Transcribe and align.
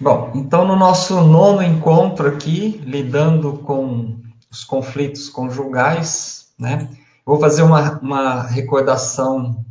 Bom, 0.00 0.32
então 0.34 0.66
no 0.66 0.76
nosso 0.76 1.20
nono 1.22 1.62
encontro 1.62 2.28
aqui, 2.28 2.80
lidando 2.84 3.54
com 3.54 4.16
os 4.50 4.64
conflitos 4.64 5.28
conjugais, 5.28 6.48
né? 6.58 6.88
Vou 7.24 7.38
fazer 7.38 7.62
uma, 7.62 7.98
uma 7.98 8.42
recordação 8.42 9.64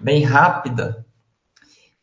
bem 0.00 0.22
rápida. 0.22 1.04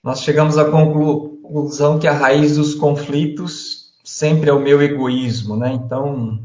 Nós 0.04 0.22
chegamos 0.22 0.58
à 0.58 0.66
conclusão 0.66 1.98
que 1.98 2.08
a 2.08 2.14
raiz 2.14 2.58
dos 2.58 2.76
conflitos 2.76 3.94
sempre 4.04 4.50
é 4.50 4.54
o 4.54 4.62
meu 4.62 4.82
egoísmo, 4.82 5.56
né? 5.56 5.74
Então, 5.74 6.40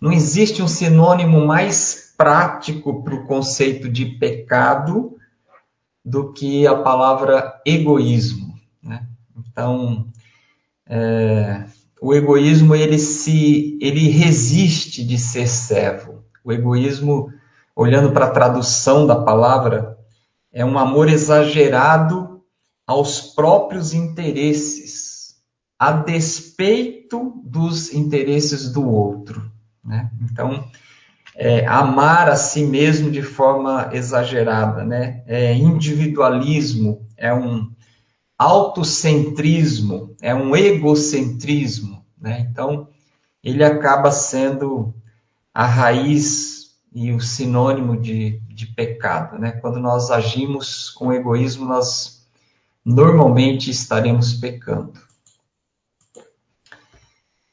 não 0.00 0.12
existe 0.12 0.62
um 0.62 0.68
sinônimo 0.68 1.46
mais 1.46 2.14
prático 2.16 3.02
para 3.02 3.14
o 3.14 3.26
conceito 3.26 3.88
de 3.88 4.06
pecado 4.06 5.15
do 6.06 6.32
que 6.32 6.64
a 6.68 6.76
palavra 6.76 7.60
egoísmo. 7.66 8.54
Né? 8.80 9.04
Então, 9.36 10.06
é, 10.88 11.64
o 12.00 12.14
egoísmo 12.14 12.76
ele 12.76 12.96
se 12.96 13.76
ele 13.82 14.08
resiste 14.08 15.04
de 15.04 15.18
ser 15.18 15.48
servo. 15.48 16.22
O 16.44 16.52
egoísmo, 16.52 17.32
olhando 17.74 18.12
para 18.12 18.26
a 18.26 18.30
tradução 18.30 19.04
da 19.04 19.16
palavra, 19.16 19.98
é 20.52 20.64
um 20.64 20.78
amor 20.78 21.08
exagerado 21.08 22.40
aos 22.86 23.20
próprios 23.20 23.92
interesses, 23.92 25.34
a 25.76 25.90
despeito 25.90 27.42
dos 27.44 27.92
interesses 27.92 28.70
do 28.70 28.88
outro. 28.88 29.50
Né? 29.84 30.08
Então, 30.22 30.64
é, 31.36 31.66
amar 31.66 32.30
a 32.30 32.36
si 32.36 32.64
mesmo 32.64 33.10
de 33.10 33.22
forma 33.22 33.90
exagerada, 33.92 34.82
né? 34.84 35.22
É 35.26 35.52
individualismo, 35.54 37.06
é 37.16 37.32
um 37.32 37.70
autocentrismo, 38.38 40.14
é 40.20 40.34
um 40.34 40.56
egocentrismo, 40.56 42.02
né? 42.18 42.46
Então, 42.50 42.88
ele 43.44 43.62
acaba 43.62 44.10
sendo 44.10 44.94
a 45.52 45.66
raiz 45.66 46.70
e 46.92 47.12
o 47.12 47.20
sinônimo 47.20 48.00
de, 48.00 48.40
de 48.48 48.66
pecado, 48.68 49.38
né? 49.38 49.52
Quando 49.52 49.78
nós 49.78 50.10
agimos 50.10 50.88
com 50.90 51.12
egoísmo, 51.12 51.66
nós 51.66 52.26
normalmente 52.82 53.70
estaremos 53.70 54.32
pecando. 54.32 55.05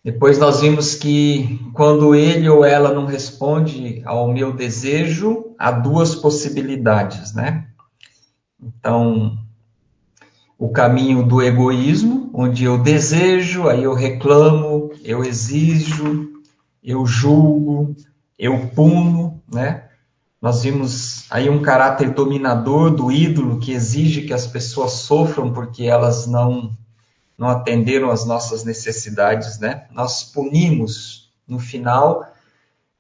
Depois 0.04 0.38
nós 0.38 0.60
vimos 0.60 0.96
que 0.96 1.60
quando 1.74 2.14
ele 2.14 2.50
ou 2.50 2.66
ela 2.66 2.94
não 2.94 3.06
responde 3.06 4.02
ao 4.04 4.34
meu 4.34 4.52
desejo, 4.52 5.56
há 5.58 5.72
duas 5.72 6.14
possibilidades, 6.14 7.34
né? 7.34 7.68
Então, 8.62 9.38
o 10.60 10.70
caminho 10.70 11.26
do 11.26 11.42
egoísmo, 11.42 12.30
onde 12.34 12.66
eu 12.66 12.78
desejo, 12.78 13.70
aí 13.70 13.84
eu 13.84 13.94
reclamo, 13.94 14.92
eu 15.06 15.24
exijo, 15.24 16.30
eu 16.84 17.06
julgo, 17.06 17.96
eu 18.38 18.68
puno, 18.76 19.42
né? 19.50 19.86
Nós 20.42 20.64
vimos 20.64 21.26
aí 21.32 21.50
um 21.50 21.62
caráter 21.62 22.10
dominador 22.10 22.92
do 22.92 23.10
ídolo 23.10 23.58
que 23.58 23.72
exige 23.72 24.24
que 24.24 24.34
as 24.34 24.46
pessoas 24.46 24.92
sofram 24.92 25.54
porque 25.54 25.84
elas 25.84 26.28
não 26.28 26.76
não 27.44 27.50
atenderam 27.50 28.10
às 28.10 28.26
nossas 28.26 28.64
necessidades, 28.64 29.60
né? 29.60 29.86
Nós 29.92 30.24
punimos 30.24 31.30
no 31.46 31.60
final, 31.60 32.26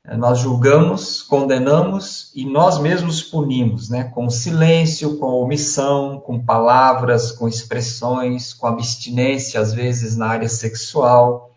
eh, 0.04 0.18
nós 0.18 0.40
julgamos, 0.40 1.22
condenamos 1.22 2.30
e 2.36 2.44
nós 2.44 2.78
mesmos 2.78 3.24
punimos, 3.24 3.88
né? 3.90 4.04
Com 4.04 4.30
silêncio, 4.30 5.18
com 5.18 5.28
omissão, 5.28 6.20
com 6.20 6.44
palavras, 6.44 7.32
com 7.32 7.48
expressões, 7.48 8.54
com 8.54 8.68
abstinência, 8.68 9.62
às 9.62 9.72
vezes 9.74 10.18
na 10.18 10.28
área 10.28 10.50
sexual, 10.50 11.56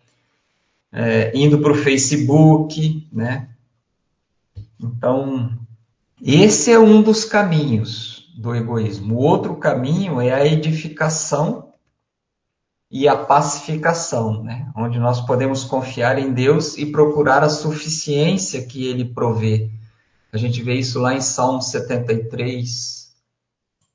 é, 0.89 1.37
indo 1.37 1.59
para 1.59 1.73
o 1.73 1.75
Facebook, 1.75 3.05
né? 3.11 3.49
Então, 4.79 5.51
esse 6.21 6.71
é 6.71 6.79
um 6.79 7.01
dos 7.01 7.25
caminhos 7.25 8.31
do 8.37 8.55
egoísmo. 8.55 9.15
O 9.15 9.17
outro 9.17 9.57
caminho 9.57 10.21
é 10.21 10.31
a 10.31 10.47
edificação 10.47 11.66
e 12.89 13.07
a 13.07 13.17
pacificação, 13.17 14.43
né? 14.43 14.71
onde 14.75 14.97
nós 14.97 15.21
podemos 15.21 15.63
confiar 15.63 16.17
em 16.17 16.33
Deus 16.33 16.77
e 16.77 16.85
procurar 16.85 17.43
a 17.43 17.49
suficiência 17.49 18.65
que 18.65 18.87
Ele 18.87 19.05
provê. 19.05 19.69
A 20.31 20.37
gente 20.37 20.61
vê 20.61 20.75
isso 20.75 20.99
lá 20.99 21.13
em 21.13 21.21
Salmo 21.21 21.61
73, 21.61 23.13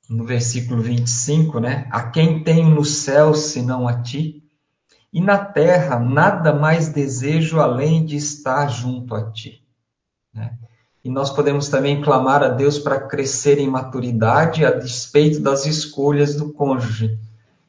no 0.09 0.25
versículo 0.25 0.81
25, 0.81 1.59
né? 1.59 1.87
A 1.91 2.03
quem 2.03 2.43
tenho 2.43 2.69
no 2.69 2.83
céu 2.83 3.33
senão 3.33 3.87
a 3.87 4.01
ti? 4.01 4.43
E 5.11 5.21
na 5.21 5.37
terra 5.37 5.99
nada 5.99 6.53
mais 6.53 6.89
desejo 6.89 7.59
além 7.59 8.05
de 8.05 8.15
estar 8.15 8.67
junto 8.67 9.15
a 9.15 9.31
ti. 9.31 9.63
Né? 10.33 10.57
E 11.03 11.09
nós 11.09 11.29
podemos 11.29 11.69
também 11.69 12.01
clamar 12.01 12.41
a 12.43 12.49
Deus 12.49 12.79
para 12.79 12.99
crescer 12.99 13.59
em 13.59 13.69
maturidade 13.69 14.65
a 14.65 14.71
despeito 14.71 15.39
das 15.39 15.65
escolhas 15.65 16.35
do 16.35 16.51
cônjuge 16.51 17.19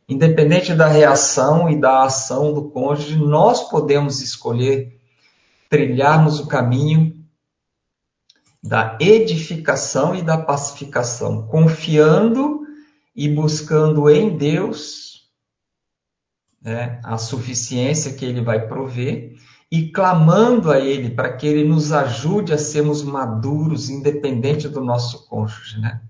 Independente 0.08 0.74
da 0.74 0.86
reação 0.86 1.68
e 1.70 1.80
da 1.80 2.02
ação 2.02 2.52
do 2.52 2.70
cônjuge, 2.70 3.16
nós 3.16 3.68
podemos 3.70 4.20
escolher 4.20 5.00
trilharmos 5.68 6.40
o 6.40 6.46
caminho 6.46 7.24
da 8.62 8.96
edificação 9.00 10.14
e 10.14 10.22
da 10.22 10.38
pacificação, 10.38 11.46
confiando 11.46 12.60
e 13.14 13.28
buscando 13.28 14.08
em 14.10 14.36
Deus 14.36 15.30
né, 16.60 17.00
a 17.04 17.18
suficiência 17.18 18.14
que 18.14 18.24
Ele 18.24 18.40
vai 18.40 18.66
prover 18.66 19.36
e 19.70 19.90
clamando 19.90 20.70
a 20.70 20.78
Ele 20.78 21.10
para 21.10 21.36
que 21.36 21.46
Ele 21.46 21.64
nos 21.68 21.92
ajude 21.92 22.52
a 22.52 22.58
sermos 22.58 23.02
maduros, 23.02 23.90
independente 23.90 24.68
do 24.68 24.82
nosso 24.82 25.26
cônjuge, 25.28 25.80
né? 25.80 26.00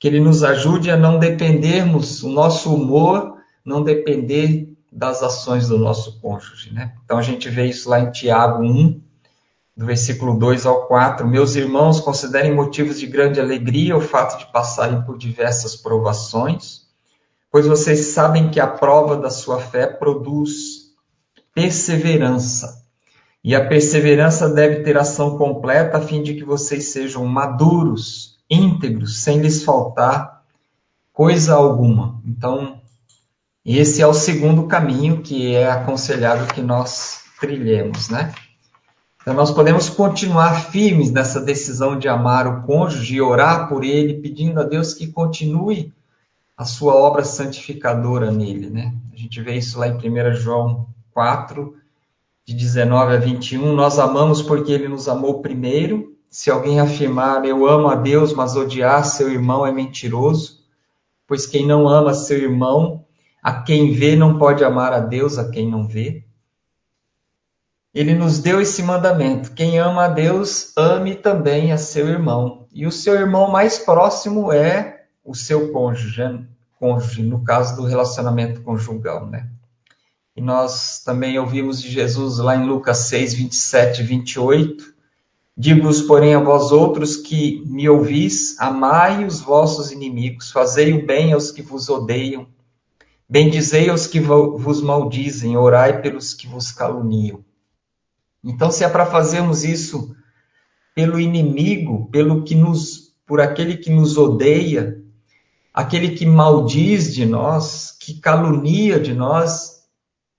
Que 0.00 0.08
Ele 0.08 0.18
nos 0.18 0.42
ajude 0.42 0.90
a 0.90 0.96
não 0.96 1.18
dependermos, 1.18 2.22
o 2.22 2.30
nosso 2.30 2.74
humor 2.74 3.36
não 3.62 3.84
depender 3.84 4.72
das 4.90 5.22
ações 5.22 5.68
do 5.68 5.78
nosso 5.78 6.18
cônjuge. 6.20 6.72
Né? 6.72 6.94
Então 7.04 7.18
a 7.18 7.22
gente 7.22 7.50
vê 7.50 7.66
isso 7.66 7.90
lá 7.90 8.00
em 8.00 8.10
Tiago 8.10 8.64
1, 8.64 8.98
do 9.76 9.84
versículo 9.84 10.38
2 10.38 10.64
ao 10.64 10.86
4. 10.86 11.28
Meus 11.28 11.54
irmãos, 11.54 12.00
considerem 12.00 12.54
motivos 12.54 12.98
de 12.98 13.06
grande 13.06 13.38
alegria 13.38 13.94
o 13.94 14.00
fato 14.00 14.38
de 14.38 14.50
passarem 14.50 15.02
por 15.02 15.18
diversas 15.18 15.76
provações, 15.76 16.86
pois 17.50 17.66
vocês 17.66 18.06
sabem 18.06 18.50
que 18.50 18.58
a 18.58 18.66
prova 18.66 19.18
da 19.18 19.28
sua 19.28 19.60
fé 19.60 19.86
produz 19.86 20.94
perseverança. 21.54 22.80
E 23.44 23.54
a 23.54 23.66
perseverança 23.66 24.48
deve 24.48 24.82
ter 24.82 24.96
ação 24.96 25.36
completa 25.36 25.98
a 25.98 26.00
fim 26.00 26.22
de 26.22 26.34
que 26.34 26.44
vocês 26.44 26.86
sejam 26.86 27.26
maduros 27.26 28.39
íntegros, 28.50 29.22
sem 29.22 29.40
lhes 29.40 29.62
faltar 29.62 30.42
coisa 31.12 31.54
alguma. 31.54 32.20
Então, 32.26 32.80
esse 33.64 34.02
é 34.02 34.06
o 34.06 34.14
segundo 34.14 34.66
caminho 34.66 35.22
que 35.22 35.54
é 35.54 35.70
aconselhado 35.70 36.52
que 36.52 36.60
nós 36.60 37.20
trilhemos, 37.38 38.08
né? 38.08 38.34
Então, 39.20 39.34
nós 39.34 39.50
podemos 39.50 39.90
continuar 39.90 40.70
firmes 40.70 41.10
nessa 41.10 41.40
decisão 41.40 41.98
de 41.98 42.08
amar 42.08 42.46
o 42.46 42.62
cônjuge 42.62 43.16
e 43.16 43.20
orar 43.20 43.68
por 43.68 43.84
ele, 43.84 44.14
pedindo 44.14 44.60
a 44.60 44.64
Deus 44.64 44.94
que 44.94 45.08
continue 45.08 45.92
a 46.56 46.64
sua 46.64 46.94
obra 46.94 47.22
santificadora 47.22 48.30
nele, 48.30 48.70
né? 48.70 48.94
A 49.12 49.16
gente 49.16 49.40
vê 49.42 49.56
isso 49.56 49.78
lá 49.78 49.88
em 49.88 49.94
1 49.94 50.34
João 50.34 50.88
4, 51.12 51.74
de 52.46 52.54
19 52.54 53.14
a 53.14 53.18
21. 53.18 53.74
Nós 53.74 53.98
amamos 53.98 54.40
porque 54.40 54.72
ele 54.72 54.88
nos 54.88 55.06
amou 55.06 55.40
primeiro 55.40 56.09
se 56.30 56.48
alguém 56.48 56.78
afirmar 56.78 57.44
eu 57.44 57.66
amo 57.66 57.88
a 57.88 57.96
Deus, 57.96 58.32
mas 58.32 58.54
odiar 58.54 59.04
seu 59.04 59.28
irmão 59.28 59.66
é 59.66 59.72
mentiroso, 59.72 60.60
pois 61.26 61.44
quem 61.44 61.66
não 61.66 61.88
ama 61.88 62.14
seu 62.14 62.38
irmão, 62.38 63.04
a 63.42 63.52
quem 63.62 63.92
vê 63.92 64.14
não 64.14 64.38
pode 64.38 64.62
amar 64.62 64.92
a 64.92 65.00
Deus 65.00 65.38
a 65.38 65.50
quem 65.50 65.68
não 65.68 65.88
vê. 65.88 66.24
Ele 67.92 68.14
nos 68.14 68.38
deu 68.38 68.60
esse 68.60 68.80
mandamento: 68.80 69.52
quem 69.52 69.80
ama 69.80 70.04
a 70.04 70.08
Deus, 70.08 70.72
ame 70.76 71.16
também 71.16 71.72
a 71.72 71.78
seu 71.78 72.08
irmão. 72.08 72.68
E 72.72 72.86
o 72.86 72.92
seu 72.92 73.14
irmão 73.14 73.50
mais 73.50 73.78
próximo 73.78 74.52
é 74.52 75.06
o 75.24 75.34
seu 75.34 75.72
cônjuge, 75.72 76.22
cônjuge 76.78 77.24
no 77.24 77.42
caso 77.42 77.74
do 77.74 77.84
relacionamento 77.84 78.62
conjugal, 78.62 79.26
né? 79.26 79.50
E 80.36 80.40
nós 80.40 81.02
também 81.04 81.36
ouvimos 81.38 81.82
de 81.82 81.90
Jesus 81.90 82.38
lá 82.38 82.54
em 82.54 82.64
Lucas 82.64 82.98
6, 82.98 83.34
27 83.34 84.00
e 84.02 84.04
28, 84.04 84.89
Digo-vos, 85.60 86.00
porém, 86.00 86.34
a 86.34 86.40
vós 86.40 86.72
outros 86.72 87.16
que 87.16 87.62
me 87.66 87.86
ouvis, 87.86 88.58
amai 88.58 89.26
os 89.26 89.40
vossos 89.40 89.92
inimigos, 89.92 90.50
fazei 90.50 90.94
o 90.94 91.04
bem 91.04 91.34
aos 91.34 91.50
que 91.50 91.60
vos 91.60 91.90
odeiam, 91.90 92.48
bendizei 93.28 93.90
aos 93.90 94.06
que 94.06 94.18
vos 94.20 94.80
maldizem, 94.80 95.58
orai 95.58 96.00
pelos 96.00 96.32
que 96.32 96.46
vos 96.46 96.72
caluniam. 96.72 97.44
Então, 98.42 98.70
se 98.70 98.84
é 98.84 98.88
para 98.88 99.04
fazermos 99.04 99.62
isso 99.62 100.16
pelo 100.94 101.20
inimigo, 101.20 102.08
pelo 102.10 102.42
que 102.42 102.54
nos, 102.54 103.14
por 103.26 103.38
aquele 103.38 103.76
que 103.76 103.90
nos 103.90 104.16
odeia, 104.16 105.04
aquele 105.74 106.12
que 106.12 106.24
maldiz 106.24 107.12
de 107.12 107.26
nós, 107.26 107.94
que 108.00 108.18
calunia 108.18 108.98
de 108.98 109.12
nós. 109.12 109.82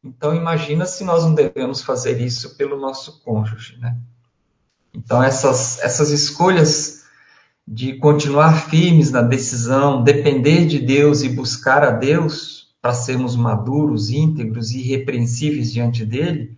Então, 0.03 0.33
imagina 0.33 0.87
se 0.87 1.03
nós 1.03 1.23
não 1.23 1.35
devemos 1.35 1.83
fazer 1.83 2.19
isso 2.19 2.57
pelo 2.57 2.75
nosso 2.75 3.21
cônjuge, 3.21 3.77
né? 3.77 3.95
Então, 4.93 5.23
essas, 5.23 5.79
essas 5.79 6.09
escolhas 6.09 7.01
de 7.67 7.97
continuar 7.97 8.69
firmes 8.69 9.11
na 9.11 9.21
decisão, 9.21 10.03
depender 10.03 10.65
de 10.65 10.79
Deus 10.79 11.21
e 11.21 11.29
buscar 11.29 11.83
a 11.83 11.91
Deus 11.91 12.75
para 12.81 12.93
sermos 12.93 13.35
maduros, 13.35 14.09
íntegros 14.09 14.71
e 14.71 14.79
irrepreensíveis 14.79 15.71
diante 15.71 16.05
dele, 16.05 16.57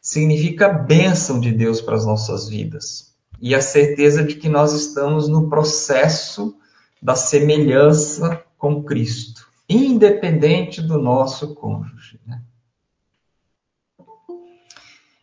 significa 0.00 0.68
bênção 0.68 1.40
de 1.40 1.50
Deus 1.52 1.80
para 1.80 1.96
as 1.96 2.06
nossas 2.06 2.48
vidas. 2.48 3.14
E 3.40 3.54
a 3.54 3.60
certeza 3.60 4.22
de 4.22 4.36
que 4.36 4.48
nós 4.48 4.72
estamos 4.72 5.28
no 5.28 5.48
processo 5.50 6.56
da 7.02 7.14
semelhança 7.14 8.42
com 8.56 8.82
Cristo, 8.82 9.46
independente 9.68 10.80
do 10.80 10.98
nosso 10.98 11.54
cônjuge. 11.54 12.20
Né? 12.24 12.40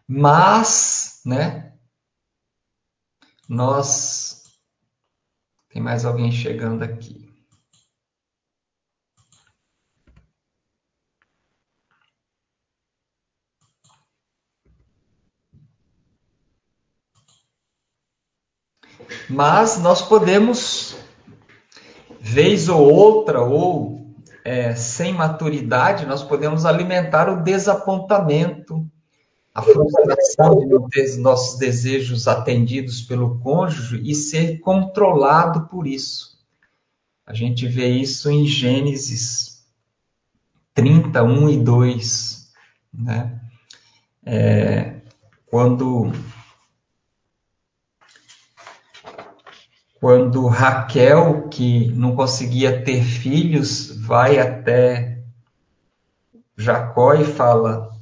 Mas, 0.07 1.21
né, 1.25 1.72
nós. 3.53 4.43
Tem 5.69 5.81
mais 5.81 6.05
alguém 6.05 6.31
chegando 6.31 6.83
aqui. 6.83 7.23
Mas 19.29 19.79
nós 19.79 20.01
podemos 20.01 20.95
vez 22.19 22.69
ou 22.69 22.81
outra, 22.81 23.41
ou 23.41 24.15
é, 24.43 24.75
sem 24.75 25.13
maturidade, 25.13 26.05
nós 26.05 26.23
podemos 26.23 26.65
alimentar 26.65 27.29
o 27.29 27.43
desapontamento, 27.43 28.87
a 29.53 29.61
frustração 29.61 30.59
de 30.59 30.65
não 30.65 30.89
ter 30.89 31.15
nossos 31.17 31.59
desejos 31.59 32.27
atendidos 32.27 33.01
pelo 33.01 33.39
cônjuge 33.39 34.01
e 34.03 34.15
ser 34.15 34.59
controlado 34.59 35.67
por 35.67 35.85
isso. 35.85 36.39
A 37.25 37.33
gente 37.33 37.67
vê 37.67 37.87
isso 37.87 38.29
em 38.29 38.45
Gênesis 38.45 39.63
31 40.73 41.49
e 41.49 41.57
2, 41.57 42.51
né? 42.93 43.39
É, 44.25 45.01
quando 45.45 46.11
quando 49.99 50.47
Raquel, 50.47 51.47
que 51.47 51.87
não 51.93 52.13
conseguia 52.13 52.83
ter 52.83 53.03
filhos, 53.03 53.95
vai 54.05 54.37
até 54.37 55.23
Jacó 56.57 57.13
e 57.13 57.23
fala. 57.23 57.92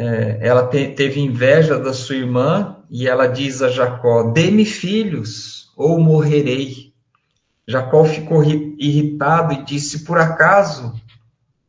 É, 0.00 0.38
ela 0.40 0.64
te, 0.68 0.90
teve 0.90 1.18
inveja 1.18 1.76
da 1.76 1.92
sua 1.92 2.14
irmã 2.14 2.76
e 2.88 3.08
ela 3.08 3.26
diz 3.26 3.60
a 3.60 3.68
Jacó: 3.68 4.30
Dê-me 4.30 4.64
filhos 4.64 5.72
ou 5.76 5.98
morrerei. 5.98 6.92
Jacó 7.66 8.04
ficou 8.04 8.44
irritado 8.44 9.54
e 9.54 9.64
disse: 9.64 10.04
Por 10.04 10.16
acaso 10.16 10.94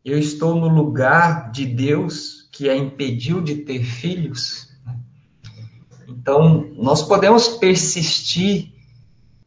eu 0.05 0.19
estou 0.19 0.53
no 0.53 0.67
lugar 0.67 1.49
de 1.51 1.65
Deus 1.65 2.47
que 2.51 2.69
a 2.69 2.77
impediu 2.77 3.41
de 3.41 3.55
ter 3.55 3.83
filhos? 3.83 4.69
Então, 6.07 6.69
nós 6.75 7.01
podemos 7.01 7.47
persistir 7.47 8.73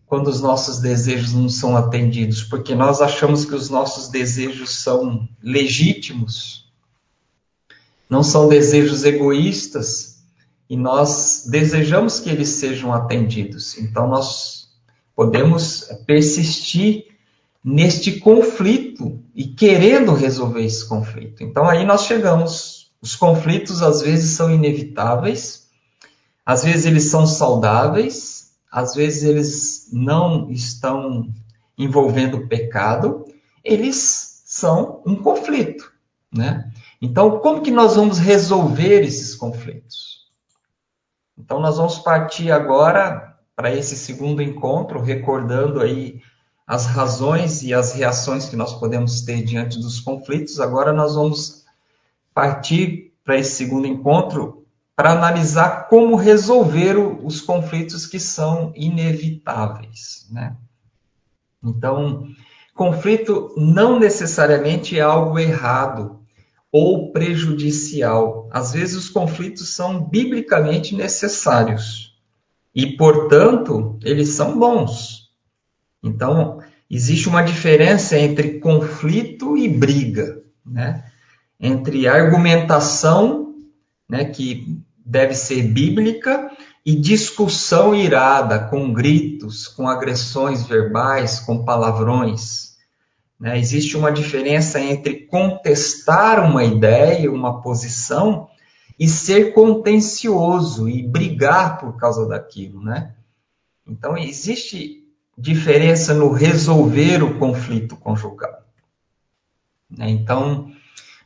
quando 0.07 0.27
os 0.27 0.41
nossos 0.41 0.81
desejos 0.81 1.33
não 1.33 1.49
são 1.49 1.77
atendidos, 1.77 2.43
porque 2.43 2.75
nós 2.75 3.01
achamos 3.01 3.45
que 3.45 3.55
os 3.55 3.71
nossos 3.71 4.09
desejos 4.09 4.83
são 4.83 5.29
legítimos, 5.41 6.62
não 8.09 8.23
são 8.23 8.49
desejos 8.49 9.05
egoístas, 9.05 10.23
e 10.69 10.77
nós 10.77 11.45
desejamos 11.51 12.19
que 12.19 12.31
eles 12.31 12.49
sejam 12.49 12.93
atendidos. 12.93 13.77
Então, 13.79 14.09
nós 14.09 14.69
podemos 15.15 15.85
persistir 16.07 17.07
neste 17.65 18.19
conflito 18.19 19.21
e 19.35 19.49
querendo 19.49 20.15
resolver 20.15 20.65
esse 20.65 20.89
conflito. 20.89 21.45
Então, 21.45 21.69
aí 21.69 21.85
nós 21.85 22.05
chegamos. 22.05 22.91
Os 23.03 23.17
conflitos 23.17 23.83
às 23.83 24.01
vezes 24.01 24.31
são 24.31 24.51
inevitáveis, 24.51 25.69
às 26.47 26.63
vezes 26.65 26.87
eles 26.87 27.05
são 27.11 27.27
saudáveis, 27.27 28.53
às 28.71 28.95
vezes 28.95 29.25
eles 29.25 29.89
não 29.93 30.51
estão 30.51 31.29
envolvendo 31.77 32.47
pecado, 32.47 33.27
eles 33.63 34.43
são 34.47 35.03
um 35.05 35.17
conflito, 35.17 35.93
né? 36.33 36.72
Então, 37.05 37.41
como 37.41 37.63
que 37.63 37.73
nós 37.73 37.97
vamos 37.97 38.21
resolver 38.21 39.03
esses 39.03 39.35
conflitos? 39.35 40.31
Então, 41.37 41.59
nós 41.59 41.77
vamos 41.77 41.99
partir 41.99 42.53
agora 42.53 43.37
para 43.57 43.75
esse 43.75 43.97
segundo 43.97 44.41
encontro, 44.41 45.03
recordando 45.03 45.81
aí 45.81 46.23
as 46.65 46.87
razões 46.87 47.65
e 47.65 47.75
as 47.75 47.93
reações 47.93 48.49
que 48.49 48.55
nós 48.55 48.73
podemos 48.75 49.23
ter 49.23 49.43
diante 49.43 49.81
dos 49.81 49.99
conflitos. 49.99 50.61
Agora 50.61 50.93
nós 50.93 51.17
vamos 51.17 51.65
partir 52.33 53.13
para 53.25 53.37
esse 53.37 53.57
segundo 53.57 53.89
encontro 53.89 54.65
para 54.95 55.11
analisar 55.11 55.89
como 55.89 56.15
resolver 56.15 56.97
os 56.97 57.41
conflitos 57.41 58.07
que 58.07 58.21
são 58.21 58.73
inevitáveis. 58.77 60.29
Né? 60.31 60.57
Então, 61.65 62.29
conflito 62.77 63.53
não 63.57 63.99
necessariamente 63.99 64.97
é 64.97 65.03
algo 65.03 65.37
errado 65.37 66.22
ou 66.73 67.13
prejudicial. 67.13 68.49
Às 68.51 68.73
vezes, 68.73 68.97
os 68.97 69.09
conflitos 69.11 69.75
são 69.75 70.03
biblicamente 70.03 70.97
necessários 70.97 72.19
e, 72.75 72.97
portanto, 72.97 73.99
eles 74.03 74.31
são 74.31 74.59
bons. 74.59 75.31
Então, 76.03 76.59
existe 76.91 77.29
uma 77.29 77.43
diferença 77.43 78.19
entre 78.19 78.59
conflito 78.59 79.57
e 79.57 79.69
briga, 79.69 80.43
né? 80.65 81.05
entre 81.61 82.09
argumentação 82.09 83.55
né, 84.09 84.25
que 84.25 84.83
deve 85.05 85.35
ser 85.35 85.63
bíblica, 85.63 86.51
e 86.85 86.97
discussão 86.97 87.95
irada, 87.95 88.59
com 88.59 88.93
gritos, 88.93 89.69
com 89.69 89.89
agressões 89.89 90.65
verbais, 90.65 91.39
com 91.39 91.65
palavrões. 91.65 92.72
Né? 93.43 93.59
Existe 93.59 93.97
uma 93.97 94.13
diferença 94.13 94.79
entre 94.79 95.27
contestar 95.27 96.49
uma 96.49 96.63
ideia, 96.63 97.29
uma 97.29 97.61
posição, 97.61 98.49
e 98.97 99.09
ser 99.09 99.53
contencioso 99.53 100.89
e 100.89 101.03
brigar 101.03 101.81
por 101.81 101.97
causa 101.97 102.25
daquilo, 102.25 102.81
né? 102.81 103.17
Então 103.85 104.17
existe 104.17 105.03
diferença 105.37 106.15
no 106.15 106.31
resolver 106.31 107.21
o 107.25 107.37
conflito 107.37 107.97
conjugal. 107.97 108.63
Né? 109.91 110.09
Então 110.11 110.71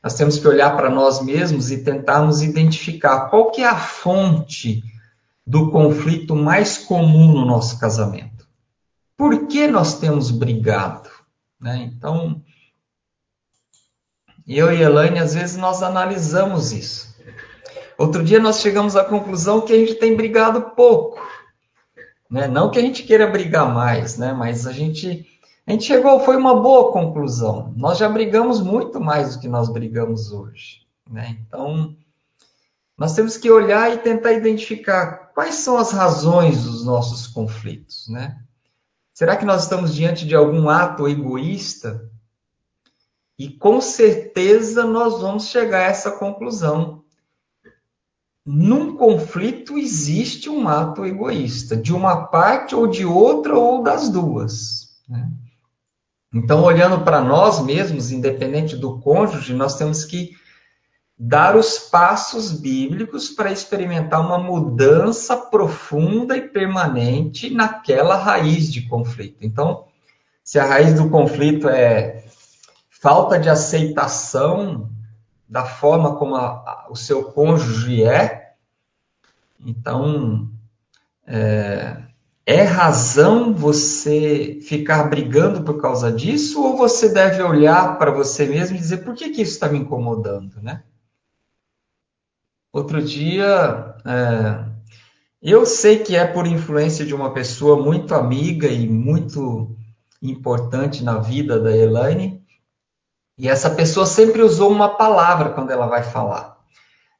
nós 0.02 0.14
temos 0.14 0.38
que 0.38 0.48
olhar 0.48 0.74
para 0.74 0.88
nós 0.88 1.22
mesmos 1.22 1.70
e 1.70 1.84
tentarmos 1.84 2.40
identificar 2.40 3.28
qual 3.28 3.50
que 3.50 3.60
é 3.60 3.66
a 3.66 3.76
fonte 3.76 4.82
do 5.46 5.70
conflito 5.70 6.34
mais 6.34 6.78
comum 6.78 7.30
no 7.30 7.44
nosso 7.44 7.78
casamento. 7.78 8.48
Por 9.18 9.48
que 9.48 9.66
nós 9.66 9.98
temos 9.98 10.30
brigado? 10.30 11.15
Né? 11.60 11.90
Então, 11.92 12.42
eu 14.46 14.72
e 14.72 14.82
Elaine, 14.82 15.18
às 15.18 15.34
vezes 15.34 15.56
nós 15.56 15.82
analisamos 15.82 16.72
isso. 16.72 17.16
Outro 17.98 18.22
dia 18.22 18.38
nós 18.38 18.60
chegamos 18.60 18.94
à 18.94 19.04
conclusão 19.04 19.62
que 19.62 19.72
a 19.72 19.76
gente 19.76 19.94
tem 19.94 20.14
brigado 20.14 20.70
pouco. 20.76 21.20
Né? 22.30 22.46
Não 22.46 22.70
que 22.70 22.78
a 22.78 22.82
gente 22.82 23.02
queira 23.04 23.26
brigar 23.26 23.72
mais, 23.72 24.18
né? 24.18 24.32
mas 24.32 24.66
a 24.66 24.72
gente 24.72 25.26
a 25.66 25.72
gente 25.72 25.84
chegou, 25.84 26.20
foi 26.20 26.36
uma 26.36 26.54
boa 26.54 26.92
conclusão. 26.92 27.74
Nós 27.76 27.98
já 27.98 28.08
brigamos 28.08 28.60
muito 28.60 29.00
mais 29.00 29.34
do 29.34 29.40
que 29.40 29.48
nós 29.48 29.68
brigamos 29.68 30.30
hoje. 30.30 30.82
Né? 31.10 31.38
Então, 31.40 31.96
nós 32.96 33.14
temos 33.14 33.36
que 33.36 33.50
olhar 33.50 33.92
e 33.92 33.98
tentar 33.98 34.32
identificar 34.32 35.32
quais 35.34 35.56
são 35.56 35.76
as 35.76 35.90
razões 35.90 36.62
dos 36.62 36.84
nossos 36.84 37.26
conflitos. 37.26 38.06
Né? 38.08 38.38
Será 39.16 39.34
que 39.34 39.46
nós 39.46 39.62
estamos 39.62 39.94
diante 39.94 40.26
de 40.26 40.34
algum 40.34 40.68
ato 40.68 41.08
egoísta? 41.08 42.06
E 43.38 43.48
com 43.48 43.80
certeza 43.80 44.84
nós 44.84 45.22
vamos 45.22 45.46
chegar 45.46 45.86
a 45.86 45.90
essa 45.90 46.10
conclusão. 46.10 47.02
Num 48.44 48.94
conflito 48.94 49.78
existe 49.78 50.50
um 50.50 50.68
ato 50.68 51.02
egoísta, 51.06 51.74
de 51.74 51.94
uma 51.94 52.26
parte 52.26 52.74
ou 52.74 52.86
de 52.86 53.06
outra 53.06 53.58
ou 53.58 53.82
das 53.82 54.10
duas. 54.10 55.00
Né? 55.08 55.32
Então, 56.30 56.62
olhando 56.62 57.02
para 57.02 57.22
nós 57.22 57.64
mesmos, 57.64 58.12
independente 58.12 58.76
do 58.76 59.00
cônjuge, 59.00 59.54
nós 59.54 59.78
temos 59.78 60.04
que 60.04 60.36
dar 61.18 61.56
os 61.56 61.78
passos 61.78 62.52
bíblicos 62.52 63.30
para 63.30 63.50
experimentar 63.50 64.20
uma 64.20 64.38
mudança 64.38 65.36
profunda 65.36 66.36
e 66.36 66.48
permanente 66.48 67.48
naquela 67.48 68.16
raiz 68.16 68.70
de 68.70 68.82
conflito. 68.82 69.38
Então, 69.40 69.86
se 70.44 70.58
a 70.58 70.66
raiz 70.66 70.94
do 70.94 71.08
conflito 71.08 71.68
é 71.68 72.24
falta 72.90 73.38
de 73.38 73.48
aceitação 73.48 74.90
da 75.48 75.64
forma 75.64 76.16
como 76.16 76.34
a, 76.34 76.86
o 76.90 76.96
seu 76.96 77.24
cônjuge 77.24 78.02
é, 78.04 78.54
então 79.64 80.50
é, 81.26 82.02
é 82.44 82.62
razão 82.62 83.54
você 83.54 84.58
ficar 84.62 85.04
brigando 85.04 85.62
por 85.62 85.80
causa 85.80 86.12
disso 86.12 86.62
ou 86.62 86.76
você 86.76 87.08
deve 87.08 87.42
olhar 87.42 87.96
para 87.96 88.10
você 88.10 88.44
mesmo 88.46 88.76
e 88.76 88.80
dizer 88.80 88.98
por 88.98 89.14
que, 89.14 89.30
que 89.30 89.42
isso 89.42 89.52
está 89.52 89.68
me 89.68 89.78
incomodando, 89.78 90.60
né? 90.60 90.82
Outro 92.76 93.00
dia, 93.00 93.94
é, 94.04 94.62
eu 95.40 95.64
sei 95.64 96.00
que 96.00 96.14
é 96.14 96.26
por 96.26 96.46
influência 96.46 97.06
de 97.06 97.14
uma 97.14 97.32
pessoa 97.32 97.82
muito 97.82 98.14
amiga 98.14 98.68
e 98.68 98.86
muito 98.86 99.74
importante 100.20 101.02
na 101.02 101.16
vida 101.16 101.58
da 101.58 101.74
Elaine, 101.74 102.44
e 103.38 103.48
essa 103.48 103.70
pessoa 103.70 104.04
sempre 104.04 104.42
usou 104.42 104.70
uma 104.70 104.90
palavra 104.90 105.54
quando 105.54 105.70
ela 105.70 105.86
vai 105.86 106.02
falar. 106.02 106.58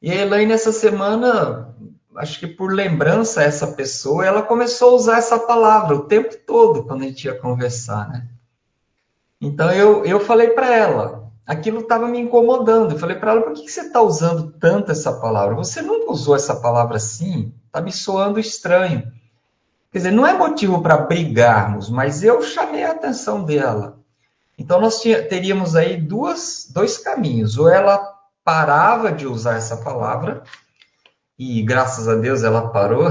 E 0.03 0.11
a 0.11 0.17
Elaine, 0.17 0.53
essa 0.53 0.73
semana, 0.73 1.75
acho 2.17 2.39
que 2.39 2.47
por 2.47 2.71
lembrança 2.71 3.43
essa 3.43 3.69
pessoa, 3.69 4.27
ela 4.27 4.43
começou 4.43 4.91
a 4.91 4.97
usar 4.97 5.17
essa 5.17 5.39
palavra 5.39 5.97
o 5.97 6.05
tempo 6.05 6.37
todo 6.47 6.85
quando 6.85 7.01
a 7.01 7.07
gente 7.07 7.25
ia 7.25 7.35
conversar, 7.35 8.11
né? 8.11 8.29
Então 9.41 9.73
eu, 9.73 10.05
eu 10.05 10.21
falei 10.21 10.49
para 10.49 10.71
ela, 10.75 11.16
aquilo 11.47 11.81
estava 11.81 12.09
me 12.09 12.19
incomodando. 12.19 12.93
Eu 12.93 12.99
falei 12.99 13.17
para 13.17 13.33
ela, 13.33 13.43
por 13.43 13.53
que, 13.53 13.69
você 13.69 13.83
está 13.83 14.03
usando 14.03 14.51
tanto 14.59 14.91
essa 14.91 15.13
palavra? 15.13 15.55
Você 15.55 15.81
nunca 15.81 16.11
usou 16.11 16.35
essa 16.35 16.57
palavra 16.57 16.97
assim? 16.97 17.55
Está 17.67 17.81
me 17.81 17.93
soando 17.93 18.41
estranho. 18.41 19.13
Quer 19.93 19.99
dizer, 19.99 20.11
não 20.11 20.27
é 20.27 20.33
motivo 20.33 20.83
para 20.83 20.99
brigarmos, 20.99 21.89
mas 21.89 22.23
eu 22.23 22.43
chamei 22.43 22.83
a 22.83 22.91
atenção 22.91 23.45
dela. 23.45 23.99
Então 24.59 24.81
nós 24.81 25.01
teríamos 25.01 25.77
aí 25.77 25.97
duas, 25.97 26.69
dois 26.73 26.99
caminhos. 26.99 27.57
Ou 27.57 27.69
ela 27.69 28.15
parava 28.45 29.13
de 29.13 29.27
usar 29.27 29.57
essa 29.57 29.77
palavra, 29.77 30.43
e 31.39 31.63
graças 31.63 32.09
a 32.09 32.15
Deus 32.15 32.43
ela 32.43 32.69
parou, 32.69 33.09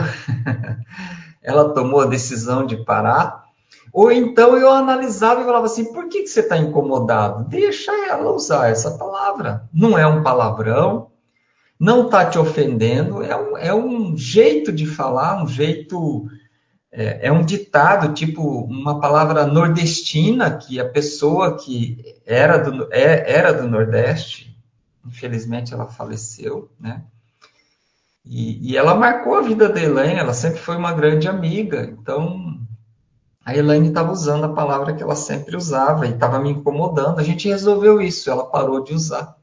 ela 1.41 1.73
tomou 1.73 2.01
a 2.01 2.07
decisão 2.07 2.65
de 2.65 2.77
parar. 2.83 3.44
Ou 3.95 4.11
então 4.11 4.57
eu 4.57 4.69
analisava 4.69 5.39
e 5.39 5.45
falava 5.45 5.67
assim: 5.67 5.93
por 5.93 6.09
que, 6.09 6.23
que 6.23 6.27
você 6.27 6.41
está 6.41 6.57
incomodado? 6.57 7.47
Deixa 7.47 7.93
ela 8.09 8.29
usar 8.29 8.69
essa 8.69 8.91
palavra. 8.91 9.69
Não 9.73 9.97
é 9.97 10.05
um 10.05 10.21
palavrão, 10.21 11.11
não 11.79 12.03
está 12.03 12.25
te 12.25 12.37
ofendendo, 12.37 13.23
é 13.23 13.37
um, 13.37 13.57
é 13.57 13.73
um 13.73 14.17
jeito 14.17 14.73
de 14.73 14.85
falar, 14.85 15.41
um 15.41 15.47
jeito. 15.47 16.27
É, 16.91 17.27
é 17.27 17.31
um 17.31 17.41
ditado, 17.41 18.13
tipo 18.13 18.41
uma 18.65 18.99
palavra 18.99 19.47
nordestina, 19.47 20.51
que 20.51 20.77
a 20.77 20.89
pessoa 20.89 21.57
que 21.57 22.17
era 22.25 22.57
do, 22.57 22.89
é, 22.91 23.31
era 23.31 23.53
do 23.53 23.67
Nordeste, 23.67 24.57
infelizmente 25.05 25.73
ela 25.73 25.87
faleceu, 25.87 26.69
né? 26.79 27.01
E, 28.25 28.71
e, 28.71 28.77
ela 28.77 28.95
marcou 28.95 29.35
a 29.35 29.41
vida 29.41 29.69
da 29.69 29.81
Elaine, 29.81 30.19
ela 30.19 30.33
sempre 30.33 30.59
foi 30.59 30.75
uma 30.75 30.93
grande 30.93 31.27
amiga. 31.27 31.83
Então, 31.83 32.64
a 33.45 33.55
Elaine 33.55 33.89
estava 33.89 34.11
usando 34.11 34.45
a 34.45 34.53
palavra 34.53 34.95
que 34.95 35.03
ela 35.03 35.15
sempre 35.15 35.55
usava 35.55 36.07
e 36.07 36.09
estava 36.09 36.39
me 36.39 36.49
incomodando. 36.49 37.19
A 37.19 37.23
gente 37.23 37.47
resolveu 37.47 38.01
isso, 38.01 38.31
ela 38.31 38.43
parou 38.43 38.83
de 38.83 38.91
usar. 38.91 39.35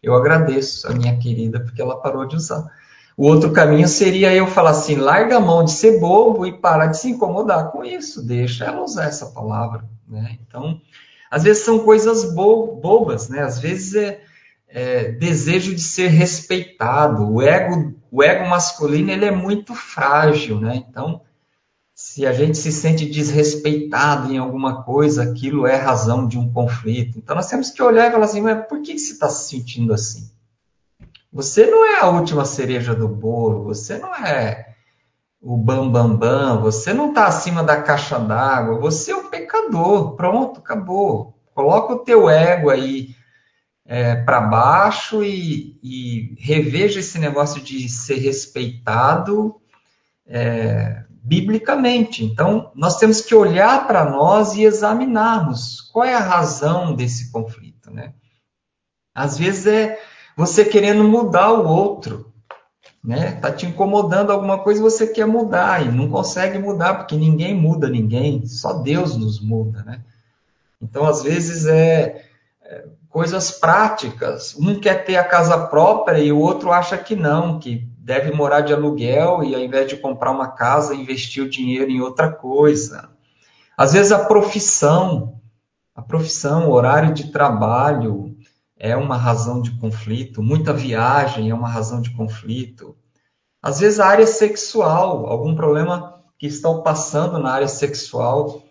Eu 0.00 0.14
agradeço 0.14 0.86
a 0.86 0.94
minha 0.94 1.18
querida 1.18 1.58
porque 1.58 1.82
ela 1.82 2.00
parou 2.00 2.24
de 2.24 2.36
usar. 2.36 2.70
O 3.16 3.26
outro 3.26 3.52
caminho 3.52 3.88
seria 3.88 4.32
eu 4.32 4.46
falar 4.46 4.70
assim: 4.70 4.94
larga 4.94 5.38
a 5.38 5.40
mão 5.40 5.64
de 5.64 5.72
ser 5.72 5.98
bobo 5.98 6.46
e 6.46 6.56
parar 6.56 6.86
de 6.86 6.98
se 6.98 7.10
incomodar 7.10 7.72
com 7.72 7.84
isso, 7.84 8.24
deixa 8.24 8.64
ela 8.64 8.84
usar 8.84 9.06
essa 9.06 9.26
palavra. 9.26 9.84
Né? 10.08 10.38
Então, 10.46 10.80
às 11.28 11.42
vezes 11.42 11.64
são 11.64 11.80
coisas 11.80 12.32
bo 12.32 12.76
bobas, 12.76 13.28
né? 13.28 13.42
às 13.42 13.58
vezes 13.58 13.94
é, 13.96 14.20
é 14.68 15.10
desejo 15.10 15.74
de 15.74 15.82
ser 15.82 16.08
respeitado, 16.08 17.28
o 17.28 17.42
ego 17.42 17.92
o 18.08 18.22
ego 18.22 18.48
masculino 18.48 19.10
ele 19.10 19.24
é 19.24 19.30
muito 19.30 19.74
frágil, 19.74 20.60
né? 20.60 20.84
Então, 20.88 21.22
se 22.02 22.26
a 22.26 22.32
gente 22.32 22.58
se 22.58 22.72
sente 22.72 23.06
desrespeitado 23.06 24.32
em 24.32 24.36
alguma 24.36 24.82
coisa, 24.82 25.22
aquilo 25.22 25.68
é 25.68 25.76
razão 25.76 26.26
de 26.26 26.36
um 26.36 26.52
conflito. 26.52 27.16
Então, 27.16 27.36
nós 27.36 27.48
temos 27.48 27.70
que 27.70 27.80
olhar 27.80 28.08
e 28.08 28.10
falar 28.10 28.24
assim, 28.24 28.40
mas 28.40 28.66
por 28.66 28.82
que 28.82 28.98
você 28.98 29.12
está 29.12 29.28
se 29.28 29.48
sentindo 29.48 29.94
assim? 29.94 30.28
Você 31.32 31.64
não 31.64 31.86
é 31.86 32.00
a 32.00 32.08
última 32.08 32.44
cereja 32.44 32.92
do 32.92 33.06
bolo, 33.06 33.62
você 33.62 33.98
não 33.98 34.12
é 34.12 34.74
o 35.40 35.56
bambambam, 35.56 36.18
bam, 36.18 36.56
bam, 36.56 36.60
você 36.60 36.92
não 36.92 37.10
está 37.10 37.26
acima 37.26 37.62
da 37.62 37.80
caixa 37.80 38.18
d'água, 38.18 38.80
você 38.80 39.12
é 39.12 39.16
um 39.16 39.30
pecador, 39.30 40.16
pronto, 40.16 40.58
acabou. 40.58 41.38
Coloca 41.54 41.94
o 41.94 41.98
teu 42.00 42.28
ego 42.28 42.68
aí 42.68 43.14
é, 43.86 44.16
para 44.16 44.40
baixo 44.40 45.22
e, 45.22 45.78
e, 45.80 46.34
reveja 46.36 46.98
esse 46.98 47.18
negócio 47.20 47.62
de 47.62 47.88
ser 47.88 48.16
respeitado 48.16 49.54
é, 50.26 51.04
biblicamente. 51.22 52.24
Então, 52.24 52.72
nós 52.74 52.96
temos 52.96 53.20
que 53.20 53.34
olhar 53.34 53.86
para 53.86 54.10
nós 54.10 54.54
e 54.54 54.64
examinarmos 54.64 55.80
qual 55.92 56.04
é 56.04 56.14
a 56.14 56.20
razão 56.20 56.94
desse 56.94 57.30
conflito. 57.30 57.90
Né? 57.90 58.12
Às 59.14 59.38
vezes 59.38 59.66
é 59.66 60.00
você 60.36 60.64
querendo 60.64 61.04
mudar 61.04 61.52
o 61.52 61.66
outro. 61.66 62.32
Né? 63.02 63.32
Tá 63.32 63.52
te 63.52 63.66
incomodando 63.66 64.30
alguma 64.30 64.58
coisa 64.58 64.82
você 64.82 65.06
quer 65.06 65.26
mudar 65.26 65.84
e 65.84 65.90
não 65.90 66.08
consegue 66.08 66.58
mudar 66.58 66.94
porque 66.94 67.16
ninguém 67.16 67.54
muda 67.54 67.88
ninguém, 67.88 68.46
só 68.46 68.74
Deus 68.74 69.16
nos 69.16 69.40
muda, 69.40 69.82
né? 69.82 70.02
Então 70.80 71.04
às 71.04 71.20
vezes 71.20 71.66
é, 71.66 72.24
é 72.62 72.84
coisas 73.08 73.50
práticas. 73.50 74.54
Um 74.56 74.78
quer 74.78 75.04
ter 75.04 75.16
a 75.16 75.24
casa 75.24 75.66
própria 75.66 76.18
e 76.18 76.30
o 76.30 76.38
outro 76.38 76.70
acha 76.70 76.96
que 76.96 77.16
não, 77.16 77.58
que 77.58 77.88
deve 78.02 78.32
morar 78.32 78.62
de 78.62 78.72
aluguel 78.72 79.44
e 79.44 79.54
ao 79.54 79.60
invés 79.60 79.88
de 79.88 79.96
comprar 79.96 80.32
uma 80.32 80.48
casa, 80.48 80.94
investir 80.94 81.44
o 81.44 81.48
dinheiro 81.48 81.88
em 81.88 82.00
outra 82.00 82.32
coisa. 82.32 83.10
Às 83.76 83.92
vezes 83.92 84.10
a 84.10 84.24
profissão, 84.24 85.40
a 85.94 86.02
profissão, 86.02 86.68
o 86.68 86.72
horário 86.72 87.14
de 87.14 87.30
trabalho 87.30 88.36
é 88.76 88.96
uma 88.96 89.16
razão 89.16 89.62
de 89.62 89.70
conflito, 89.78 90.42
muita 90.42 90.72
viagem 90.72 91.50
é 91.50 91.54
uma 91.54 91.68
razão 91.68 92.00
de 92.00 92.10
conflito. 92.10 92.96
Às 93.62 93.78
vezes 93.78 94.00
a 94.00 94.06
área 94.06 94.26
sexual, 94.26 95.26
algum 95.26 95.54
problema 95.54 96.20
que 96.36 96.48
estão 96.48 96.82
passando 96.82 97.38
na 97.38 97.52
área 97.52 97.68
sexual 97.68 98.64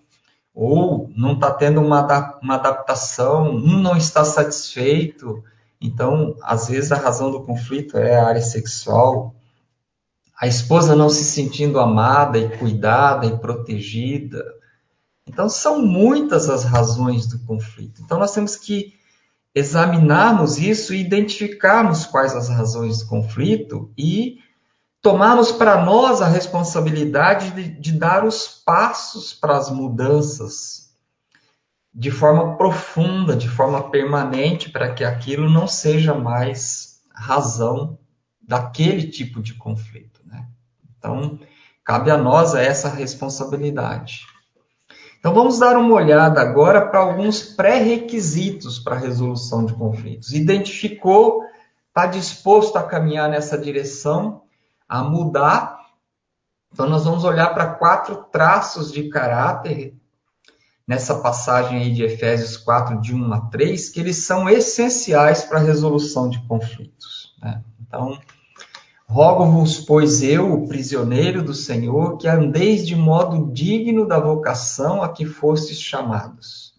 ou 0.53 1.09
não 1.15 1.35
está 1.35 1.49
tendo 1.51 1.79
uma, 1.79 2.37
uma 2.43 2.55
adaptação, 2.55 3.49
um 3.49 3.79
não 3.79 3.95
está 3.95 4.25
satisfeito. 4.25 5.41
Então, 5.81 6.35
às 6.43 6.67
vezes, 6.67 6.91
a 6.91 6.97
razão 6.97 7.31
do 7.31 7.43
conflito 7.43 7.97
é 7.97 8.15
a 8.15 8.27
área 8.27 8.41
sexual. 8.41 9.33
A 10.39 10.45
esposa 10.45 10.95
não 10.95 11.09
se 11.09 11.23
sentindo 11.23 11.79
amada 11.79 12.37
e 12.37 12.55
cuidada 12.57 13.25
e 13.25 13.37
protegida. 13.37 14.43
Então, 15.25 15.49
são 15.49 15.81
muitas 15.81 16.49
as 16.49 16.63
razões 16.63 17.25
do 17.25 17.39
conflito. 17.39 18.01
Então, 18.03 18.19
nós 18.19 18.33
temos 18.33 18.55
que 18.55 18.93
examinarmos 19.55 20.59
isso 20.59 20.93
e 20.93 21.01
identificarmos 21.01 22.05
quais 22.05 22.35
as 22.35 22.47
razões 22.47 22.99
do 22.99 23.07
conflito 23.07 23.91
e 23.97 24.37
tomarmos 25.01 25.51
para 25.51 25.83
nós 25.83 26.21
a 26.21 26.27
responsabilidade 26.27 27.51
de, 27.51 27.67
de, 27.67 27.91
dar 27.91 28.23
os 28.23 28.47
passos 28.47 29.33
para 29.33 29.57
as 29.57 29.69
mudanças 29.69 30.90
de 31.93 32.11
forma 32.11 32.57
profunda, 32.57 33.35
de 33.35 33.49
forma 33.49 33.89
permanente, 33.89 34.69
para 34.69 34.93
que 34.93 35.03
aquilo 35.03 35.49
não 35.49 35.67
seja 35.67 36.13
mais 36.13 37.01
razão 37.13 37.97
daquele 38.41 39.07
tipo 39.09 39.41
de 39.41 39.53
conflito. 39.53 40.21
Né? 40.25 40.47
Então, 40.97 41.39
cabe 41.83 42.11
a 42.11 42.17
nós 42.17 42.55
essa 42.55 42.89
responsabilidade. 42.89 44.25
Então, 45.19 45.33
vamos 45.33 45.59
dar 45.59 45.77
uma 45.77 45.93
olhada 45.93 46.41
agora 46.41 46.87
para 46.87 46.99
alguns 46.99 47.43
pré-requisitos 47.43 48.79
para 48.79 48.95
a 48.95 48.99
resolução 48.99 49.65
de 49.65 49.73
conflitos. 49.73 50.33
Identificou, 50.33 51.43
está 51.89 52.07
disposto 52.07 52.77
a 52.77 52.83
caminhar 52.83 53.29
nessa 53.29 53.57
direção? 53.57 54.41
a 54.91 55.05
mudar. 55.05 55.79
Então, 56.73 56.85
nós 56.89 57.05
vamos 57.05 57.23
olhar 57.23 57.53
para 57.53 57.75
quatro 57.75 58.25
traços 58.29 58.91
de 58.91 59.07
caráter 59.07 59.95
nessa 60.91 61.15
passagem 61.15 61.77
aí 61.77 61.93
de 61.93 62.03
Efésios 62.03 62.57
4, 62.57 62.99
de 62.99 63.15
1 63.15 63.33
a 63.33 63.39
3, 63.45 63.87
que 63.87 63.97
eles 64.01 64.25
são 64.25 64.49
essenciais 64.49 65.41
para 65.41 65.57
a 65.57 65.63
resolução 65.63 66.29
de 66.29 66.45
conflitos. 66.45 67.33
Né? 67.41 67.63
Então, 67.79 68.19
rogo-vos, 69.07 69.79
pois 69.79 70.21
eu, 70.21 70.51
o 70.51 70.67
prisioneiro 70.67 71.41
do 71.41 71.53
Senhor, 71.53 72.17
que 72.17 72.27
andeis 72.27 72.85
de 72.85 72.93
modo 72.93 73.53
digno 73.53 74.05
da 74.05 74.19
vocação 74.19 75.01
a 75.01 75.07
que 75.07 75.25
fostes 75.25 75.79
chamados. 75.79 76.73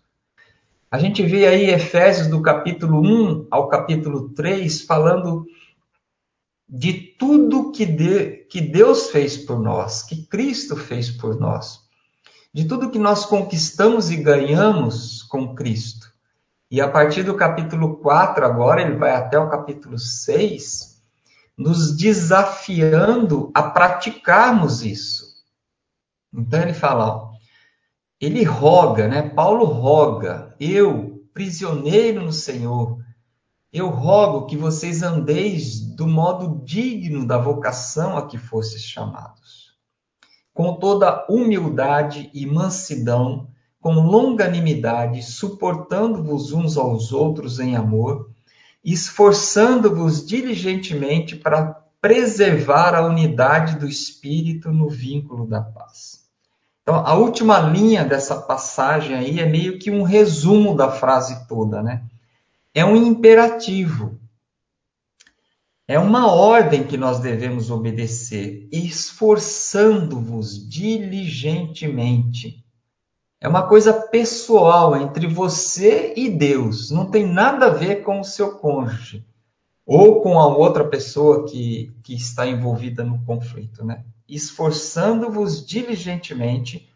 A 0.90 0.98
gente 0.98 1.22
vê 1.22 1.46
aí 1.46 1.70
Efésios 1.70 2.26
do 2.26 2.42
capítulo 2.42 3.00
1 3.00 3.46
ao 3.50 3.66
capítulo 3.68 4.28
3 4.34 4.82
falando 4.82 5.46
de 6.68 6.92
tudo 7.18 7.72
que, 7.72 7.86
de, 7.86 8.44
que 8.50 8.60
Deus 8.60 9.08
fez 9.08 9.38
por 9.38 9.58
nós, 9.58 10.02
que 10.02 10.26
Cristo 10.26 10.76
fez 10.76 11.10
por 11.10 11.40
nós. 11.40 11.81
De 12.52 12.64
tudo 12.64 12.90
que 12.90 12.98
nós 12.98 13.24
conquistamos 13.24 14.10
e 14.10 14.16
ganhamos 14.16 15.22
com 15.22 15.54
Cristo. 15.54 16.12
E 16.70 16.80
a 16.80 16.88
partir 16.88 17.22
do 17.22 17.34
capítulo 17.34 17.96
4, 17.96 18.44
agora, 18.44 18.82
ele 18.82 18.96
vai 18.96 19.12
até 19.14 19.38
o 19.38 19.48
capítulo 19.48 19.98
6, 19.98 21.02
nos 21.56 21.96
desafiando 21.96 23.50
a 23.54 23.62
praticarmos 23.62 24.82
isso. 24.82 25.32
Então 26.32 26.62
ele 26.62 26.72
fala, 26.72 27.06
ó, 27.06 27.32
ele 28.20 28.42
roga, 28.42 29.06
né? 29.06 29.28
Paulo 29.28 29.64
roga, 29.64 30.54
eu, 30.58 31.26
prisioneiro 31.34 32.22
no 32.22 32.32
Senhor, 32.32 32.98
eu 33.72 33.88
rogo 33.88 34.46
que 34.46 34.56
vocês 34.56 35.02
andeis 35.02 35.80
do 35.80 36.06
modo 36.06 36.64
digno 36.64 37.26
da 37.26 37.38
vocação 37.38 38.16
a 38.16 38.26
que 38.26 38.38
fostes 38.38 38.82
chamados, 38.82 39.61
com 40.52 40.74
toda 40.74 41.26
humildade 41.28 42.30
e 42.34 42.46
mansidão, 42.46 43.48
com 43.80 43.94
longanimidade, 43.94 45.22
suportando-vos 45.22 46.52
uns 46.52 46.76
aos 46.76 47.12
outros 47.12 47.58
em 47.58 47.74
amor, 47.74 48.30
esforçando-vos 48.84 50.24
diligentemente 50.24 51.36
para 51.36 51.82
preservar 52.00 52.94
a 52.94 53.06
unidade 53.06 53.78
do 53.78 53.86
espírito 53.86 54.72
no 54.72 54.88
vínculo 54.88 55.46
da 55.46 55.60
paz. 55.60 56.22
Então, 56.82 56.96
a 56.96 57.14
última 57.14 57.60
linha 57.60 58.04
dessa 58.04 58.34
passagem 58.36 59.14
aí 59.14 59.38
é 59.38 59.46
meio 59.46 59.78
que 59.78 59.90
um 59.90 60.02
resumo 60.02 60.76
da 60.76 60.90
frase 60.90 61.46
toda, 61.46 61.80
né? 61.80 62.02
É 62.74 62.84
um 62.84 62.96
imperativo. 62.96 64.18
É 65.86 65.98
uma 65.98 66.32
ordem 66.32 66.84
que 66.84 66.96
nós 66.96 67.20
devemos 67.20 67.70
obedecer, 67.70 68.68
esforçando-vos 68.72 70.68
diligentemente 70.68 72.62
é 73.42 73.48
uma 73.48 73.66
coisa 73.66 73.92
pessoal 73.92 74.96
entre 74.96 75.26
você 75.26 76.14
e 76.16 76.30
Deus. 76.30 76.92
Não 76.92 77.10
tem 77.10 77.26
nada 77.26 77.66
a 77.66 77.70
ver 77.70 78.04
com 78.04 78.20
o 78.20 78.24
seu 78.24 78.52
cônjuge 78.52 79.26
ou 79.84 80.22
com 80.22 80.38
a 80.38 80.46
outra 80.46 80.88
pessoa 80.88 81.44
que, 81.48 81.92
que 82.04 82.14
está 82.14 82.46
envolvida 82.46 83.02
no 83.02 83.20
conflito, 83.24 83.84
né? 83.84 84.04
Esforçando-vos 84.28 85.66
diligentemente 85.66 86.88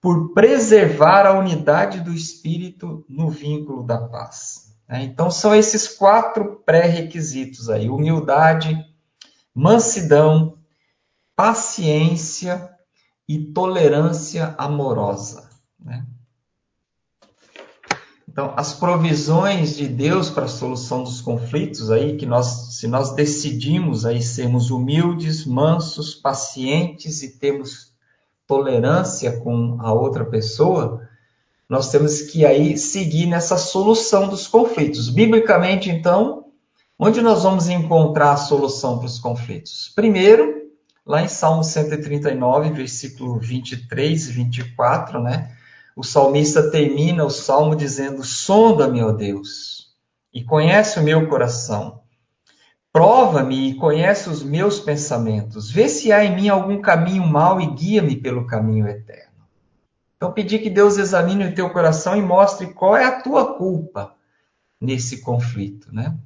por 0.00 0.34
preservar 0.34 1.26
a 1.26 1.38
unidade 1.38 2.00
do 2.00 2.12
espírito 2.12 3.04
no 3.08 3.30
vínculo 3.30 3.84
da 3.84 3.98
paz. 3.98 4.71
Né? 4.92 5.04
Então, 5.04 5.30
são 5.30 5.54
esses 5.54 5.88
quatro 5.88 6.62
pré-requisitos 6.66 7.70
aí: 7.70 7.88
humildade, 7.88 8.76
mansidão, 9.54 10.58
paciência 11.34 12.68
e 13.26 13.38
tolerância 13.38 14.54
amorosa. 14.58 15.48
Né? 15.80 16.04
Então, 18.28 18.52
as 18.54 18.74
provisões 18.74 19.76
de 19.76 19.88
Deus 19.88 20.28
para 20.28 20.44
a 20.44 20.48
solução 20.48 21.02
dos 21.02 21.22
conflitos 21.22 21.90
aí, 21.90 22.18
que 22.18 22.26
nós, 22.26 22.76
se 22.76 22.86
nós 22.86 23.14
decidimos 23.14 24.04
aí 24.04 24.22
sermos 24.22 24.70
humildes, 24.70 25.46
mansos, 25.46 26.14
pacientes 26.14 27.22
e 27.22 27.38
temos 27.38 27.94
tolerância 28.46 29.40
com 29.40 29.78
a 29.80 29.90
outra 29.90 30.26
pessoa, 30.26 31.08
nós 31.68 31.90
temos 31.90 32.22
que 32.22 32.44
aí 32.44 32.76
seguir 32.76 33.26
nessa 33.26 33.56
solução 33.56 34.28
dos 34.28 34.46
conflitos. 34.46 35.08
Biblicamente, 35.08 35.90
então, 35.90 36.46
onde 36.98 37.20
nós 37.20 37.42
vamos 37.42 37.68
encontrar 37.68 38.32
a 38.32 38.36
solução 38.36 38.98
para 38.98 39.06
os 39.06 39.18
conflitos? 39.18 39.90
Primeiro, 39.94 40.70
lá 41.06 41.22
em 41.22 41.28
Salmo 41.28 41.64
139, 41.64 42.70
versículo 42.70 43.38
23 43.38 44.28
e 44.28 44.32
24, 44.32 45.22
né? 45.22 45.56
o 45.94 46.02
salmista 46.02 46.70
termina 46.70 47.24
o 47.24 47.30
salmo 47.30 47.76
dizendo: 47.76 48.24
Sonda-me, 48.24 49.02
ó 49.02 49.12
Deus, 49.12 49.94
e 50.32 50.42
conhece 50.42 50.98
o 50.98 51.02
meu 51.02 51.28
coração. 51.28 52.00
Prova-me 52.92 53.70
e 53.70 53.74
conhece 53.74 54.28
os 54.28 54.42
meus 54.42 54.78
pensamentos. 54.78 55.70
Vê 55.70 55.88
se 55.88 56.12
há 56.12 56.24
em 56.24 56.34
mim 56.34 56.48
algum 56.48 56.80
caminho 56.80 57.26
mau 57.26 57.60
e 57.60 57.66
guia-me 57.66 58.16
pelo 58.16 58.46
caminho 58.46 58.86
eterno. 58.86 59.31
Então, 60.22 60.32
pedir 60.32 60.60
que 60.60 60.70
Deus 60.70 60.98
examine 60.98 61.48
o 61.48 61.52
teu 61.52 61.68
coração 61.70 62.16
e 62.16 62.22
mostre 62.22 62.68
qual 62.68 62.96
é 62.96 63.04
a 63.04 63.20
tua 63.20 63.56
culpa 63.56 64.14
nesse 64.80 65.20
conflito, 65.20 65.92
né? 65.92 66.16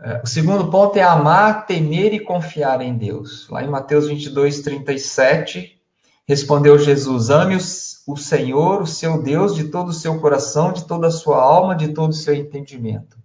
É, 0.00 0.20
o 0.24 0.26
segundo 0.26 0.68
ponto 0.72 0.98
é 0.98 1.02
amar, 1.02 1.66
temer 1.66 2.12
e 2.12 2.18
confiar 2.18 2.80
em 2.80 2.98
Deus. 2.98 3.48
Lá 3.48 3.62
em 3.62 3.68
Mateus 3.68 4.08
22, 4.08 4.62
37, 4.62 5.80
respondeu 6.26 6.76
Jesus: 6.80 7.30
Ame 7.30 7.54
o 7.54 8.16
Senhor, 8.16 8.82
o 8.82 8.86
seu 8.88 9.22
Deus, 9.22 9.54
de 9.54 9.68
todo 9.68 9.90
o 9.90 9.94
seu 9.94 10.18
coração, 10.18 10.72
de 10.72 10.84
toda 10.84 11.06
a 11.06 11.12
sua 11.12 11.40
alma, 11.40 11.76
de 11.76 11.94
todo 11.94 12.10
o 12.10 12.12
seu 12.14 12.34
entendimento. 12.34 13.16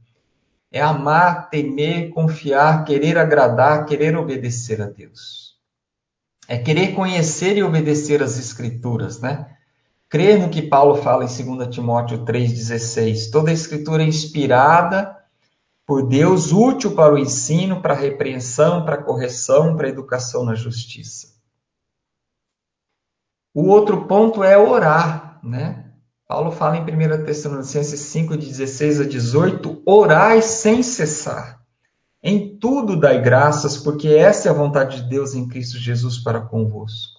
É 0.71 0.79
amar, 0.79 1.49
temer, 1.49 2.11
confiar, 2.11 2.85
querer 2.85 3.17
agradar, 3.17 3.83
querer 3.87 4.15
obedecer 4.15 4.79
a 4.79 4.85
Deus. 4.85 5.55
É 6.47 6.55
querer 6.55 6.93
conhecer 6.93 7.57
e 7.57 7.63
obedecer 7.63 8.21
as 8.21 8.37
Escrituras, 8.37 9.19
né? 9.19 9.54
Crer 10.15 10.39
no 10.39 10.47
que 10.47 10.61
Paulo 10.61 10.95
fala 10.95 11.25
em 11.25 11.55
2 11.57 11.67
Timóteo 11.67 12.23
3,16. 12.23 13.29
Toda 13.29 13.49
a 13.49 13.53
Escritura 13.53 14.01
é 14.01 14.07
inspirada 14.07 15.13
por 15.85 16.07
Deus, 16.07 16.53
útil 16.53 16.95
para 16.95 17.13
o 17.13 17.17
ensino, 17.17 17.81
para 17.81 17.93
a 17.93 17.97
repreensão, 17.97 18.85
para 18.85 18.95
a 18.95 19.03
correção, 19.03 19.75
para 19.75 19.87
a 19.87 19.89
educação 19.89 20.45
na 20.45 20.55
justiça. 20.55 21.35
O 23.53 23.67
outro 23.67 24.07
ponto 24.07 24.41
é 24.41 24.57
orar, 24.57 25.37
né? 25.43 25.91
Paulo 26.25 26.49
fala 26.49 26.77
em 26.77 26.81
1 26.81 27.25
Tessalonicenses 27.25 27.99
5, 27.99 28.37
de 28.37 28.47
16 28.47 29.01
a 29.01 29.03
18, 29.03 29.83
orai 29.85 30.41
sem 30.41 30.81
cessar. 30.81 31.59
Em 32.23 32.57
tudo 32.57 32.97
dai 32.97 33.21
graças, 33.21 33.75
porque 33.75 34.07
essa 34.07 34.47
é 34.47 34.51
a 34.51 34.55
vontade 34.55 35.01
de 35.01 35.09
Deus 35.09 35.33
em 35.33 35.45
Cristo 35.45 35.77
Jesus 35.77 36.19
para 36.19 36.39
convosco. 36.39 37.14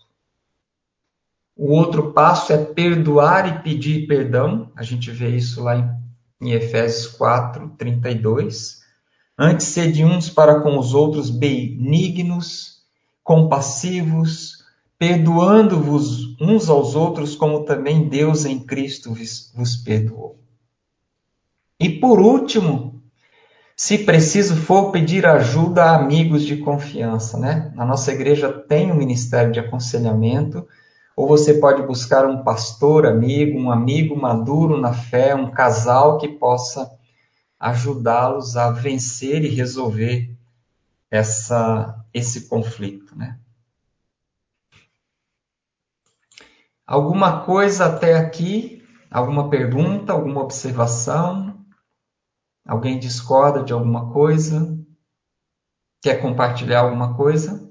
O 1.56 1.72
outro 1.72 2.12
passo 2.12 2.52
é 2.52 2.58
perdoar 2.58 3.48
e 3.48 3.62
pedir 3.62 4.06
perdão. 4.06 4.70
A 4.76 4.82
gente 4.82 5.10
vê 5.10 5.30
isso 5.30 5.62
lá 5.62 5.76
em, 5.76 6.48
em 6.48 6.52
Efésios 6.52 7.06
4, 7.06 7.70
32. 7.78 8.82
Antes, 9.38 9.66
sede 9.68 10.04
uns 10.04 10.28
para 10.28 10.60
com 10.60 10.78
os 10.78 10.92
outros 10.92 11.30
benignos, 11.30 12.82
compassivos, 13.24 14.64
perdoando-vos 14.98 16.36
uns 16.40 16.68
aos 16.68 16.94
outros, 16.94 17.34
como 17.34 17.64
também 17.64 18.08
Deus 18.08 18.44
em 18.44 18.58
Cristo 18.58 19.14
vos 19.54 19.76
perdoou. 19.76 20.38
E 21.80 21.88
por 21.88 22.20
último, 22.20 23.02
se 23.76 23.98
preciso 23.98 24.56
for 24.56 24.90
pedir 24.90 25.26
ajuda 25.26 25.84
a 25.84 25.96
amigos 25.96 26.44
de 26.44 26.56
confiança, 26.56 27.38
né? 27.38 27.70
Na 27.74 27.84
nossa 27.84 28.10
igreja 28.10 28.50
tem 28.50 28.90
um 28.90 28.96
ministério 28.96 29.52
de 29.52 29.60
aconselhamento, 29.60 30.66
ou 31.16 31.26
você 31.26 31.54
pode 31.54 31.82
buscar 31.82 32.26
um 32.26 32.44
pastor 32.44 33.06
amigo, 33.06 33.58
um 33.58 33.70
amigo 33.70 34.14
maduro 34.14 34.78
na 34.78 34.92
fé, 34.92 35.34
um 35.34 35.50
casal 35.50 36.18
que 36.18 36.28
possa 36.28 36.94
ajudá-los 37.58 38.54
a 38.54 38.70
vencer 38.70 39.42
e 39.42 39.48
resolver 39.48 40.36
essa, 41.10 42.04
esse 42.12 42.46
conflito, 42.48 43.16
né? 43.16 43.40
Alguma 46.86 47.44
coisa 47.46 47.86
até 47.86 48.14
aqui? 48.14 48.86
Alguma 49.10 49.48
pergunta, 49.48 50.12
alguma 50.12 50.42
observação? 50.42 51.64
Alguém 52.66 52.98
discorda 52.98 53.64
de 53.64 53.72
alguma 53.72 54.12
coisa? 54.12 54.78
Quer 56.02 56.20
compartilhar 56.20 56.80
alguma 56.80 57.16
coisa? 57.16 57.65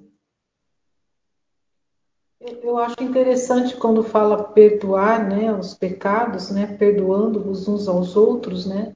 Eu 2.75 2.79
acho 2.79 3.01
interessante 3.01 3.77
quando 3.77 4.03
fala 4.03 4.43
perdoar, 4.43 5.29
né, 5.29 5.49
os 5.53 5.73
pecados, 5.73 6.51
né, 6.51 6.67
perdoando-vos 6.67 7.69
uns 7.69 7.87
aos 7.87 8.17
outros, 8.17 8.65
né. 8.65 8.93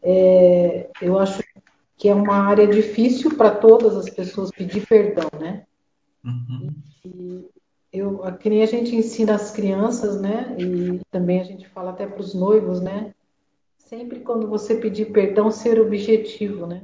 É, 0.00 0.88
eu 1.02 1.18
acho 1.18 1.42
que 1.96 2.08
é 2.08 2.14
uma 2.14 2.36
área 2.36 2.64
difícil 2.64 3.36
para 3.36 3.50
todas 3.50 3.96
as 3.96 4.08
pessoas 4.08 4.52
pedir 4.52 4.86
perdão, 4.86 5.28
né. 5.36 5.64
Uhum. 6.24 6.72
E, 7.04 7.44
eu, 7.92 8.20
que 8.38 8.48
nem 8.48 8.62
a 8.62 8.66
gente 8.66 8.94
ensina 8.94 9.34
as 9.34 9.50
crianças, 9.50 10.20
né? 10.20 10.54
E 10.56 11.00
também 11.10 11.40
a 11.40 11.44
gente 11.44 11.68
fala 11.68 11.90
até 11.90 12.06
para 12.06 12.20
os 12.20 12.34
noivos, 12.34 12.80
né? 12.80 13.12
Sempre 13.78 14.20
quando 14.20 14.46
você 14.46 14.76
pedir 14.76 15.06
perdão, 15.06 15.50
ser 15.50 15.80
objetivo, 15.80 16.68
né? 16.68 16.82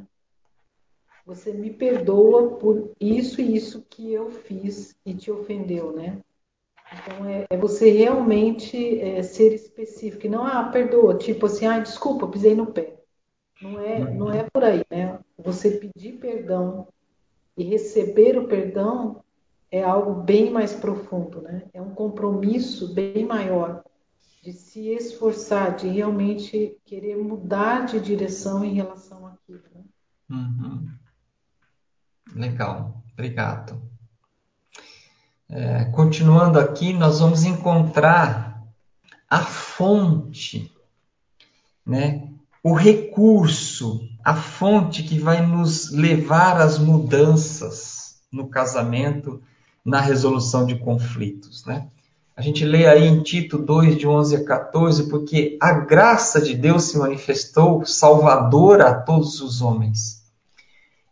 Você 1.27 1.53
me 1.53 1.71
perdoa 1.71 2.57
por 2.59 2.93
isso 3.01 3.41
e 3.41 3.57
isso 3.57 3.85
que 3.89 4.13
eu 4.13 4.31
fiz 4.31 4.95
e 5.07 5.15
te 5.15 5.31
ofendeu, 5.31 5.93
né? 5.93 6.21
Então 6.93 7.27
é, 7.27 7.47
é 7.49 7.57
você 7.57 7.91
realmente 7.91 9.01
é, 9.01 9.23
ser 9.23 9.55
específico, 9.55 10.27
e 10.27 10.29
não 10.29 10.45
ah 10.45 10.65
perdoa, 10.65 11.17
tipo 11.17 11.47
assim, 11.47 11.67
ah 11.67 11.81
desculpa, 11.81 12.29
pisei 12.29 12.55
no 12.55 12.67
pé. 12.67 12.95
Não 13.61 13.81
é, 13.81 14.13
não 14.13 14.31
é 14.31 14.47
por 14.53 14.63
aí, 14.63 14.85
né? 14.91 15.19
Você 15.39 15.71
pedir 15.71 16.19
perdão 16.19 16.87
e 17.57 17.65
receber 17.65 18.37
o 18.37 18.47
perdão 18.47 19.23
é 19.71 19.83
algo 19.83 20.23
bem 20.23 20.51
mais 20.51 20.75
profundo, 20.75 21.41
né? 21.41 21.65
É 21.73 21.81
um 21.81 21.95
compromisso 21.95 22.93
bem 22.93 23.25
maior 23.25 23.83
de 24.43 24.53
se 24.53 24.89
esforçar, 24.89 25.75
de 25.75 25.89
realmente 25.89 26.77
querer 26.85 27.17
mudar 27.17 27.87
de 27.87 27.99
direção 27.99 28.63
em 28.63 28.75
relação 28.75 29.27
àquilo. 29.27 29.63
Né? 29.75 29.83
Uhum. 30.31 30.87
Legal, 32.33 33.03
obrigado. 33.13 33.83
É, 35.49 35.85
continuando 35.87 36.59
aqui, 36.59 36.93
nós 36.93 37.21
vamos 37.21 37.45
encontrar 37.45 38.63
a 39.29 39.41
fonte, 39.41 40.73
né? 41.85 42.29
o 42.63 42.73
recurso, 42.73 44.01
a 44.25 44.35
fonte 44.35 45.03
que 45.03 45.19
vai 45.19 45.47
nos 45.47 45.91
levar 45.91 46.59
às 46.61 46.79
mudanças 46.79 48.17
no 48.33 48.49
casamento, 48.49 49.43
na 49.85 50.01
resolução 50.01 50.65
de 50.65 50.79
conflitos. 50.79 51.65
Né? 51.67 51.89
A 52.35 52.41
gente 52.41 52.65
lê 52.65 52.87
aí 52.87 53.07
em 53.07 53.23
Tito 53.23 53.59
2, 53.59 53.99
de 53.99 54.09
11 54.09 54.37
a 54.37 54.45
14, 54.45 55.09
porque 55.11 55.59
a 55.61 55.73
graça 55.73 56.41
de 56.41 56.55
Deus 56.55 56.85
se 56.85 56.97
manifestou 56.97 57.85
salvadora 57.85 58.89
a 58.89 58.95
todos 58.95 59.41
os 59.43 59.61
homens. 59.61 60.24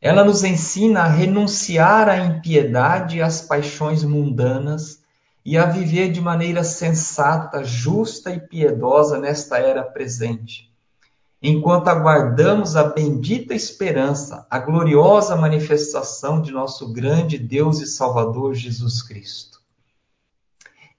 Ela 0.02 0.24
nos 0.24 0.42
ensina 0.42 1.02
a 1.02 1.06
renunciar 1.06 2.08
à 2.08 2.18
impiedade 2.18 3.18
e 3.18 3.22
às 3.22 3.40
paixões 3.40 4.02
mundanas 4.02 5.00
e 5.44 5.56
a 5.56 5.64
viver 5.64 6.10
de 6.10 6.20
maneira 6.20 6.64
sensata, 6.64 7.62
justa 7.62 8.32
e 8.32 8.40
piedosa 8.40 9.16
nesta 9.16 9.58
era 9.58 9.84
presente, 9.84 10.68
enquanto 11.40 11.86
aguardamos 11.86 12.74
a 12.74 12.82
bendita 12.82 13.54
esperança, 13.54 14.44
a 14.50 14.58
gloriosa 14.58 15.36
manifestação 15.36 16.42
de 16.42 16.50
nosso 16.50 16.92
grande 16.92 17.38
Deus 17.38 17.80
e 17.80 17.86
Salvador 17.86 18.54
Jesus 18.54 19.02
Cristo. 19.02 19.60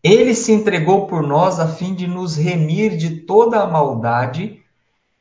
Ele 0.02 0.34
se 0.34 0.54
entregou 0.54 1.08
por 1.08 1.24
nós 1.24 1.60
a 1.60 1.68
fim 1.68 1.94
de 1.94 2.08
nos 2.08 2.38
remir 2.38 2.96
de 2.96 3.18
toda 3.22 3.60
a 3.60 3.68
maldade 3.68 4.63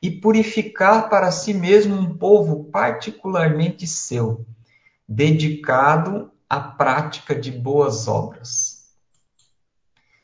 e 0.03 0.11
purificar 0.11 1.09
para 1.09 1.31
si 1.31 1.55
mesmo 1.55 1.95
um 1.95 2.19
povo 2.19 2.65
particularmente 2.65 3.87
seu, 3.87 4.45
dedicado 5.09 6.33
à 6.51 6.59
prática 6.59 7.35
de 7.35 7.53
boas 7.53 8.09
obras. 8.09 8.83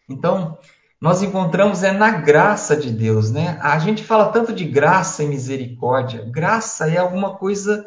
Então, 0.09 0.59
nós 1.01 1.23
encontramos 1.23 1.85
é 1.85 1.93
na 1.93 2.11
graça 2.11 2.77
de 2.77 2.91
Deus, 2.91 3.31
né? 3.31 3.57
A 3.62 3.79
gente 3.79 4.03
fala 4.03 4.33
tanto 4.33 4.53
de 4.53 4.64
graça 4.64 5.23
e 5.23 5.29
misericórdia. 5.29 6.25
Graça 6.29 6.91
é 6.91 6.97
alguma 6.97 7.37
coisa 7.37 7.87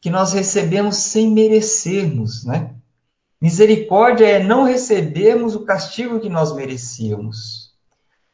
que 0.00 0.08
nós 0.08 0.32
recebemos 0.32 0.96
sem 0.96 1.30
merecermos, 1.30 2.44
né? 2.44 2.74
Misericórdia 3.40 4.26
é 4.26 4.42
não 4.42 4.62
recebermos 4.62 5.56
o 5.56 5.64
castigo 5.64 6.20
que 6.20 6.28
nós 6.28 6.54
merecíamos. 6.54 7.61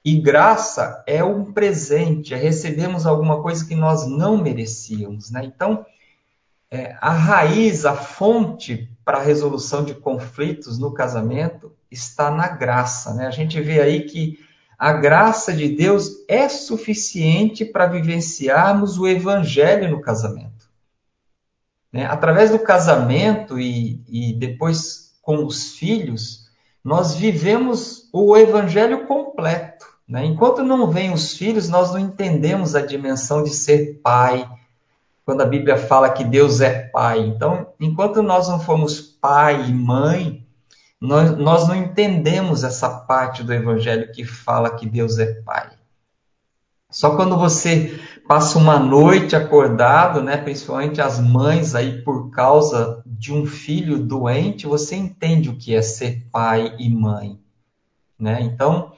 E 0.08 0.18
graça 0.18 1.04
é 1.06 1.22
um 1.22 1.52
presente, 1.52 2.32
é 2.32 2.36
recebermos 2.38 3.04
alguma 3.04 3.42
coisa 3.42 3.62
que 3.66 3.74
nós 3.74 4.08
não 4.08 4.38
merecíamos. 4.38 5.30
Né? 5.30 5.42
Então, 5.44 5.84
é, 6.70 6.96
a 6.98 7.10
raiz, 7.10 7.84
a 7.84 7.94
fonte 7.94 8.90
para 9.04 9.18
a 9.18 9.22
resolução 9.22 9.84
de 9.84 9.92
conflitos 9.92 10.78
no 10.78 10.94
casamento 10.94 11.76
está 11.90 12.30
na 12.30 12.48
graça. 12.48 13.12
Né? 13.12 13.26
A 13.26 13.30
gente 13.30 13.60
vê 13.60 13.82
aí 13.82 14.04
que 14.04 14.38
a 14.78 14.94
graça 14.94 15.52
de 15.52 15.68
Deus 15.68 16.24
é 16.26 16.48
suficiente 16.48 17.62
para 17.62 17.84
vivenciarmos 17.84 18.98
o 18.98 19.06
evangelho 19.06 19.90
no 19.90 20.00
casamento. 20.00 20.70
Né? 21.92 22.06
Através 22.06 22.50
do 22.50 22.58
casamento 22.58 23.60
e, 23.60 24.02
e 24.08 24.32
depois 24.32 25.18
com 25.20 25.44
os 25.44 25.74
filhos, 25.74 26.48
nós 26.82 27.14
vivemos 27.14 28.08
o 28.10 28.34
evangelho 28.34 29.06
completo. 29.06 29.87
Né? 30.08 30.24
Enquanto 30.24 30.62
não 30.62 30.90
vêm 30.90 31.12
os 31.12 31.34
filhos, 31.36 31.68
nós 31.68 31.92
não 31.92 31.98
entendemos 31.98 32.74
a 32.74 32.80
dimensão 32.80 33.42
de 33.42 33.50
ser 33.50 34.00
pai, 34.02 34.48
quando 35.24 35.42
a 35.42 35.46
Bíblia 35.46 35.76
fala 35.76 36.08
que 36.08 36.24
Deus 36.24 36.62
é 36.62 36.84
pai. 36.88 37.20
Então, 37.20 37.66
enquanto 37.78 38.22
nós 38.22 38.48
não 38.48 38.58
formos 38.58 39.00
pai 39.00 39.68
e 39.68 39.72
mãe, 39.74 40.46
nós, 40.98 41.36
nós 41.36 41.68
não 41.68 41.76
entendemos 41.76 42.64
essa 42.64 42.88
parte 42.88 43.42
do 43.42 43.52
evangelho 43.52 44.10
que 44.10 44.24
fala 44.24 44.70
que 44.70 44.88
Deus 44.88 45.18
é 45.18 45.26
pai. 45.42 45.70
Só 46.90 47.14
quando 47.14 47.36
você 47.36 48.00
passa 48.26 48.58
uma 48.58 48.78
noite 48.78 49.36
acordado, 49.36 50.22
né, 50.22 50.38
principalmente 50.38 51.02
as 51.02 51.20
mães 51.20 51.74
aí 51.74 52.00
por 52.02 52.30
causa 52.30 53.02
de 53.04 53.30
um 53.30 53.44
filho 53.44 53.98
doente, 53.98 54.66
você 54.66 54.96
entende 54.96 55.50
o 55.50 55.56
que 55.56 55.74
é 55.74 55.82
ser 55.82 56.26
pai 56.32 56.74
e 56.78 56.88
mãe, 56.88 57.38
né? 58.18 58.40
Então, 58.40 58.92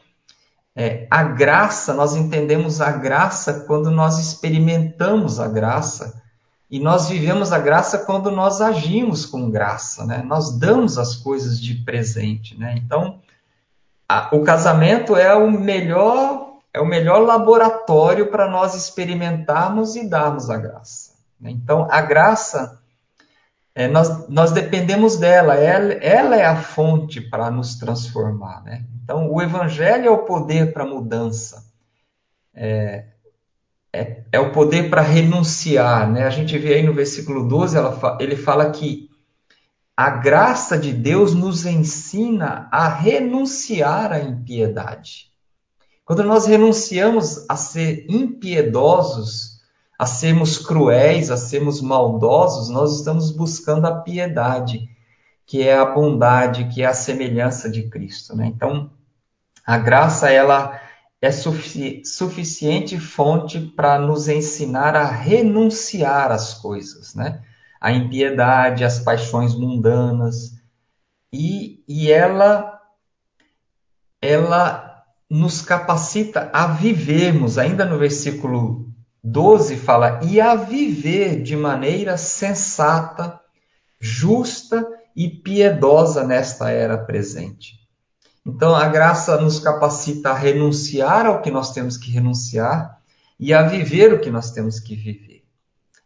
é, 0.76 1.06
a 1.10 1.22
graça, 1.22 1.92
nós 1.92 2.14
entendemos 2.14 2.80
a 2.80 2.92
graça 2.92 3.64
quando 3.66 3.90
nós 3.90 4.18
experimentamos 4.18 5.40
a 5.40 5.48
graça 5.48 6.22
e 6.70 6.78
nós 6.78 7.08
vivemos 7.08 7.52
a 7.52 7.58
graça 7.58 7.98
quando 7.98 8.30
nós 8.30 8.60
agimos 8.60 9.26
com 9.26 9.50
graça, 9.50 10.06
né? 10.06 10.22
Nós 10.24 10.56
damos 10.56 10.98
as 10.98 11.16
coisas 11.16 11.60
de 11.60 11.74
presente, 11.74 12.56
né? 12.56 12.74
Então, 12.76 13.18
a, 14.08 14.28
o 14.32 14.44
casamento 14.44 15.16
é 15.16 15.34
o 15.34 15.50
melhor 15.50 16.50
é 16.72 16.80
o 16.80 16.86
melhor 16.86 17.18
laboratório 17.18 18.30
para 18.30 18.48
nós 18.48 18.74
experimentarmos 18.74 19.96
e 19.96 20.08
darmos 20.08 20.48
a 20.48 20.56
graça. 20.56 21.14
Né? 21.40 21.50
Então, 21.50 21.88
a 21.90 22.00
graça, 22.00 22.78
é, 23.74 23.88
nós, 23.88 24.28
nós 24.28 24.52
dependemos 24.52 25.16
dela, 25.16 25.54
ela, 25.54 25.92
ela 25.94 26.36
é 26.36 26.44
a 26.44 26.56
fonte 26.56 27.20
para 27.20 27.50
nos 27.50 27.74
transformar. 27.76 28.62
Né? 28.62 28.84
Então, 29.10 29.28
o 29.28 29.42
Evangelho 29.42 30.06
é 30.06 30.10
o 30.10 30.18
poder 30.18 30.72
para 30.72 30.86
mudança, 30.86 31.64
é, 32.54 33.06
é, 33.92 34.22
é, 34.30 34.38
o 34.38 34.52
poder 34.52 34.88
para 34.88 35.02
renunciar. 35.02 36.08
Né? 36.08 36.22
A 36.22 36.30
gente 36.30 36.56
vê 36.56 36.74
aí 36.74 36.84
no 36.84 36.94
versículo 36.94 37.48
12, 37.48 37.76
ela, 37.76 38.18
ele 38.20 38.36
fala 38.36 38.70
que 38.70 39.10
a 39.96 40.10
graça 40.10 40.78
de 40.78 40.92
Deus 40.92 41.34
nos 41.34 41.66
ensina 41.66 42.68
a 42.70 42.86
renunciar 42.86 44.12
à 44.12 44.20
impiedade. 44.20 45.32
Quando 46.04 46.22
nós 46.22 46.46
renunciamos 46.46 47.44
a 47.48 47.56
ser 47.56 48.06
impiedosos, 48.08 49.60
a 49.98 50.06
sermos 50.06 50.56
cruéis, 50.56 51.32
a 51.32 51.36
sermos 51.36 51.80
maldosos, 51.80 52.68
nós 52.68 52.94
estamos 52.94 53.32
buscando 53.32 53.86
a 53.86 54.02
piedade, 54.02 54.88
que 55.44 55.66
é 55.66 55.76
a 55.76 55.84
bondade, 55.84 56.68
que 56.68 56.82
é 56.82 56.86
a 56.86 56.94
semelhança 56.94 57.68
de 57.68 57.88
Cristo. 57.88 58.36
Né? 58.36 58.46
Então, 58.46 58.88
a 59.66 59.78
graça 59.78 60.30
ela 60.30 60.80
é 61.20 61.30
sufici 61.30 62.02
suficiente 62.04 62.98
fonte 62.98 63.60
para 63.60 63.98
nos 63.98 64.26
ensinar 64.28 64.96
a 64.96 65.04
renunciar 65.04 66.32
às 66.32 66.54
coisas, 66.54 67.14
né? 67.14 67.42
A 67.80 67.92
impiedade, 67.92 68.84
as 68.84 68.98
paixões 68.98 69.54
mundanas. 69.54 70.54
E, 71.32 71.84
e 71.86 72.10
ela, 72.10 72.80
ela 74.20 75.04
nos 75.28 75.62
capacita 75.62 76.50
a 76.52 76.66
vivermos, 76.66 77.56
ainda 77.56 77.84
no 77.84 77.98
versículo 77.98 78.90
12 79.22 79.76
fala, 79.76 80.20
e 80.24 80.40
a 80.40 80.54
viver 80.54 81.42
de 81.42 81.56
maneira 81.56 82.16
sensata, 82.16 83.38
justa 84.00 84.86
e 85.14 85.28
piedosa 85.28 86.26
nesta 86.26 86.70
era 86.70 86.96
presente. 86.96 87.79
Então 88.44 88.74
a 88.74 88.88
graça 88.88 89.40
nos 89.40 89.58
capacita 89.58 90.30
a 90.30 90.34
renunciar 90.34 91.26
ao 91.26 91.42
que 91.42 91.50
nós 91.50 91.72
temos 91.72 91.96
que 91.96 92.10
renunciar 92.10 93.00
e 93.38 93.52
a 93.52 93.62
viver 93.62 94.12
o 94.12 94.20
que 94.20 94.30
nós 94.30 94.50
temos 94.50 94.80
que 94.80 94.96
viver. 94.96 95.44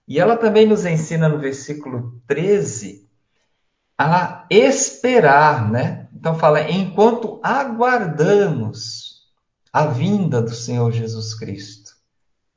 E 0.07 0.21
ela 0.21 0.37
também 0.37 0.67
nos 0.67 0.85
ensina 0.85 1.29
no 1.29 1.39
versículo 1.39 2.21
13 2.27 3.09
a 3.97 4.45
esperar, 4.51 5.71
né? 5.71 6.09
Então 6.15 6.35
fala, 6.35 6.63
enquanto 6.71 7.41
aguardamos 7.43 9.23
a 9.73 9.87
vinda 9.87 10.43
do 10.43 10.55
Senhor 10.55 10.91
Jesus 10.93 11.35
Cristo, 11.35 11.93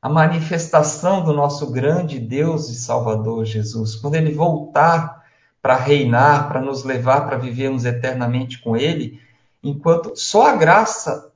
a 0.02 0.10
manifestação 0.10 1.24
do 1.24 1.34
nosso 1.34 1.72
grande 1.72 2.20
Deus 2.20 2.70
e 2.70 2.76
Salvador 2.76 3.46
Jesus, 3.46 3.96
quando 3.96 4.16
ele 4.16 4.32
voltar 4.32 5.26
para 5.62 5.76
reinar, 5.76 6.48
para 6.48 6.62
nos 6.62 6.84
levar 6.84 7.22
para 7.22 7.38
vivermos 7.38 7.86
eternamente 7.86 8.62
com 8.62 8.78
ele, 8.78 9.20
enquanto 9.64 10.16
só 10.16 10.48
a 10.48 10.56
graça 10.56 11.32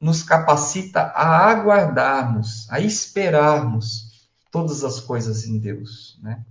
nos 0.00 0.22
capacita 0.22 1.00
a 1.00 1.50
aguardarmos, 1.50 2.70
a 2.70 2.80
esperarmos 2.80 4.28
todas 4.50 4.84
as 4.84 5.00
coisas 5.00 5.46
em 5.46 5.58
Deus, 5.58 6.18
né? 6.22 6.44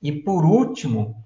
E 0.00 0.12
por 0.12 0.44
último, 0.44 1.24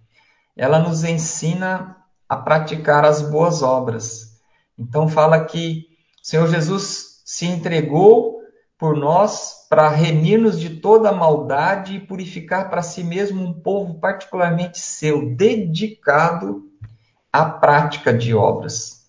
ela 0.56 0.78
nos 0.78 1.04
ensina 1.04 1.96
a 2.28 2.36
praticar 2.36 3.04
as 3.04 3.22
boas 3.22 3.62
obras. 3.62 4.40
Então 4.78 5.08
fala 5.08 5.44
que 5.44 5.86
Senhor 6.22 6.48
Jesus 6.48 7.22
se 7.24 7.46
entregou 7.46 8.38
por 8.78 8.96
nós 8.96 9.66
para 9.68 9.88
remir-nos 9.88 10.58
de 10.58 10.80
toda 10.80 11.10
maldade 11.10 11.96
e 11.96 12.06
purificar 12.06 12.70
para 12.70 12.82
si 12.82 13.02
mesmo 13.02 13.42
um 13.42 13.52
povo 13.52 13.98
particularmente 13.98 14.78
seu, 14.78 15.34
dedicado 15.34 16.67
a 17.32 17.44
prática 17.44 18.12
de 18.12 18.34
obras. 18.34 19.08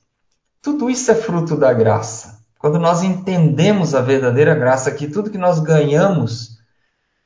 Tudo 0.61 0.89
isso 0.89 1.09
é 1.11 1.15
fruto 1.15 1.55
da 1.55 1.73
graça. 1.73 2.45
Quando 2.59 2.77
nós 2.77 3.03
entendemos 3.03 3.95
a 3.95 4.01
verdadeira 4.01 4.53
graça, 4.53 4.91
que 4.91 5.07
tudo 5.07 5.31
que 5.31 5.37
nós 5.37 5.59
ganhamos 5.59 6.59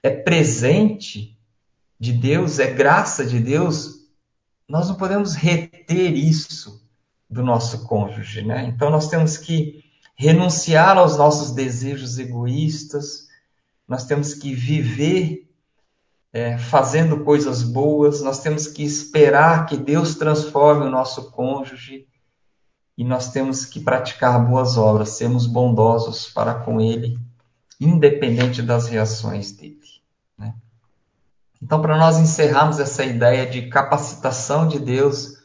é 0.03 0.10
presente 0.12 1.38
de 1.99 2.13
Deus, 2.13 2.60
é 2.60 2.71
graça 2.71 3.25
de 3.25 3.39
Deus, 3.39 4.08
nós 4.67 4.88
não 4.88 4.95
podemos 4.95 5.34
reter 5.34 6.13
isso 6.13 6.86
do 7.29 7.43
nosso 7.43 7.88
cônjuge, 7.88 8.43
né? 8.43 8.65
Então 8.65 8.89
nós 8.89 9.08
temos 9.08 9.38
que 9.38 9.84
renunciar 10.15 10.97
aos 10.97 11.17
nossos 11.17 11.51
desejos 11.51 12.19
egoístas, 12.19 13.27
nós 13.88 14.06
temos 14.06 14.34
que 14.34 14.53
viver 14.53 15.42
é, 16.34 16.58
fazendo 16.58 17.24
coisas 17.24 17.62
boas, 17.62 18.22
nós 18.22 18.39
temos 18.39 18.67
que 18.67 18.84
esperar 18.84 19.67
que 19.67 19.78
Deus 19.78 20.15
transforme 20.15 20.88
o 20.88 20.89
nosso 20.89 21.30
cônjuge 21.30 22.08
e 22.98 23.04
nós 23.04 23.32
temos 23.32 23.65
que 23.65 23.80
praticar 23.80 24.43
boas 24.43 24.76
obras, 24.76 25.10
sermos 25.10 25.46
bondosos 25.46 26.28
para 26.28 26.56
com 26.56 26.82
ele, 26.82 27.19
independente 27.80 28.63
das 28.63 28.88
reações 28.88 29.52
dele. 29.52 29.80
Né? 30.36 30.56
Então, 31.62 31.80
para 31.80 31.98
nós 31.98 32.17
encerrarmos 32.17 32.80
essa 32.80 33.06
ideia 33.06 33.46
de 33.46 33.69
capacitação 33.69 34.67
de 34.67 34.80
Deus 34.80 35.38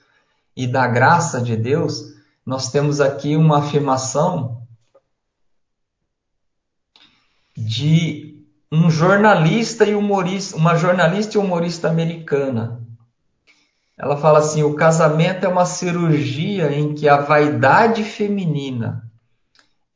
e 0.57 0.67
da 0.67 0.87
graça 0.87 1.41
de 1.41 1.55
Deus, 1.55 2.15
nós 2.47 2.71
temos 2.71 2.99
aqui 2.99 3.37
uma 3.37 3.59
afirmação 3.59 4.63
de 7.55 8.28
um 8.71 8.91
jornalista 8.91 9.85
e 9.85 9.95
humorista, 9.95 10.57
uma 10.57 10.77
jornalista 10.77 11.37
e 11.37 11.41
humorista 11.41 11.89
americana, 11.89 12.81
ela 13.97 14.17
fala 14.17 14.39
assim: 14.39 14.63
o 14.63 14.75
casamento 14.75 15.45
é 15.45 15.49
uma 15.49 15.65
cirurgia 15.65 16.73
em 16.73 16.95
que 16.95 17.09
a 17.09 17.17
vaidade 17.17 18.05
feminina 18.05 19.09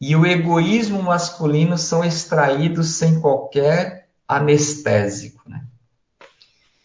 e 0.01 0.17
o 0.17 0.27
egoísmo 0.27 1.01
masculino 1.01 1.79
são 1.79 2.05
extraídos 2.05 2.97
sem 2.97 3.21
qualquer 3.21 4.09
anestésico. 4.27 5.49
Né? 5.49 5.65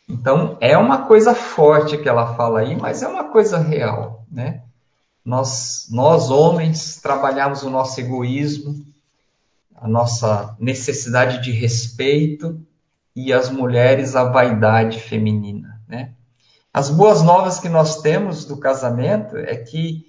Então, 0.07 0.55
é 0.61 0.77
uma 0.77 1.07
coisa 1.07 1.33
forte 1.33 1.97
que 1.97 2.07
ela 2.07 2.35
fala 2.35 2.59
aí, 2.59 2.75
mas 2.75 3.01
é 3.01 3.07
uma 3.07 3.25
coisa 3.25 3.57
real. 3.57 4.23
Né? 4.31 4.61
Nós, 5.25 5.87
nós 5.89 6.29
homens, 6.29 7.01
trabalhamos 7.01 7.63
o 7.63 7.71
nosso 7.71 7.99
egoísmo, 7.99 8.85
a 9.77 9.87
nossa 9.87 10.57
necessidade 10.59 11.41
de 11.41 11.51
respeito, 11.51 12.59
e 13.17 13.33
as 13.33 13.49
mulheres, 13.49 14.15
a 14.15 14.25
vaidade 14.25 14.99
feminina. 14.99 15.81
Né? 15.87 16.11
As 16.71 16.91
boas 16.91 17.23
novas 17.23 17.59
que 17.59 17.67
nós 17.67 17.99
temos 17.99 18.45
do 18.45 18.57
casamento 18.57 19.35
é 19.35 19.55
que 19.55 20.05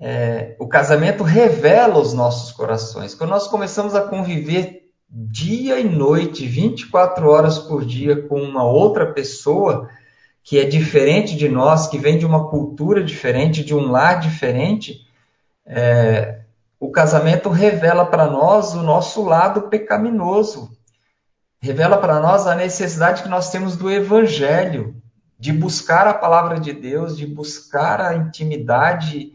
é, 0.00 0.56
o 0.58 0.66
casamento 0.66 1.22
revela 1.22 1.98
os 2.00 2.14
nossos 2.14 2.50
corações. 2.50 3.14
Quando 3.14 3.28
nós 3.28 3.46
começamos 3.46 3.94
a 3.94 4.00
conviver 4.00 4.90
dia 5.06 5.78
e 5.78 5.84
noite, 5.84 6.46
24 6.46 7.28
horas 7.28 7.58
por 7.58 7.84
dia, 7.84 8.22
com 8.22 8.40
uma 8.40 8.64
outra 8.64 9.12
pessoa 9.12 9.90
que 10.42 10.58
é 10.58 10.64
diferente 10.64 11.36
de 11.36 11.46
nós, 11.46 11.88
que 11.88 11.98
vem 11.98 12.16
de 12.16 12.24
uma 12.24 12.48
cultura 12.48 13.04
diferente, 13.04 13.62
de 13.62 13.74
um 13.74 13.90
lar 13.90 14.18
diferente, 14.18 15.06
é, 15.66 16.43
o 16.84 16.90
casamento 16.90 17.48
revela 17.48 18.04
para 18.04 18.26
nós 18.26 18.74
o 18.74 18.82
nosso 18.82 19.22
lado 19.22 19.62
pecaminoso, 19.62 20.70
revela 21.58 21.96
para 21.96 22.20
nós 22.20 22.46
a 22.46 22.54
necessidade 22.54 23.22
que 23.22 23.28
nós 23.28 23.50
temos 23.50 23.74
do 23.74 23.90
evangelho, 23.90 24.94
de 25.38 25.50
buscar 25.50 26.06
a 26.06 26.12
palavra 26.12 26.60
de 26.60 26.74
Deus, 26.74 27.16
de 27.16 27.26
buscar 27.26 28.02
a 28.02 28.14
intimidade 28.14 29.32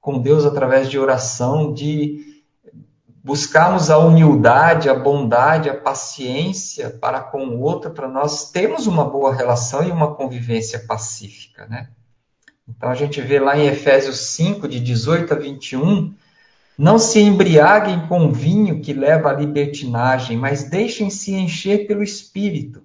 com 0.00 0.18
Deus 0.18 0.46
através 0.46 0.88
de 0.88 0.98
oração, 0.98 1.74
de 1.74 2.42
buscarmos 3.22 3.90
a 3.90 3.98
humildade, 3.98 4.88
a 4.88 4.94
bondade, 4.94 5.68
a 5.68 5.76
paciência 5.76 6.88
para 6.88 7.20
com 7.20 7.46
o 7.46 7.60
outro, 7.60 7.90
para 7.90 8.08
nós 8.08 8.50
termos 8.50 8.86
uma 8.86 9.04
boa 9.04 9.34
relação 9.34 9.86
e 9.86 9.90
uma 9.90 10.14
convivência 10.14 10.78
pacífica, 10.86 11.66
né? 11.66 11.90
Então 12.66 12.88
a 12.88 12.94
gente 12.94 13.20
vê 13.20 13.38
lá 13.38 13.54
em 13.54 13.66
Efésios 13.66 14.18
5, 14.30 14.66
de 14.66 14.80
18 14.80 15.34
a 15.34 15.36
21, 15.36 16.14
não 16.78 16.98
se 16.98 17.20
embriaguem 17.20 18.06
com 18.06 18.30
vinho 18.30 18.82
que 18.82 18.92
leva 18.92 19.30
à 19.30 19.32
libertinagem, 19.32 20.36
mas 20.36 20.68
deixem-se 20.68 21.34
encher 21.34 21.86
pelo 21.86 22.02
Espírito, 22.02 22.82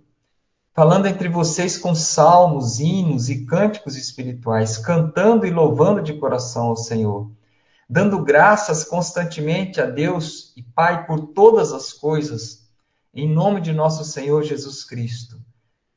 falando 0.73 1.07
entre 1.07 1.27
vocês 1.27 1.77
com 1.77 1.93
salmos, 1.93 2.79
hinos 2.79 3.29
e 3.29 3.45
cânticos 3.45 3.97
espirituais, 3.97 4.77
cantando 4.77 5.45
e 5.45 5.51
louvando 5.51 6.01
de 6.01 6.13
coração 6.13 6.67
ao 6.67 6.77
Senhor, 6.77 7.29
dando 7.89 8.23
graças 8.23 8.85
constantemente 8.85 9.81
a 9.81 9.85
Deus 9.85 10.53
e 10.55 10.63
Pai 10.63 11.05
por 11.05 11.27
todas 11.33 11.73
as 11.73 11.91
coisas, 11.91 12.69
em 13.13 13.27
nome 13.27 13.59
de 13.59 13.73
nosso 13.73 14.05
Senhor 14.05 14.43
Jesus 14.43 14.85
Cristo. 14.85 15.37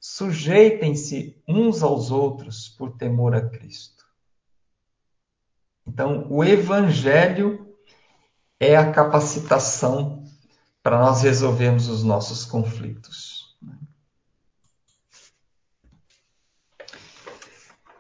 Sujeitem-se 0.00 1.40
uns 1.46 1.80
aos 1.80 2.10
outros 2.10 2.68
por 2.68 2.96
temor 2.96 3.36
a 3.36 3.40
Cristo. 3.40 4.04
Então, 5.86 6.26
o 6.28 6.42
Evangelho 6.42 7.63
é 8.58 8.76
a 8.76 8.92
capacitação 8.92 10.24
para 10.82 10.98
nós 10.98 11.22
resolvermos 11.22 11.88
os 11.88 12.02
nossos 12.02 12.44
conflitos. 12.44 13.34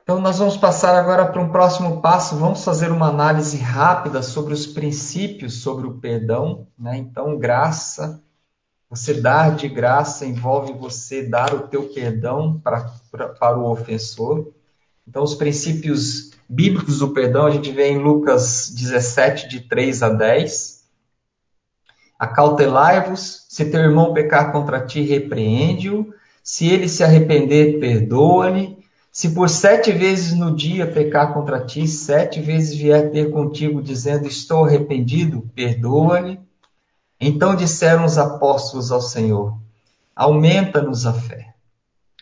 Então, 0.04 0.20
nós 0.20 0.38
vamos 0.38 0.58
passar 0.58 0.94
agora 0.94 1.24
para 1.24 1.40
um 1.40 1.48
próximo 1.48 2.02
passo. 2.02 2.36
Vamos 2.36 2.62
fazer 2.62 2.92
uma 2.92 3.08
análise 3.08 3.56
rápida 3.56 4.22
sobre 4.22 4.52
os 4.52 4.66
princípios 4.66 5.62
sobre 5.62 5.86
o 5.86 5.94
perdão. 5.94 6.66
Né? 6.78 6.98
Então, 6.98 7.38
graça, 7.38 8.22
você 8.90 9.14
dar 9.14 9.56
de 9.56 9.66
graça 9.66 10.26
envolve 10.26 10.74
você 10.74 11.22
dar 11.22 11.54
o 11.54 11.68
teu 11.68 11.88
perdão 11.88 12.60
para, 12.60 12.92
para, 13.10 13.28
para 13.30 13.58
o 13.58 13.70
ofensor. 13.70 14.52
Então, 15.08 15.22
os 15.22 15.34
princípios 15.34 16.33
bíblicos 16.54 17.00
do 17.00 17.12
perdão 17.12 17.46
a 17.46 17.50
gente 17.50 17.70
vê 17.72 17.88
em 17.88 17.98
Lucas 17.98 18.70
17, 18.74 19.48
de 19.48 19.60
3 19.60 20.02
a 20.02 20.08
10. 20.10 20.84
Acautelai-vos, 22.18 23.44
se 23.48 23.64
teu 23.64 23.80
irmão 23.80 24.14
pecar 24.14 24.52
contra 24.52 24.84
ti, 24.86 25.02
repreende-o. 25.02 26.14
Se 26.42 26.68
ele 26.68 26.88
se 26.88 27.02
arrepender, 27.02 27.80
perdoa-lhe. 27.80 28.78
Se 29.10 29.30
por 29.30 29.48
sete 29.48 29.92
vezes 29.92 30.32
no 30.32 30.54
dia 30.54 30.86
pecar 30.86 31.32
contra 31.32 31.64
ti, 31.64 31.86
sete 31.86 32.40
vezes 32.40 32.76
vier 32.76 33.10
ter 33.10 33.30
contigo, 33.30 33.82
dizendo: 33.82 34.26
Estou 34.26 34.64
arrependido, 34.64 35.48
perdoa-lhe. 35.54 36.40
Então 37.20 37.54
disseram 37.54 38.04
os 38.04 38.18
apóstolos 38.18 38.90
ao 38.92 39.00
Senhor: 39.00 39.56
Aumenta-nos 40.14 41.06
a 41.06 41.12
fé. 41.12 41.54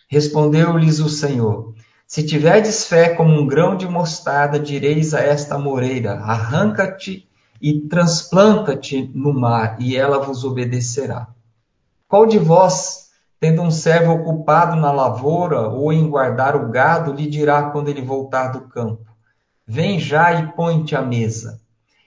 Respondeu-lhes 0.09 1.01
o 1.01 1.09
Senhor: 1.09 1.75
se 2.13 2.23
tiverdes 2.23 2.85
fé 2.85 3.15
como 3.15 3.33
um 3.33 3.47
grão 3.47 3.75
de 3.75 3.89
mostarda, 3.89 4.61
direis 4.61 5.15
a 5.15 5.21
esta 5.21 5.59
moreira: 5.59 6.21
arranca-te 6.21 7.27
e 7.59 7.89
transplanta-te 7.89 9.11
no 9.15 9.33
mar, 9.33 9.79
e 9.81 9.97
ela 9.97 10.19
vos 10.19 10.45
obedecerá. 10.45 11.29
Qual 12.07 12.27
de 12.27 12.39
vós, 12.39 13.07
tendo 13.41 13.63
um 13.63 13.71
servo 13.71 14.13
ocupado 14.13 14.77
na 14.77 14.93
lavoura 14.93 15.71
ou 15.71 15.91
em 15.91 16.07
guardar 16.07 16.55
o 16.55 16.69
gado, 16.69 17.15
lhe 17.15 17.27
dirá 17.27 17.71
quando 17.71 17.89
ele 17.89 18.03
voltar 18.03 18.49
do 18.49 18.69
campo: 18.69 19.11
Vem 19.67 19.99
já 19.99 20.35
e 20.35 20.53
põe-te 20.53 20.95
à 20.95 21.01
mesa? 21.01 21.63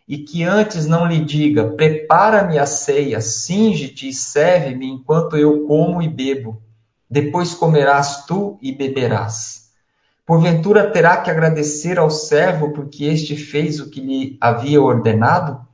E 0.07 0.19
que 0.19 0.43
antes 0.43 0.85
não 0.85 1.07
lhe 1.07 1.17
diga: 1.17 1.71
Prepara-me 1.71 2.59
a 2.59 2.67
ceia, 2.67 3.19
singe-te 3.21 4.09
e 4.09 4.13
serve-me 4.13 4.85
enquanto 4.87 5.35
eu 5.35 5.65
como 5.65 5.99
e 5.99 6.07
bebo. 6.07 6.61
Depois 7.09 7.55
comerás 7.55 8.27
tu 8.27 8.59
e 8.61 8.71
beberás. 8.71 9.64
Porventura 10.25 10.89
terá 10.89 11.17
que 11.17 11.29
agradecer 11.29 11.99
ao 11.99 12.09
servo 12.09 12.73
porque 12.73 13.05
este 13.05 13.37
fez 13.37 13.79
o 13.79 13.89
que 13.89 14.01
lhe 14.01 14.37
havia 14.41 14.81
ordenado? 14.81 15.65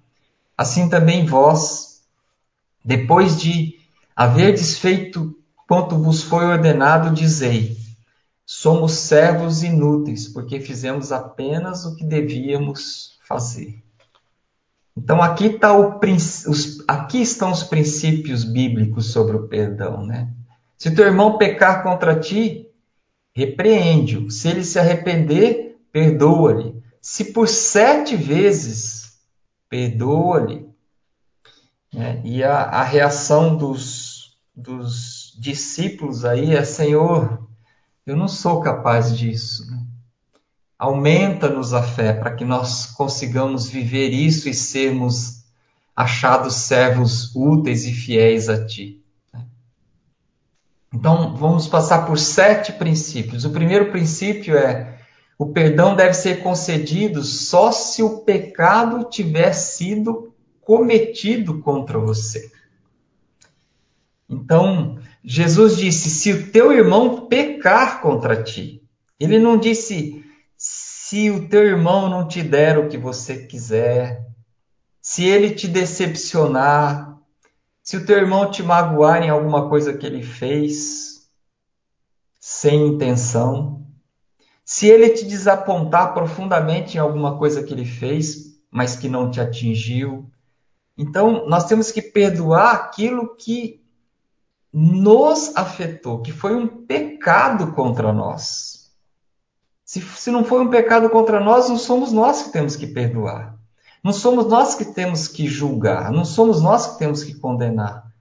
Assim 0.58 0.90
também 0.90 1.26
vós, 1.26 2.02
depois 2.84 3.40
de 3.40 3.80
haverdes 4.16 4.78
feito 4.78 5.36
quanto 5.68 5.98
vos 5.98 6.22
foi 6.22 6.46
ordenado, 6.46 7.14
dizei: 7.14 7.78
somos 8.46 8.92
servos 8.92 9.64
inúteis, 9.64 10.28
porque 10.28 10.60
fizemos 10.60 11.14
apenas 11.14 11.86
o 11.86 11.96
que 11.96 12.04
devíamos 12.04 13.18
fazer. 13.26 13.82
Então 14.98 15.22
aqui, 15.22 15.52
tá 15.52 15.72
o, 15.74 15.98
os, 15.98 16.84
aqui 16.86 17.22
estão 17.22 17.52
os 17.52 17.64
princípios 17.64 18.44
bíblicos 18.44 19.14
sobre 19.14 19.38
o 19.38 19.48
perdão, 19.48 20.06
né? 20.06 20.28
Se 20.78 20.92
teu 20.94 21.06
irmão 21.06 21.38
pecar 21.38 21.82
contra 21.84 22.20
ti, 22.20 22.68
repreende-o. 23.34 24.30
Se 24.30 24.50
ele 24.50 24.64
se 24.64 24.80
arrepender, 24.80 25.80
perdoa-lhe. 25.92 26.82
Se 27.02 27.26
por 27.26 27.48
sete 27.48 28.16
vezes, 28.16 29.14
perdoa-lhe. 29.70 30.70
É, 31.96 32.22
e 32.24 32.44
a, 32.44 32.62
a, 32.64 32.84
reação 32.84 33.58
dos, 33.58 34.38
dos 34.56 35.36
discípulos 35.38 36.24
aí 36.24 36.54
é: 36.54 36.64
Senhor, 36.64 37.48
eu 38.06 38.16
não 38.16 38.28
sou 38.28 38.62
capaz 38.62 39.18
disso. 39.18 39.70
Né? 39.70 39.86
Aumenta-nos 40.80 41.74
a 41.74 41.84
fé 41.84 42.14
para 42.14 42.34
que 42.34 42.46
nós 42.46 42.86
consigamos 42.86 43.68
viver 43.68 44.10
isso 44.10 44.48
e 44.48 44.54
sermos 44.54 45.42
achados 45.96 46.56
servos 46.56 47.36
úteis 47.36 47.86
e 47.86 47.94
fiéis 47.94 48.48
a 48.48 48.66
Ti. 48.66 49.01
Então, 50.94 51.36
vamos 51.36 51.68
passar 51.68 52.06
por 52.06 52.18
sete 52.20 52.74
princípios. 52.74 53.46
O 53.46 53.52
primeiro 53.52 53.92
princípio 53.92 54.58
é: 54.58 55.00
o 55.38 55.48
perdão 55.48 55.96
deve 55.96 56.14
ser 56.14 56.44
concedido 56.44 57.24
só 57.24 57.72
se 57.72 58.04
o 58.04 58.20
pecado 58.20 59.10
tiver 59.10 59.54
sido 59.54 60.34
cometido 60.60 61.60
contra 61.62 61.98
você. 61.98 62.52
Então, 64.30 65.00
Jesus 65.24 65.78
disse: 65.78 66.10
se 66.10 66.34
o 66.34 66.52
teu 66.52 66.72
irmão 66.72 67.28
pecar 67.28 68.02
contra 68.02 68.44
ti, 68.44 68.84
ele 69.20 69.40
não 69.40 69.58
disse 69.58 70.24
se 70.58 71.30
o 71.30 71.48
teu 71.48 71.66
irmão 71.66 72.10
não 72.10 72.28
te 72.28 72.42
der 72.42 72.78
o 72.78 72.88
que 72.88 72.98
você 72.98 73.46
quiser, 73.46 74.26
se 75.02 75.26
ele 75.26 75.52
te 75.52 75.68
decepcionar, 75.68 77.11
se 77.92 77.98
o 77.98 78.06
teu 78.06 78.20
irmão 78.20 78.50
te 78.50 78.64
magoar 78.64 79.22
em 79.22 79.30
alguma 79.30 79.68
coisa 79.68 79.92
que 79.92 80.06
ele 80.06 80.24
fez 80.24 81.30
sem 82.40 82.88
intenção, 82.88 83.86
se 84.64 84.88
ele 84.88 85.10
te 85.10 85.26
desapontar 85.26 86.14
profundamente 86.14 86.96
em 86.96 87.02
alguma 87.02 87.38
coisa 87.38 87.62
que 87.62 87.74
ele 87.74 87.84
fez, 87.84 88.58
mas 88.72 88.96
que 88.96 89.10
não 89.10 89.30
te 89.30 89.42
atingiu, 89.42 90.32
então 90.98 91.46
nós 91.50 91.66
temos 91.66 91.92
que 91.92 92.02
perdoar 92.02 92.76
aquilo 92.76 93.36
que 93.36 93.84
nos 94.72 95.54
afetou, 95.58 96.22
que 96.22 96.32
foi 96.32 96.56
um 96.56 96.86
pecado 96.86 97.74
contra 97.74 98.14
nós. 98.14 98.90
Se, 99.84 100.00
se 100.00 100.32
não 100.32 100.46
foi 100.46 100.62
um 100.62 100.70
pecado 100.70 101.10
contra 101.10 101.42
nós, 101.42 101.68
não 101.68 101.78
somos 101.78 102.14
nós 102.14 102.44
que 102.44 102.54
temos 102.54 102.78
que 102.78 102.88
perdoar. 102.88 103.61
Não 104.04 104.12
somos 104.12 104.48
nós 104.48 104.76
que 104.76 104.86
temos 104.86 105.28
que 105.28 105.48
julgar, 105.48 106.12
não 106.12 106.26
somos 106.26 106.62
nós 106.62 106.88
que 106.88 107.00
temos 107.00 107.24
que 107.24 107.36
condenar. 107.36 108.12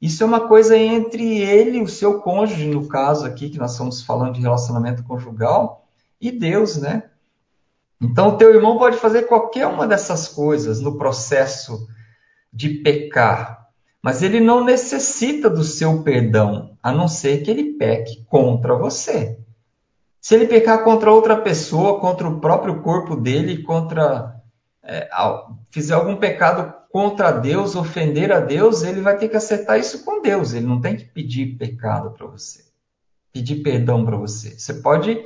Isso 0.00 0.22
é 0.22 0.26
uma 0.26 0.46
coisa 0.48 0.76
entre 0.76 1.38
ele 1.38 1.82
o 1.82 1.88
seu 1.88 2.20
cônjuge, 2.20 2.66
no 2.66 2.86
caso 2.86 3.26
aqui, 3.26 3.50
que 3.50 3.58
nós 3.58 3.72
estamos 3.72 4.02
falando 4.02 4.34
de 4.34 4.40
relacionamento 4.40 5.04
conjugal, 5.04 5.86
e 6.20 6.30
Deus, 6.30 6.76
né? 6.76 7.04
Então, 8.00 8.28
o 8.28 8.36
teu 8.36 8.54
irmão 8.54 8.78
pode 8.78 8.96
fazer 8.98 9.22
qualquer 9.22 9.66
uma 9.66 9.86
dessas 9.86 10.28
coisas 10.28 10.80
no 10.80 10.98
processo 10.98 11.86
de 12.52 12.68
pecar, 12.68 13.68
mas 14.02 14.22
ele 14.22 14.40
não 14.40 14.64
necessita 14.64 15.48
do 15.50 15.64
seu 15.64 16.02
perdão, 16.02 16.76
a 16.82 16.92
não 16.92 17.08
ser 17.08 17.42
que 17.42 17.50
ele 17.50 17.74
peque 17.74 18.24
contra 18.26 18.76
você. 18.76 19.38
Se 20.20 20.34
ele 20.34 20.46
pecar 20.46 20.82
contra 20.84 21.12
outra 21.12 21.36
pessoa, 21.36 22.00
contra 22.00 22.28
o 22.28 22.40
próprio 22.40 22.82
corpo 22.82 23.16
dele, 23.16 23.62
contra 23.62 24.35
é, 24.86 25.08
fizer 25.70 25.94
algum 25.94 26.16
pecado 26.16 26.72
contra 26.90 27.30
Deus, 27.30 27.74
ofender 27.74 28.32
a 28.32 28.40
Deus, 28.40 28.82
ele 28.82 29.00
vai 29.00 29.18
ter 29.18 29.28
que 29.28 29.36
acertar 29.36 29.78
isso 29.78 30.04
com 30.04 30.22
Deus. 30.22 30.54
Ele 30.54 30.66
não 30.66 30.80
tem 30.80 30.96
que 30.96 31.04
pedir 31.04 31.56
pecado 31.58 32.12
para 32.12 32.26
você, 32.26 32.64
pedir 33.32 33.56
perdão 33.56 34.04
para 34.04 34.16
você. 34.16 34.58
Você 34.58 34.74
pode 34.74 35.18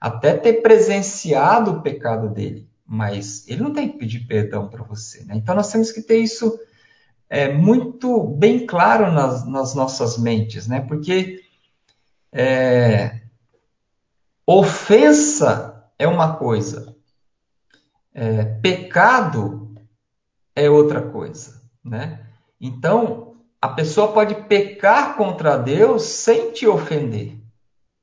até 0.00 0.36
ter 0.36 0.54
presenciado 0.62 1.70
o 1.70 1.82
pecado 1.82 2.28
dele, 2.28 2.68
mas 2.84 3.46
ele 3.46 3.62
não 3.62 3.72
tem 3.72 3.88
que 3.88 3.98
pedir 3.98 4.26
perdão 4.26 4.68
para 4.68 4.82
você. 4.82 5.22
Né? 5.24 5.36
Então 5.36 5.54
nós 5.54 5.70
temos 5.70 5.92
que 5.92 6.02
ter 6.02 6.18
isso 6.18 6.58
é, 7.28 7.52
muito 7.52 8.22
bem 8.22 8.66
claro 8.66 9.12
nas, 9.12 9.46
nas 9.46 9.74
nossas 9.74 10.18
mentes, 10.18 10.66
né? 10.66 10.80
Porque 10.80 11.40
é, 12.30 13.20
ofensa 14.46 15.84
é 15.98 16.06
uma 16.06 16.36
coisa, 16.36 16.91
é, 18.14 18.44
pecado 18.44 19.74
é 20.54 20.68
outra 20.68 21.00
coisa, 21.00 21.62
né? 21.84 22.20
Então, 22.60 23.34
a 23.60 23.68
pessoa 23.68 24.12
pode 24.12 24.34
pecar 24.46 25.16
contra 25.16 25.56
Deus 25.56 26.04
sem 26.04 26.52
te 26.52 26.66
ofender. 26.66 27.38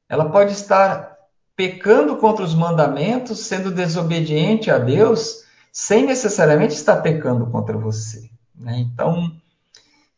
Ela 0.07 0.29
pode 0.29 0.53
estar 0.53 1.17
pecando 1.55 2.15
contra 2.17 2.43
os 2.43 2.55
mandamentos, 2.55 3.39
sendo 3.39 3.69
desobediente 3.69 4.71
a 4.71 4.77
Deus, 4.77 5.43
sem 5.71 6.05
necessariamente 6.05 6.73
estar 6.73 6.97
pecando 6.97 7.45
contra 7.47 7.77
você. 7.77 8.29
Né? 8.55 8.79
Então, 8.79 9.31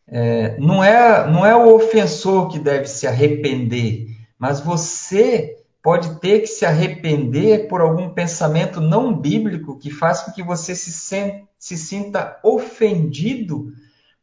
é, 0.08 0.58
não, 0.60 0.84
é, 0.84 1.30
não 1.30 1.46
é 1.46 1.56
o 1.56 1.76
ofensor 1.76 2.50
que 2.50 2.60
deve 2.60 2.86
se 2.86 3.08
arrepender, 3.08 4.08
mas 4.38 4.60
você 4.60 5.61
pode 5.82 6.20
ter 6.20 6.42
que 6.42 6.48
se 6.48 6.66
arrepender 6.66 7.68
por 7.68 7.82
algum 7.82 8.10
pensamento 8.10 8.80
não 8.80 9.18
bíblico 9.18 9.78
que 9.78 9.90
faz 9.90 10.22
com 10.22 10.32
que 10.32 10.44
você 10.44 10.76
se, 10.76 10.92
se 11.58 11.78
sinta 11.78 12.40
ofendido 12.44 13.74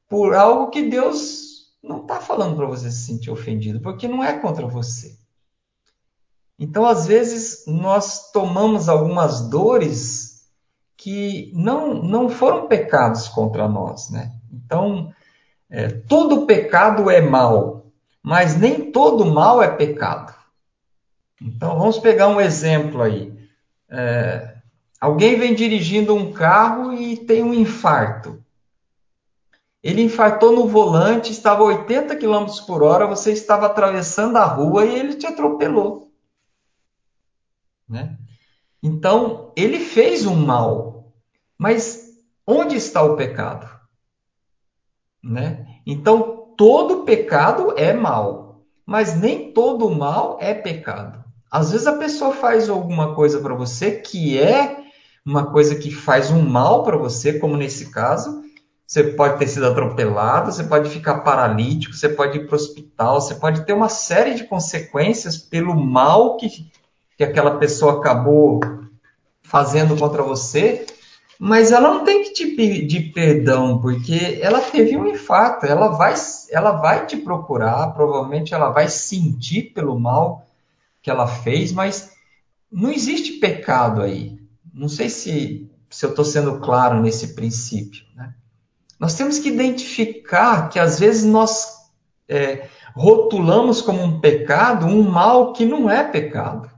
por 0.08 0.34
algo 0.34 0.70
que 0.70 0.88
Deus 0.88 1.68
não 1.82 2.02
está 2.02 2.20
falando 2.20 2.56
para 2.56 2.66
você 2.66 2.90
se 2.90 3.06
sentir 3.06 3.30
ofendido, 3.30 3.80
porque 3.80 4.06
não 4.06 4.22
é 4.22 4.38
contra 4.38 4.66
você. 4.66 5.16
Então, 6.58 6.84
às 6.86 7.06
vezes, 7.06 7.64
nós 7.66 8.32
tomamos 8.32 8.88
algumas 8.88 9.48
dores 9.48 10.48
que 10.96 11.52
não, 11.54 11.94
não 11.94 12.28
foram 12.28 12.66
pecados 12.66 13.28
contra 13.28 13.68
nós, 13.68 14.10
né? 14.10 14.32
Então, 14.52 15.12
é, 15.70 15.88
todo 15.88 16.46
pecado 16.46 17.08
é 17.08 17.20
mal, 17.20 17.86
mas 18.20 18.56
nem 18.56 18.90
todo 18.90 19.24
mal 19.24 19.62
é 19.62 19.68
pecado. 19.68 20.34
Então, 21.40 21.78
vamos 21.78 21.98
pegar 21.98 22.28
um 22.28 22.40
exemplo 22.40 23.02
aí. 23.02 23.32
É, 23.88 24.56
alguém 25.00 25.38
vem 25.38 25.54
dirigindo 25.54 26.14
um 26.14 26.32
carro 26.32 26.92
e 26.92 27.16
tem 27.16 27.42
um 27.42 27.54
infarto. 27.54 28.42
Ele 29.82 30.02
infartou 30.02 30.52
no 30.52 30.66
volante, 30.66 31.30
estava 31.30 31.62
80 31.62 32.16
km 32.16 32.46
por 32.66 32.82
hora, 32.82 33.06
você 33.06 33.32
estava 33.32 33.66
atravessando 33.66 34.36
a 34.36 34.44
rua 34.44 34.84
e 34.84 34.98
ele 34.98 35.14
te 35.14 35.26
atropelou. 35.26 36.10
Né? 37.88 38.18
Então, 38.82 39.52
ele 39.56 39.78
fez 39.78 40.26
um 40.26 40.34
mal. 40.34 41.12
Mas 41.56 42.18
onde 42.46 42.76
está 42.76 43.02
o 43.02 43.16
pecado? 43.16 43.68
Né? 45.22 45.66
Então, 45.86 46.54
todo 46.56 47.04
pecado 47.04 47.74
é 47.76 47.92
mal, 47.92 48.62
mas 48.84 49.18
nem 49.18 49.52
todo 49.52 49.90
mal 49.90 50.38
é 50.40 50.54
pecado. 50.54 51.24
Às 51.50 51.72
vezes 51.72 51.86
a 51.86 51.96
pessoa 51.96 52.32
faz 52.32 52.68
alguma 52.68 53.14
coisa 53.14 53.40
para 53.40 53.54
você 53.54 53.92
que 53.92 54.38
é 54.38 54.76
uma 55.24 55.50
coisa 55.50 55.74
que 55.74 55.90
faz 55.90 56.30
um 56.30 56.42
mal 56.42 56.82
para 56.82 56.96
você, 56.96 57.38
como 57.38 57.56
nesse 57.56 57.90
caso. 57.90 58.42
Você 58.86 59.04
pode 59.04 59.38
ter 59.38 59.46
sido 59.46 59.66
atropelado, 59.66 60.50
você 60.50 60.64
pode 60.64 60.88
ficar 60.88 61.18
paralítico, 61.18 61.94
você 61.94 62.08
pode 62.08 62.38
ir 62.38 62.46
para 62.46 62.54
o 62.54 62.56
hospital, 62.56 63.20
você 63.20 63.34
pode 63.34 63.66
ter 63.66 63.74
uma 63.74 63.90
série 63.90 64.34
de 64.34 64.44
consequências 64.44 65.36
pelo 65.36 65.74
mal 65.74 66.38
que, 66.38 66.70
que 67.16 67.22
aquela 67.22 67.58
pessoa 67.58 67.98
acabou 67.98 68.60
fazendo 69.42 69.94
contra 69.96 70.22
você, 70.22 70.86
mas 71.38 71.70
ela 71.70 71.90
não 71.92 72.04
tem 72.04 72.22
que 72.24 72.32
te 72.32 72.46
pedir 72.48 73.12
perdão, 73.12 73.78
porque 73.78 74.38
ela 74.40 74.60
teve 74.60 74.96
um 74.96 75.06
infarto, 75.06 75.66
ela 75.66 75.88
vai, 75.88 76.14
ela 76.50 76.72
vai 76.72 77.06
te 77.06 77.18
procurar, 77.18 77.92
provavelmente 77.92 78.54
ela 78.54 78.70
vai 78.70 78.88
sentir 78.88 79.74
pelo 79.74 80.00
mal 80.00 80.47
que 81.08 81.10
ela 81.10 81.26
fez, 81.26 81.72
mas 81.72 82.12
não 82.70 82.90
existe 82.90 83.40
pecado 83.40 84.02
aí. 84.02 84.38
Não 84.74 84.90
sei 84.90 85.08
se, 85.08 85.66
se 85.88 86.04
eu 86.04 86.10
estou 86.10 86.22
sendo 86.22 86.60
claro 86.60 87.00
nesse 87.00 87.34
princípio. 87.34 88.04
Né? 88.14 88.34
Nós 89.00 89.14
temos 89.14 89.38
que 89.38 89.48
identificar 89.48 90.68
que 90.68 90.78
às 90.78 91.00
vezes 91.00 91.24
nós 91.24 91.78
é, 92.28 92.68
rotulamos 92.94 93.80
como 93.80 94.02
um 94.02 94.20
pecado 94.20 94.84
um 94.84 95.02
mal 95.02 95.54
que 95.54 95.64
não 95.64 95.88
é 95.88 96.04
pecado. 96.04 96.70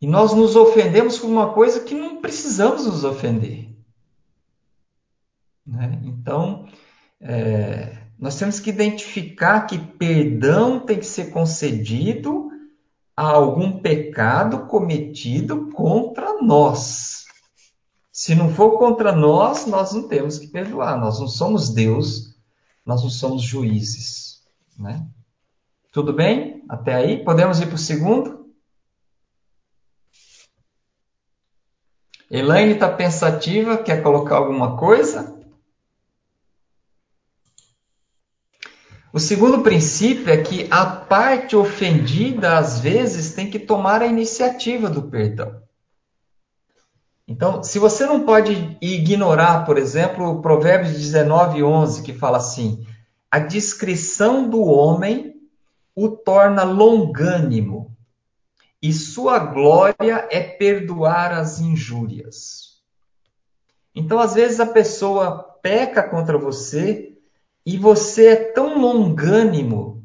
E 0.00 0.06
nós 0.06 0.32
nos 0.32 0.56
ofendemos 0.56 1.18
por 1.18 1.28
uma 1.28 1.52
coisa 1.52 1.80
que 1.80 1.94
não 1.94 2.22
precisamos 2.22 2.86
nos 2.86 3.04
ofender. 3.04 3.68
Né? 5.66 6.00
Então, 6.04 6.66
é, 7.20 7.98
nós 8.20 8.36
temos 8.36 8.60
que 8.60 8.68
identificar 8.68 9.62
que 9.62 9.78
perdão 9.78 10.78
tem 10.78 10.98
que 10.98 11.06
ser 11.06 11.30
concedido 11.30 12.50
a 13.16 13.24
algum 13.24 13.80
pecado 13.80 14.66
cometido 14.66 15.70
contra 15.72 16.42
nós. 16.42 17.24
Se 18.12 18.34
não 18.34 18.52
for 18.52 18.78
contra 18.78 19.12
nós, 19.12 19.64
nós 19.64 19.92
não 19.92 20.06
temos 20.06 20.38
que 20.38 20.48
perdoar. 20.48 21.00
Nós 21.00 21.18
não 21.18 21.26
somos 21.26 21.70
Deus, 21.70 22.36
nós 22.84 23.02
não 23.02 23.08
somos 23.08 23.40
juízes. 23.40 24.42
Né? 24.78 25.06
Tudo 25.90 26.12
bem? 26.12 26.62
Até 26.68 26.94
aí? 26.94 27.24
Podemos 27.24 27.58
ir 27.58 27.66
para 27.66 27.76
o 27.76 27.78
segundo? 27.78 28.50
Elaine 32.30 32.74
está 32.74 32.88
pensativa, 32.88 33.78
quer 33.78 34.02
colocar 34.02 34.36
alguma 34.36 34.76
coisa? 34.76 35.39
O 39.12 39.18
segundo 39.18 39.62
princípio 39.62 40.32
é 40.32 40.36
que 40.36 40.68
a 40.70 40.86
parte 40.86 41.56
ofendida, 41.56 42.56
às 42.56 42.78
vezes, 42.78 43.34
tem 43.34 43.50
que 43.50 43.58
tomar 43.58 44.02
a 44.02 44.06
iniciativa 44.06 44.88
do 44.88 45.02
perdão. 45.02 45.60
Então, 47.26 47.62
se 47.62 47.78
você 47.78 48.06
não 48.06 48.24
pode 48.24 48.76
ignorar, 48.80 49.64
por 49.64 49.78
exemplo, 49.78 50.30
o 50.30 50.40
Provérbios 50.40 50.92
19, 50.92 51.62
11, 51.62 52.02
que 52.02 52.12
fala 52.12 52.38
assim: 52.38 52.86
a 53.30 53.40
discrição 53.40 54.48
do 54.48 54.62
homem 54.62 55.34
o 55.94 56.08
torna 56.08 56.62
longânimo, 56.62 57.96
e 58.80 58.92
sua 58.92 59.38
glória 59.38 60.26
é 60.30 60.40
perdoar 60.40 61.32
as 61.32 61.58
injúrias. 61.60 62.80
Então, 63.94 64.20
às 64.20 64.34
vezes, 64.34 64.60
a 64.60 64.66
pessoa 64.66 65.42
peca 65.60 66.02
contra 66.02 66.38
você 66.38 67.10
e 67.66 67.76
você 67.76 68.28
é 68.28 68.36
tão 68.36 68.69
longânimo 68.80 70.02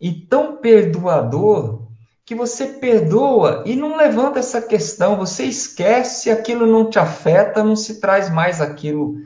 e 0.00 0.12
tão 0.12 0.56
perdoador 0.56 1.88
que 2.24 2.34
você 2.34 2.66
perdoa 2.66 3.64
e 3.66 3.74
não 3.74 3.96
levanta 3.96 4.38
essa 4.38 4.62
questão, 4.62 5.16
você 5.16 5.44
esquece, 5.44 6.30
aquilo 6.30 6.64
não 6.66 6.88
te 6.88 6.98
afeta, 6.98 7.64
não 7.64 7.74
se 7.74 8.00
traz 8.00 8.30
mais 8.30 8.60
aquilo 8.60 9.16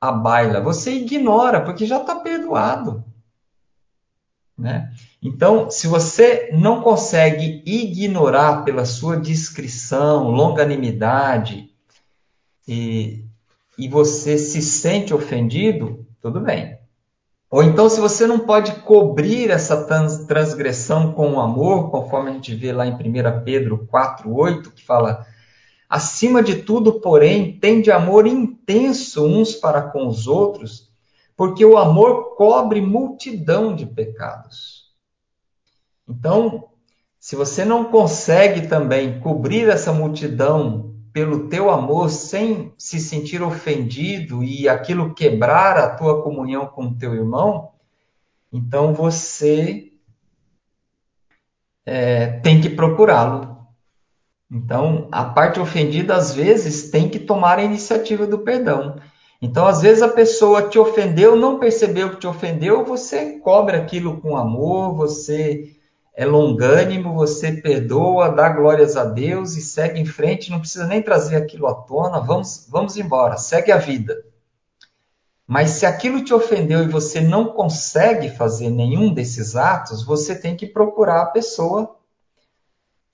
à 0.00 0.12
baila. 0.12 0.60
Você 0.60 0.92
ignora, 0.92 1.60
porque 1.60 1.84
já 1.84 2.00
está 2.00 2.14
perdoado. 2.16 3.04
Né? 4.56 4.88
Então, 5.20 5.68
se 5.68 5.88
você 5.88 6.50
não 6.52 6.80
consegue 6.80 7.62
ignorar 7.66 8.62
pela 8.62 8.84
sua 8.84 9.16
discrição, 9.16 10.30
longanimidade, 10.30 11.70
e, 12.68 13.24
e 13.76 13.88
você 13.88 14.38
se 14.38 14.62
sente 14.62 15.12
ofendido, 15.12 16.06
tudo 16.20 16.40
bem. 16.40 16.73
Ou 17.54 17.62
então, 17.62 17.88
se 17.88 18.00
você 18.00 18.26
não 18.26 18.40
pode 18.40 18.80
cobrir 18.80 19.48
essa 19.48 19.86
transgressão 20.26 21.12
com 21.12 21.38
amor, 21.38 21.88
conforme 21.88 22.30
a 22.30 22.32
gente 22.32 22.52
vê 22.52 22.72
lá 22.72 22.84
em 22.84 22.94
1 22.94 23.44
Pedro 23.44 23.86
4,8, 23.92 24.72
que 24.72 24.84
fala: 24.84 25.24
acima 25.88 26.42
de 26.42 26.62
tudo, 26.62 27.00
porém, 27.00 27.56
tende 27.60 27.92
amor 27.92 28.26
intenso 28.26 29.24
uns 29.24 29.54
para 29.54 29.82
com 29.82 30.08
os 30.08 30.26
outros, 30.26 30.90
porque 31.36 31.64
o 31.64 31.78
amor 31.78 32.34
cobre 32.34 32.80
multidão 32.80 33.72
de 33.72 33.86
pecados. 33.86 34.92
Então, 36.08 36.70
se 37.20 37.36
você 37.36 37.64
não 37.64 37.84
consegue 37.84 38.66
também 38.66 39.20
cobrir 39.20 39.68
essa 39.68 39.92
multidão 39.92 40.93
pelo 41.14 41.48
teu 41.48 41.70
amor 41.70 42.10
sem 42.10 42.74
se 42.76 42.98
sentir 42.98 43.40
ofendido 43.40 44.42
e 44.42 44.68
aquilo 44.68 45.14
quebrar 45.14 45.78
a 45.78 45.94
tua 45.94 46.24
comunhão 46.24 46.66
com 46.66 46.86
o 46.86 46.94
teu 46.98 47.14
irmão, 47.14 47.70
então 48.52 48.92
você 48.92 49.92
é, 51.86 52.26
tem 52.40 52.60
que 52.60 52.68
procurá-lo. 52.68 53.56
Então, 54.50 55.06
a 55.12 55.24
parte 55.24 55.60
ofendida, 55.60 56.16
às 56.16 56.34
vezes, 56.34 56.90
tem 56.90 57.08
que 57.08 57.20
tomar 57.20 57.60
a 57.60 57.64
iniciativa 57.64 58.26
do 58.26 58.40
perdão. 58.40 58.96
Então, 59.40 59.66
às 59.68 59.82
vezes, 59.82 60.02
a 60.02 60.08
pessoa 60.08 60.68
te 60.68 60.80
ofendeu, 60.80 61.36
não 61.36 61.60
percebeu 61.60 62.10
que 62.10 62.16
te 62.16 62.26
ofendeu, 62.26 62.84
você 62.84 63.38
cobre 63.38 63.76
aquilo 63.76 64.20
com 64.20 64.36
amor, 64.36 64.96
você 64.96 65.76
é 66.16 66.24
longânimo, 66.24 67.12
você 67.12 67.50
perdoa, 67.52 68.28
dá 68.28 68.48
glórias 68.48 68.96
a 68.96 69.04
Deus 69.04 69.56
e 69.56 69.60
segue 69.60 69.98
em 70.00 70.06
frente, 70.06 70.50
não 70.50 70.60
precisa 70.60 70.86
nem 70.86 71.02
trazer 71.02 71.34
aquilo 71.34 71.66
à 71.66 71.74
tona, 71.74 72.20
vamos, 72.20 72.68
vamos 72.70 72.96
embora, 72.96 73.36
segue 73.36 73.72
a 73.72 73.76
vida. 73.76 74.24
Mas 75.46 75.70
se 75.70 75.84
aquilo 75.84 76.24
te 76.24 76.32
ofendeu 76.32 76.84
e 76.84 76.88
você 76.88 77.20
não 77.20 77.48
consegue 77.48 78.30
fazer 78.30 78.70
nenhum 78.70 79.12
desses 79.12 79.56
atos, 79.56 80.04
você 80.04 80.34
tem 80.34 80.56
que 80.56 80.66
procurar 80.66 81.22
a 81.22 81.26
pessoa. 81.26 81.96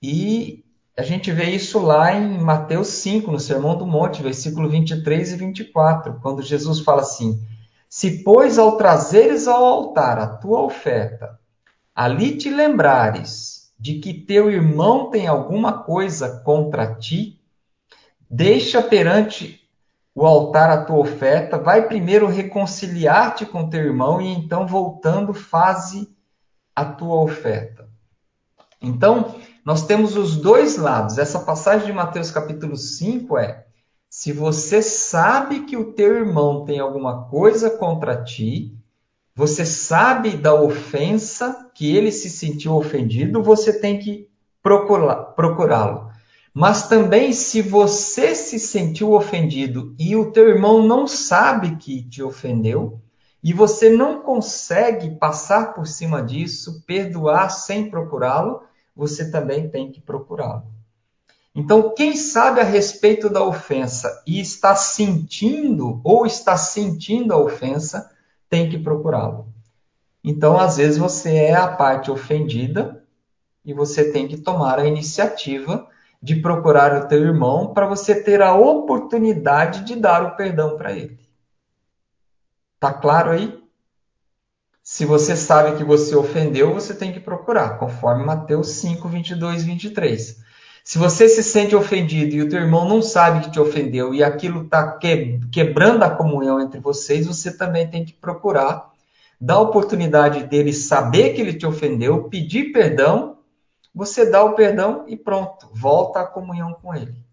E 0.01 0.63
a 0.95 1.01
gente 1.01 1.31
vê 1.31 1.45
isso 1.45 1.79
lá 1.79 2.13
em 2.13 2.37
Mateus 2.37 2.87
5, 2.87 3.31
no 3.31 3.39
Sermão 3.39 3.75
do 3.75 3.85
Monte, 3.85 4.21
versículo 4.21 4.69
23 4.69 5.33
e 5.33 5.35
24, 5.35 6.19
quando 6.21 6.41
Jesus 6.41 6.79
fala 6.79 7.01
assim: 7.01 7.41
Se, 7.89 8.23
pois, 8.23 8.57
ao 8.57 8.77
trazeres 8.77 9.47
ao 9.47 9.65
altar 9.65 10.17
a 10.17 10.27
tua 10.27 10.61
oferta, 10.61 11.40
ali 12.01 12.35
te 12.35 12.49
lembrares 12.49 13.71
de 13.79 13.99
que 13.99 14.11
teu 14.11 14.49
irmão 14.49 15.11
tem 15.11 15.27
alguma 15.27 15.83
coisa 15.83 16.41
contra 16.43 16.95
ti, 16.95 17.39
deixa 18.27 18.81
perante 18.81 19.61
o 20.15 20.25
altar 20.25 20.71
a 20.71 20.83
tua 20.83 20.97
oferta, 20.97 21.59
vai 21.59 21.87
primeiro 21.87 22.25
reconciliar-te 22.25 23.45
com 23.45 23.69
teu 23.69 23.81
irmão 23.81 24.19
e 24.19 24.29
então 24.29 24.65
voltando 24.65 25.31
faze 25.31 26.09
a 26.75 26.83
tua 26.83 27.21
oferta. 27.21 27.87
Então, 28.81 29.35
nós 29.63 29.85
temos 29.85 30.17
os 30.17 30.35
dois 30.35 30.77
lados. 30.77 31.19
Essa 31.19 31.41
passagem 31.41 31.85
de 31.85 31.93
Mateus 31.93 32.31
capítulo 32.31 32.77
5 32.77 33.37
é: 33.37 33.67
se 34.09 34.33
você 34.33 34.81
sabe 34.81 35.65
que 35.65 35.77
o 35.77 35.93
teu 35.93 36.15
irmão 36.15 36.65
tem 36.65 36.79
alguma 36.79 37.25
coisa 37.25 37.69
contra 37.69 38.23
ti, 38.23 38.75
você 39.35 39.65
sabe 39.65 40.37
da 40.37 40.53
ofensa 40.53 41.69
que 41.73 41.95
ele 41.95 42.11
se 42.11 42.29
sentiu 42.29 42.75
ofendido, 42.75 43.41
você 43.41 43.79
tem 43.79 43.97
que 43.97 44.29
procurá-lo. 44.61 46.11
Mas 46.53 46.87
também, 46.87 47.31
se 47.31 47.61
você 47.61 48.35
se 48.35 48.59
sentiu 48.59 49.13
ofendido 49.13 49.95
e 49.97 50.15
o 50.15 50.31
teu 50.31 50.49
irmão 50.49 50.85
não 50.85 51.07
sabe 51.07 51.77
que 51.77 52.03
te 52.03 52.21
ofendeu, 52.21 52.99
e 53.43 53.53
você 53.53 53.89
não 53.89 54.21
consegue 54.21 55.15
passar 55.15 55.73
por 55.73 55.87
cima 55.87 56.21
disso, 56.21 56.83
perdoar 56.85 57.49
sem 57.49 57.89
procurá-lo, 57.89 58.61
você 58.95 59.31
também 59.31 59.69
tem 59.69 59.91
que 59.91 59.99
procurá-lo. 59.99 60.63
Então, 61.55 61.95
quem 61.95 62.15
sabe 62.15 62.61
a 62.61 62.65
respeito 62.65 63.29
da 63.29 63.43
ofensa 63.43 64.21
e 64.27 64.39
está 64.39 64.75
sentindo 64.75 65.99
ou 66.03 66.25
está 66.25 66.55
sentindo 66.55 67.33
a 67.33 67.37
ofensa, 67.37 68.10
tem 68.51 68.69
que 68.69 68.77
procurá-lo. 68.77 69.47
Então, 70.21 70.59
às 70.59 70.75
vezes, 70.75 70.97
você 70.97 71.35
é 71.35 71.55
a 71.55 71.69
parte 71.69 72.11
ofendida 72.11 73.03
e 73.63 73.73
você 73.73 74.11
tem 74.11 74.27
que 74.27 74.37
tomar 74.37 74.77
a 74.77 74.85
iniciativa 74.85 75.87
de 76.21 76.35
procurar 76.35 76.93
o 77.01 77.07
teu 77.07 77.23
irmão 77.23 77.73
para 77.73 77.87
você 77.87 78.21
ter 78.21 78.41
a 78.41 78.53
oportunidade 78.53 79.85
de 79.85 79.95
dar 79.95 80.23
o 80.23 80.35
perdão 80.35 80.77
para 80.77 80.91
ele. 80.91 81.17
Tá 82.77 82.93
claro 82.93 83.31
aí? 83.31 83.59
Se 84.83 85.05
você 85.05 85.35
sabe 85.35 85.77
que 85.77 85.83
você 85.83 86.13
ofendeu, 86.15 86.73
você 86.73 86.93
tem 86.93 87.13
que 87.13 87.19
procurar, 87.19 87.77
conforme 87.77 88.25
Mateus 88.25 88.67
5, 88.73 89.07
22 89.07 89.63
e 89.63 89.65
23. 89.65 90.40
Se 90.83 90.97
você 90.97 91.29
se 91.29 91.43
sente 91.43 91.75
ofendido 91.75 92.35
e 92.35 92.41
o 92.41 92.49
teu 92.49 92.59
irmão 92.59 92.87
não 92.87 93.01
sabe 93.01 93.45
que 93.45 93.51
te 93.51 93.59
ofendeu 93.59 94.13
e 94.13 94.23
aquilo 94.23 94.63
está 94.63 94.97
quebrando 95.51 96.03
a 96.03 96.09
comunhão 96.09 96.59
entre 96.59 96.79
vocês, 96.79 97.27
você 97.27 97.55
também 97.55 97.87
tem 97.87 98.03
que 98.03 98.13
procurar, 98.13 98.91
dar 99.39 99.55
a 99.55 99.61
oportunidade 99.61 100.45
dele 100.47 100.73
saber 100.73 101.33
que 101.33 101.41
ele 101.41 101.53
te 101.53 101.67
ofendeu, 101.67 102.29
pedir 102.29 102.71
perdão, 102.71 103.37
você 103.93 104.29
dá 104.29 104.43
o 104.43 104.55
perdão 104.55 105.05
e 105.07 105.15
pronto, 105.15 105.69
volta 105.71 106.21
à 106.21 106.27
comunhão 106.27 106.73
com 106.73 106.95
ele. 106.95 107.23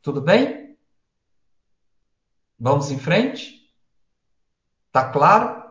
Tudo 0.00 0.20
bem? 0.20 0.76
Vamos 2.58 2.92
em 2.92 2.98
frente? 2.98 3.68
Tá 4.92 5.10
claro? 5.10 5.62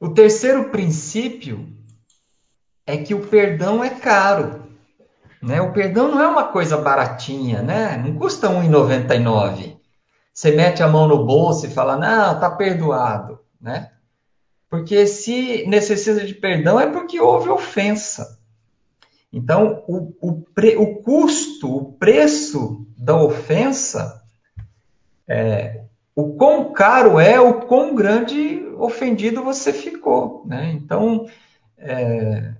O 0.00 0.08
terceiro 0.08 0.70
princípio 0.70 1.77
é 2.88 2.96
que 2.96 3.14
o 3.14 3.26
perdão 3.26 3.84
é 3.84 3.90
caro. 3.90 4.62
Né? 5.42 5.60
O 5.60 5.74
perdão 5.74 6.08
não 6.08 6.22
é 6.22 6.26
uma 6.26 6.44
coisa 6.44 6.78
baratinha, 6.78 7.60
né? 7.60 7.98
não 7.98 8.14
custa 8.14 8.48
R$ 8.48 8.66
1,99. 8.66 9.76
Você 10.32 10.52
mete 10.52 10.82
a 10.82 10.88
mão 10.88 11.06
no 11.06 11.26
bolso 11.26 11.66
e 11.66 11.70
fala, 11.70 11.98
não, 11.98 12.40
tá 12.40 12.50
perdoado. 12.50 13.40
Né? 13.60 13.90
Porque 14.70 15.06
se 15.06 15.66
necessita 15.66 16.24
de 16.24 16.32
perdão 16.32 16.80
é 16.80 16.86
porque 16.90 17.20
houve 17.20 17.50
ofensa. 17.50 18.38
Então, 19.30 19.84
o, 19.86 20.14
o, 20.22 20.40
pre, 20.54 20.76
o 20.76 21.02
custo, 21.02 21.76
o 21.76 21.92
preço 21.92 22.86
da 22.96 23.14
ofensa, 23.20 24.22
é, 25.28 25.82
o 26.16 26.32
quão 26.36 26.72
caro 26.72 27.20
é, 27.20 27.38
o 27.38 27.60
quão 27.66 27.94
grande 27.94 28.66
ofendido 28.78 29.44
você 29.44 29.74
ficou. 29.74 30.42
Né? 30.46 30.72
Então, 30.72 31.26
é, 31.76 32.54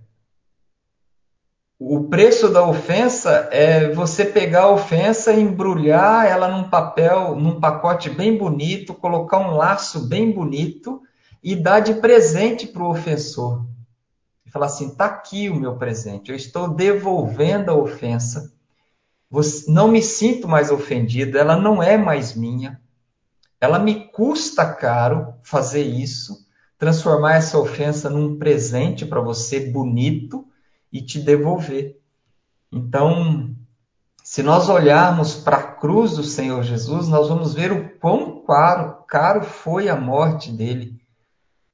o 1.80 2.08
preço 2.08 2.48
da 2.48 2.66
ofensa 2.66 3.48
é 3.52 3.92
você 3.92 4.24
pegar 4.24 4.62
a 4.62 4.72
ofensa, 4.72 5.32
embrulhar 5.32 6.26
ela 6.26 6.48
num 6.48 6.68
papel, 6.68 7.36
num 7.36 7.60
pacote 7.60 8.10
bem 8.10 8.36
bonito, 8.36 8.92
colocar 8.92 9.38
um 9.38 9.56
laço 9.56 10.08
bem 10.08 10.32
bonito 10.32 11.00
e 11.40 11.54
dar 11.54 11.78
de 11.78 11.94
presente 11.94 12.66
para 12.66 12.82
o 12.82 12.90
ofensor. 12.90 13.64
E 14.44 14.50
falar 14.50 14.66
assim: 14.66 14.88
está 14.88 15.04
aqui 15.04 15.48
o 15.48 15.54
meu 15.54 15.76
presente, 15.76 16.30
eu 16.30 16.36
estou 16.36 16.68
devolvendo 16.68 17.70
a 17.70 17.76
ofensa. 17.76 18.52
Não 19.68 19.86
me 19.86 20.02
sinto 20.02 20.48
mais 20.48 20.72
ofendido, 20.72 21.38
ela 21.38 21.54
não 21.56 21.80
é 21.80 21.96
mais 21.96 22.34
minha. 22.34 22.80
ela 23.60 23.78
me 23.78 24.08
custa 24.08 24.64
caro 24.66 25.34
fazer 25.42 25.82
isso, 25.82 26.44
transformar 26.76 27.34
essa 27.34 27.58
ofensa 27.58 28.10
num 28.10 28.36
presente 28.36 29.06
para 29.06 29.20
você 29.20 29.60
bonito 29.60 30.47
e 30.92 31.02
te 31.02 31.20
devolver. 31.20 32.00
Então, 32.72 33.54
se 34.22 34.42
nós 34.42 34.68
olharmos 34.68 35.34
para 35.34 35.56
a 35.56 35.72
cruz 35.72 36.16
do 36.16 36.22
Senhor 36.22 36.62
Jesus, 36.62 37.08
nós 37.08 37.28
vamos 37.28 37.54
ver 37.54 37.72
o 37.72 37.88
quão 37.98 38.42
caro, 38.44 39.02
caro 39.06 39.42
foi 39.42 39.88
a 39.88 39.96
morte 39.96 40.52
dele, 40.52 41.00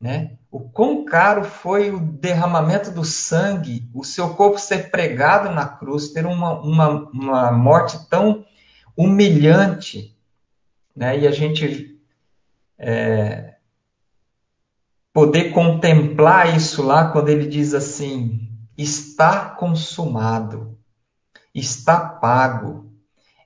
né? 0.00 0.36
O 0.50 0.60
quão 0.60 1.04
caro 1.04 1.42
foi 1.42 1.90
o 1.90 1.98
derramamento 1.98 2.92
do 2.92 3.04
sangue, 3.04 3.90
o 3.92 4.04
seu 4.04 4.34
corpo 4.34 4.56
ser 4.58 4.90
pregado 4.90 5.50
na 5.50 5.66
cruz, 5.66 6.10
ter 6.10 6.26
uma, 6.26 6.60
uma, 6.60 7.10
uma 7.10 7.52
morte 7.52 8.08
tão 8.08 8.44
humilhante, 8.96 10.16
né? 10.94 11.18
E 11.18 11.26
a 11.26 11.32
gente 11.32 11.98
é, 12.78 13.54
poder 15.12 15.50
contemplar 15.50 16.56
isso 16.56 16.82
lá 16.82 17.10
quando 17.10 17.30
ele 17.30 17.48
diz 17.48 17.74
assim: 17.74 18.48
está 18.76 19.50
consumado 19.50 20.74
está 21.54 22.00
pago. 22.00 22.92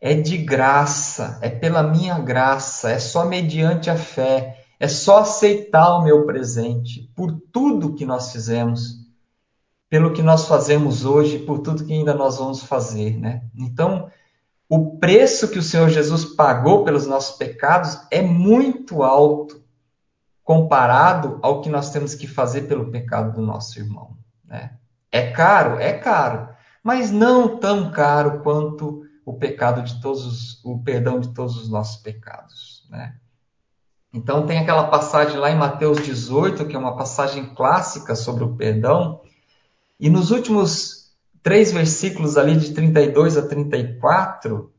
É 0.01 0.15
de 0.15 0.39
graça, 0.39 1.39
é 1.43 1.51
pela 1.51 1.83
minha 1.83 2.19
graça, 2.21 2.91
é 2.91 3.01
só 3.01 3.25
mediante 3.25 3.91
a 3.91 3.97
fé, 3.97 4.65
é 4.79 4.87
só 4.87 5.19
aceitar 5.19 5.99
o 5.99 6.05
meu 6.05 6.25
presente 6.25 7.11
por 7.17 7.33
tudo 7.53 7.95
que 7.95 8.07
nós 8.07 8.31
fizemos, 8.31 8.97
pelo 9.91 10.13
que 10.13 10.23
nós 10.23 10.47
fazemos 10.47 11.05
hoje, 11.05 11.41
por 11.41 11.59
tudo 11.59 11.85
que 11.85 11.93
ainda 11.93 12.15
nós 12.15 12.39
vamos 12.39 12.63
fazer, 12.63 13.19
né? 13.19 13.43
Então, 13.57 14.09
o 14.69 14.99
preço 14.99 15.49
que 15.49 15.59
o 15.59 15.63
Senhor 15.63 15.89
Jesus 15.89 16.25
pagou 16.25 16.85
pelos 16.85 17.07
nossos 17.07 17.37
pecados 17.37 17.99
é 18.09 18.23
muito 18.23 19.03
alto 19.03 19.61
comparado 20.45 21.41
ao 21.43 21.61
que 21.61 21.69
nós 21.69 21.91
temos 21.91 22.15
que 22.15 22.29
fazer 22.29 22.69
pelo 22.69 22.93
pecado 22.93 23.35
do 23.35 23.43
nosso 23.43 23.81
irmão, 23.81 24.17
né? 24.45 24.79
É 25.11 25.31
caro, 25.31 25.79
é 25.79 25.93
caro, 25.93 26.49
mas 26.83 27.11
não 27.11 27.59
tão 27.59 27.91
caro 27.91 28.41
quanto 28.41 29.03
o 29.25 29.35
pecado 29.35 29.83
de 29.83 30.01
todos 30.01 30.25
os, 30.25 30.65
o 30.65 30.83
perdão 30.83 31.21
de 31.21 31.33
todos 31.35 31.57
os 31.57 31.69
nossos 31.69 32.01
pecados, 32.03 32.87
né? 32.91 33.15
Então 34.13 34.47
tem 34.47 34.59
aquela 34.59 34.85
passagem 34.89 35.37
lá 35.37 35.51
em 35.51 35.57
Mateus 35.57 36.03
18, 36.03 36.65
que 36.67 36.75
é 36.75 36.79
uma 36.79 36.97
passagem 36.97 37.55
clássica 37.55 38.17
sobre 38.17 38.43
o 38.43 38.57
perdão, 38.57 39.21
e 40.01 40.09
nos 40.09 40.31
últimos 40.31 41.13
três 41.43 41.73
versículos 41.73 42.39
ali 42.39 42.57
de 42.57 42.73
32 42.73 43.37
a 43.37 43.43
34, 43.43 44.73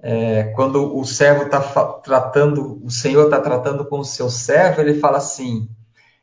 é, 0.00 0.44
quando 0.54 0.96
o 0.96 1.04
servo 1.04 1.44
está 1.44 1.60
tratando, 1.60 2.80
o 2.84 2.90
Senhor 2.90 3.24
está 3.24 3.40
tratando 3.40 3.84
com 3.84 3.98
o 3.98 4.04
seu 4.04 4.30
servo, 4.30 4.80
ele 4.80 5.00
fala 5.00 5.18
assim: 5.18 5.68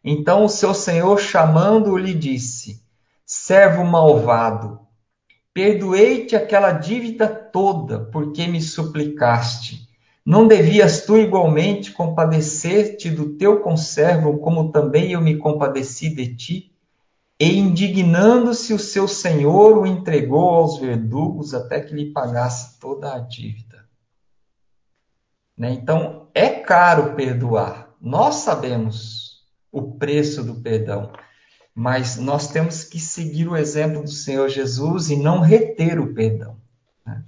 Então 0.04 0.46
o 0.46 0.50
seu 0.50 0.74
Senhor 0.74 1.20
chamando-o 1.20 1.98
lhe 1.98 2.14
disse: 2.14 2.82
Servo 3.26 3.84
malvado, 3.84 4.82
perdoei-te 5.52 6.36
aquela 6.36 6.72
dívida 6.72 7.28
toda, 7.28 8.00
porque 8.12 8.46
me 8.46 8.62
suplicaste. 8.62 9.90
Não 10.24 10.48
devias 10.48 11.06
tu 11.06 11.18
igualmente 11.18 11.92
compadecer-te 11.92 13.10
do 13.10 13.38
teu 13.38 13.62
conservo, 13.62 14.38
como 14.40 14.72
também 14.72 15.12
eu 15.12 15.22
me 15.22 15.38
compadeci 15.38 16.14
de 16.14 16.36
ti? 16.36 16.72
E 17.40 17.58
indignando-se 17.58 18.74
o 18.74 18.80
seu 18.80 19.08
senhor, 19.08 19.78
o 19.78 19.86
entregou 19.86 20.50
aos 20.50 20.78
verdugos 20.78 21.54
até 21.54 21.82
que 21.82 21.94
lhe 21.94 22.12
pagasse 22.12 22.80
toda 22.80 23.14
a 23.14 23.20
dívida. 23.20 23.86
Né? 25.58 25.72
Então, 25.72 26.28
é 26.34 26.50
caro 26.50 27.16
perdoar. 27.16 27.90
Nós 28.00 28.36
sabemos 28.36 29.44
o 29.72 29.94
preço 29.94 30.44
do 30.44 30.56
perdão. 30.62 31.12
Mas 31.76 32.16
nós 32.16 32.48
temos 32.48 32.86
que 32.86 32.98
seguir 32.98 33.50
o 33.50 33.58
exemplo 33.58 34.02
do 34.02 34.10
Senhor 34.10 34.48
Jesus 34.48 35.10
e 35.10 35.18
não 35.18 35.42
reter 35.42 36.00
o 36.00 36.14
perdão. 36.14 36.56
Né? 37.06 37.22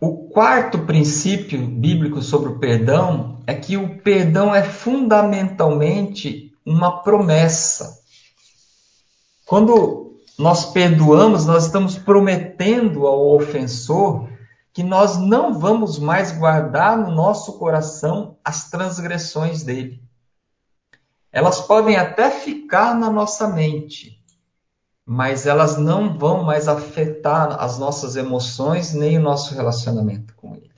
O 0.00 0.28
quarto 0.28 0.78
princípio 0.86 1.66
bíblico 1.66 2.22
sobre 2.22 2.50
o 2.50 2.60
perdão 2.60 3.42
é 3.44 3.54
que 3.54 3.76
o 3.76 3.98
perdão 3.98 4.54
é 4.54 4.62
fundamentalmente 4.62 6.54
uma 6.64 7.02
promessa. 7.02 8.00
Quando 9.46 10.20
nós 10.38 10.66
perdoamos, 10.66 11.44
nós 11.44 11.66
estamos 11.66 11.98
prometendo 11.98 13.04
ao 13.06 13.34
ofensor 13.34 14.28
que 14.72 14.84
nós 14.84 15.16
não 15.16 15.58
vamos 15.58 15.98
mais 15.98 16.30
guardar 16.30 16.98
no 16.98 17.10
nosso 17.10 17.58
coração 17.58 18.36
as 18.44 18.70
transgressões 18.70 19.64
dele. 19.64 20.05
Elas 21.36 21.60
podem 21.60 21.96
até 21.96 22.30
ficar 22.30 22.94
na 22.94 23.10
nossa 23.10 23.46
mente, 23.46 24.18
mas 25.04 25.46
elas 25.46 25.76
não 25.76 26.16
vão 26.16 26.42
mais 26.42 26.66
afetar 26.66 27.62
as 27.62 27.78
nossas 27.78 28.16
emoções 28.16 28.94
nem 28.94 29.18
o 29.18 29.20
nosso 29.20 29.54
relacionamento 29.54 30.34
com 30.34 30.54
Ele. 30.54 30.70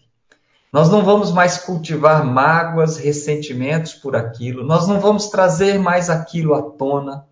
Nós 0.73 0.89
não 0.89 1.05
vamos 1.05 1.31
mais 1.31 1.59
cultivar 1.59 2.27
mágoas, 2.27 2.97
ressentimentos 2.97 3.95
por 3.95 4.17
aquilo, 4.17 4.65
nós 4.65 4.89
não 4.89 4.99
vamos 4.99 5.29
trazer 5.29 5.79
mais 5.79 6.11
aquilo 6.11 6.53
à 6.55 6.63
tona, 6.73 7.25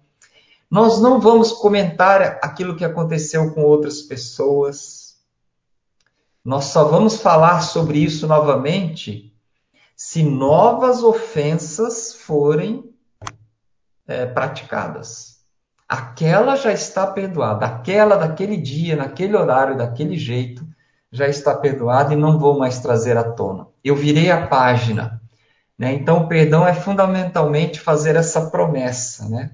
nós 0.70 1.00
não 1.00 1.18
vamos 1.18 1.50
comentar 1.50 2.38
aquilo 2.40 2.76
que 2.76 2.84
aconteceu 2.84 3.52
com 3.52 3.64
outras 3.64 4.02
pessoas. 4.02 5.16
Nós 6.44 6.66
só 6.66 6.84
vamos 6.84 7.16
falar 7.20 7.62
sobre 7.62 7.98
isso 7.98 8.24
novamente 8.28 9.34
se 9.96 10.22
novas 10.22 11.02
ofensas 11.02 12.14
forem 12.14 12.94
é, 14.06 14.26
praticadas. 14.26 15.36
Aquela 15.88 16.56
já 16.56 16.72
está 16.72 17.06
perdoada, 17.06 17.66
aquela 17.66 18.16
daquele 18.16 18.56
dia, 18.56 18.96
naquele 18.96 19.36
horário, 19.36 19.76
daquele 19.76 20.16
jeito, 20.18 20.66
já 21.12 21.28
está 21.28 21.54
perdoada 21.54 22.12
e 22.12 22.16
não 22.16 22.38
vou 22.38 22.58
mais 22.58 22.80
trazer 22.80 23.16
à 23.16 23.24
tona. 23.24 23.68
Eu 23.84 23.94
virei 23.94 24.30
a 24.30 24.46
página. 24.46 25.20
Né? 25.78 25.92
Então, 25.92 26.24
o 26.24 26.28
perdão 26.28 26.66
é 26.66 26.74
fundamentalmente 26.74 27.78
fazer 27.80 28.16
essa 28.16 28.50
promessa. 28.50 29.28
Né? 29.28 29.52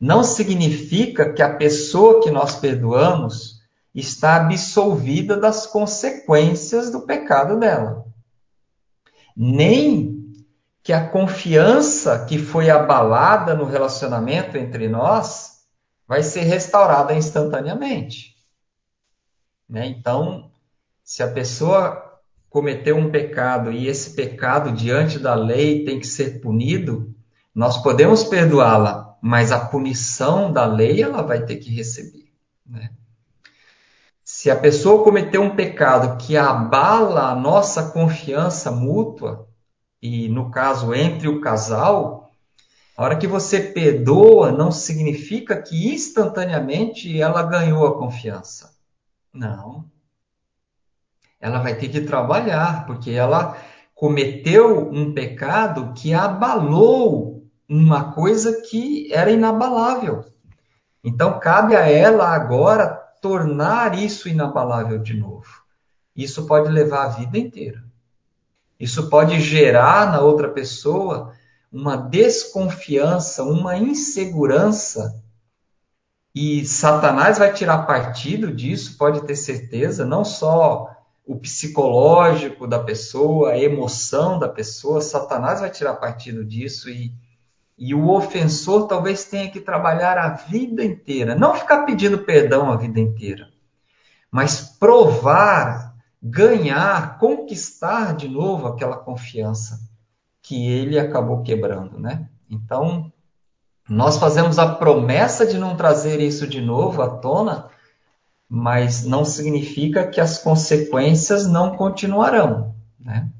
Não 0.00 0.24
significa 0.24 1.32
que 1.32 1.42
a 1.42 1.54
pessoa 1.54 2.22
que 2.22 2.30
nós 2.30 2.56
perdoamos 2.56 3.58
está 3.94 4.36
absolvida 4.36 5.36
das 5.36 5.66
consequências 5.66 6.90
do 6.90 7.00
pecado 7.00 7.58
dela. 7.58 8.06
Nem 9.36 10.17
que 10.88 10.92
a 10.94 11.06
confiança 11.06 12.24
que 12.24 12.38
foi 12.38 12.70
abalada 12.70 13.54
no 13.54 13.66
relacionamento 13.66 14.56
entre 14.56 14.88
nós 14.88 15.66
vai 16.06 16.22
ser 16.22 16.44
restaurada 16.44 17.12
instantaneamente. 17.12 18.34
Né? 19.68 19.86
Então, 19.86 20.50
se 21.04 21.22
a 21.22 21.30
pessoa 21.30 22.18
cometeu 22.48 22.96
um 22.96 23.10
pecado 23.10 23.70
e 23.70 23.86
esse 23.86 24.14
pecado 24.14 24.72
diante 24.72 25.18
da 25.18 25.34
lei 25.34 25.84
tem 25.84 26.00
que 26.00 26.06
ser 26.06 26.40
punido, 26.40 27.14
nós 27.54 27.76
podemos 27.82 28.24
perdoá-la, 28.24 29.14
mas 29.20 29.52
a 29.52 29.60
punição 29.60 30.50
da 30.50 30.64
lei 30.64 31.02
ela 31.02 31.20
vai 31.20 31.44
ter 31.44 31.56
que 31.56 31.68
receber. 31.68 32.32
Né? 32.66 32.92
Se 34.24 34.50
a 34.50 34.56
pessoa 34.56 35.04
cometeu 35.04 35.42
um 35.42 35.54
pecado 35.54 36.16
que 36.16 36.34
abala 36.34 37.30
a 37.30 37.34
nossa 37.34 37.90
confiança 37.90 38.70
mútua, 38.70 39.47
e 40.00 40.28
no 40.28 40.50
caso 40.50 40.94
entre 40.94 41.28
o 41.28 41.40
casal, 41.40 42.32
a 42.96 43.04
hora 43.04 43.16
que 43.16 43.26
você 43.26 43.60
perdoa 43.60 44.50
não 44.50 44.72
significa 44.72 45.60
que 45.60 45.92
instantaneamente 45.92 47.20
ela 47.20 47.42
ganhou 47.42 47.86
a 47.86 47.98
confiança. 47.98 48.74
Não. 49.32 49.88
Ela 51.40 51.60
vai 51.60 51.76
ter 51.76 51.88
que 51.88 52.00
trabalhar, 52.00 52.86
porque 52.86 53.10
ela 53.10 53.56
cometeu 53.94 54.90
um 54.90 55.12
pecado 55.12 55.92
que 55.92 56.12
abalou 56.12 57.46
uma 57.68 58.12
coisa 58.12 58.62
que 58.62 59.12
era 59.12 59.30
inabalável. 59.30 60.24
Então 61.02 61.38
cabe 61.38 61.76
a 61.76 61.88
ela 61.88 62.28
agora 62.28 62.88
tornar 63.20 63.96
isso 63.98 64.28
inabalável 64.28 64.98
de 64.98 65.14
novo. 65.14 65.62
Isso 66.14 66.46
pode 66.46 66.68
levar 66.68 67.04
a 67.04 67.08
vida 67.08 67.38
inteira. 67.38 67.87
Isso 68.78 69.08
pode 69.08 69.40
gerar 69.40 70.12
na 70.12 70.20
outra 70.20 70.48
pessoa 70.48 71.34
uma 71.70 71.96
desconfiança, 71.96 73.42
uma 73.42 73.76
insegurança. 73.76 75.22
E 76.34 76.64
Satanás 76.64 77.38
vai 77.38 77.52
tirar 77.52 77.86
partido 77.86 78.52
disso, 78.52 78.96
pode 78.96 79.26
ter 79.26 79.34
certeza, 79.34 80.04
não 80.04 80.24
só 80.24 80.88
o 81.26 81.36
psicológico 81.36 82.66
da 82.66 82.78
pessoa, 82.78 83.50
a 83.50 83.58
emoção 83.58 84.38
da 84.38 84.48
pessoa, 84.48 85.02
Satanás 85.02 85.60
vai 85.60 85.68
tirar 85.68 85.96
partido 85.96 86.42
disso 86.42 86.88
e, 86.88 87.12
e 87.76 87.94
o 87.94 88.08
ofensor 88.08 88.86
talvez 88.86 89.24
tenha 89.24 89.50
que 89.50 89.60
trabalhar 89.60 90.16
a 90.16 90.30
vida 90.30 90.82
inteira, 90.82 91.34
não 91.34 91.54
ficar 91.54 91.84
pedindo 91.84 92.18
perdão 92.20 92.72
a 92.72 92.76
vida 92.76 92.98
inteira, 92.98 93.48
mas 94.30 94.60
provar 94.78 95.87
ganhar, 96.22 97.18
conquistar 97.18 98.14
de 98.14 98.28
novo 98.28 98.66
aquela 98.66 98.96
confiança 98.96 99.80
que 100.42 100.68
ele 100.68 100.98
acabou 100.98 101.42
quebrando, 101.42 101.98
né? 101.98 102.28
Então, 102.50 103.12
nós 103.88 104.18
fazemos 104.18 104.58
a 104.58 104.74
promessa 104.74 105.46
de 105.46 105.58
não 105.58 105.76
trazer 105.76 106.20
isso 106.20 106.46
de 106.46 106.60
novo 106.60 107.02
à 107.02 107.08
tona, 107.08 107.68
mas 108.48 109.04
não 109.04 109.24
significa 109.24 110.06
que 110.06 110.20
as 110.20 110.38
consequências 110.38 111.46
não 111.46 111.76
continuarão, 111.76 112.74
né? 112.98 113.30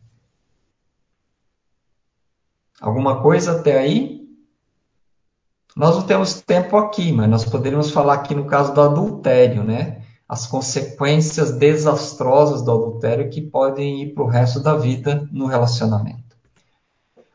Alguma 2.81 3.21
coisa 3.23 3.59
até 3.59 3.79
aí? 3.79 4.29
Nós 5.75 5.97
não 5.97 6.07
temos 6.07 6.41
tempo 6.41 6.77
aqui, 6.77 7.13
mas 7.13 7.29
nós 7.29 7.45
poderíamos 7.45 7.91
falar 7.91 8.15
aqui 8.15 8.35
no 8.35 8.47
caso 8.47 8.73
do 8.73 8.81
adultério, 8.81 9.65
né? 9.65 10.03
As 10.29 10.47
consequências 10.47 11.53
desastrosas 11.53 12.63
do 12.63 12.71
adultério 12.71 13.31
que 13.31 13.41
podem 13.41 14.03
ir 14.03 14.15
para 14.15 14.25
o 14.25 14.29
resto 14.29 14.61
da 14.61 14.77
vida 14.77 15.27
no 15.33 15.47
relacionamento. 15.47 16.37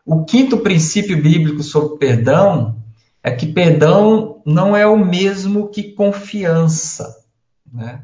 O 0.06 0.26
quinto 0.26 0.58
princípio 0.60 1.22
bíblico 1.22 1.64
sobre 1.64 1.98
perdão 1.98 2.84
é 3.24 3.32
que 3.32 3.48
perdão 3.48 4.42
não 4.46 4.76
é 4.76 4.86
o 4.86 4.98
mesmo 4.98 5.70
que 5.70 5.94
confiança, 5.94 7.18
né? 7.72 8.04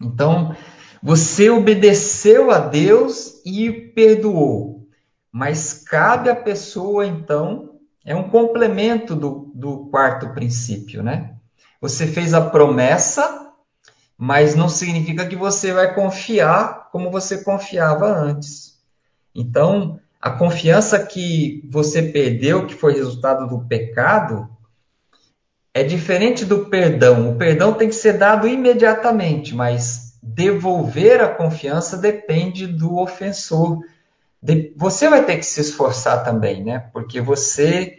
Então, 0.00 0.54
você 1.02 1.50
obedeceu 1.50 2.50
a 2.52 2.60
Deus 2.60 3.40
e 3.44 3.70
perdoou, 3.70 4.86
mas 5.32 5.74
cabe 5.74 6.30
à 6.30 6.36
pessoa, 6.36 7.04
então, 7.04 7.80
é 8.04 8.14
um 8.14 8.30
complemento 8.30 9.16
do, 9.16 9.50
do 9.54 9.88
quarto 9.90 10.28
princípio, 10.32 11.02
né? 11.02 11.34
Você 11.80 12.06
fez 12.06 12.34
a 12.34 12.40
promessa, 12.40 13.47
mas 14.18 14.56
não 14.56 14.68
significa 14.68 15.24
que 15.24 15.36
você 15.36 15.72
vai 15.72 15.94
confiar 15.94 16.88
como 16.90 17.08
você 17.08 17.44
confiava 17.44 18.06
antes. 18.08 18.76
Então, 19.32 20.00
a 20.20 20.32
confiança 20.32 20.98
que 20.98 21.62
você 21.70 22.02
perdeu, 22.02 22.66
que 22.66 22.74
foi 22.74 22.94
resultado 22.94 23.46
do 23.46 23.64
pecado, 23.66 24.48
é 25.72 25.84
diferente 25.84 26.44
do 26.44 26.66
perdão. 26.66 27.30
O 27.30 27.36
perdão 27.36 27.72
tem 27.72 27.88
que 27.88 27.94
ser 27.94 28.14
dado 28.14 28.48
imediatamente, 28.48 29.54
mas 29.54 30.18
devolver 30.20 31.20
a 31.20 31.28
confiança 31.28 31.96
depende 31.96 32.66
do 32.66 32.98
ofensor. 32.98 33.78
Você 34.76 35.08
vai 35.08 35.24
ter 35.24 35.36
que 35.36 35.46
se 35.46 35.60
esforçar 35.60 36.24
também, 36.24 36.64
né? 36.64 36.90
Porque 36.92 37.20
você 37.20 37.97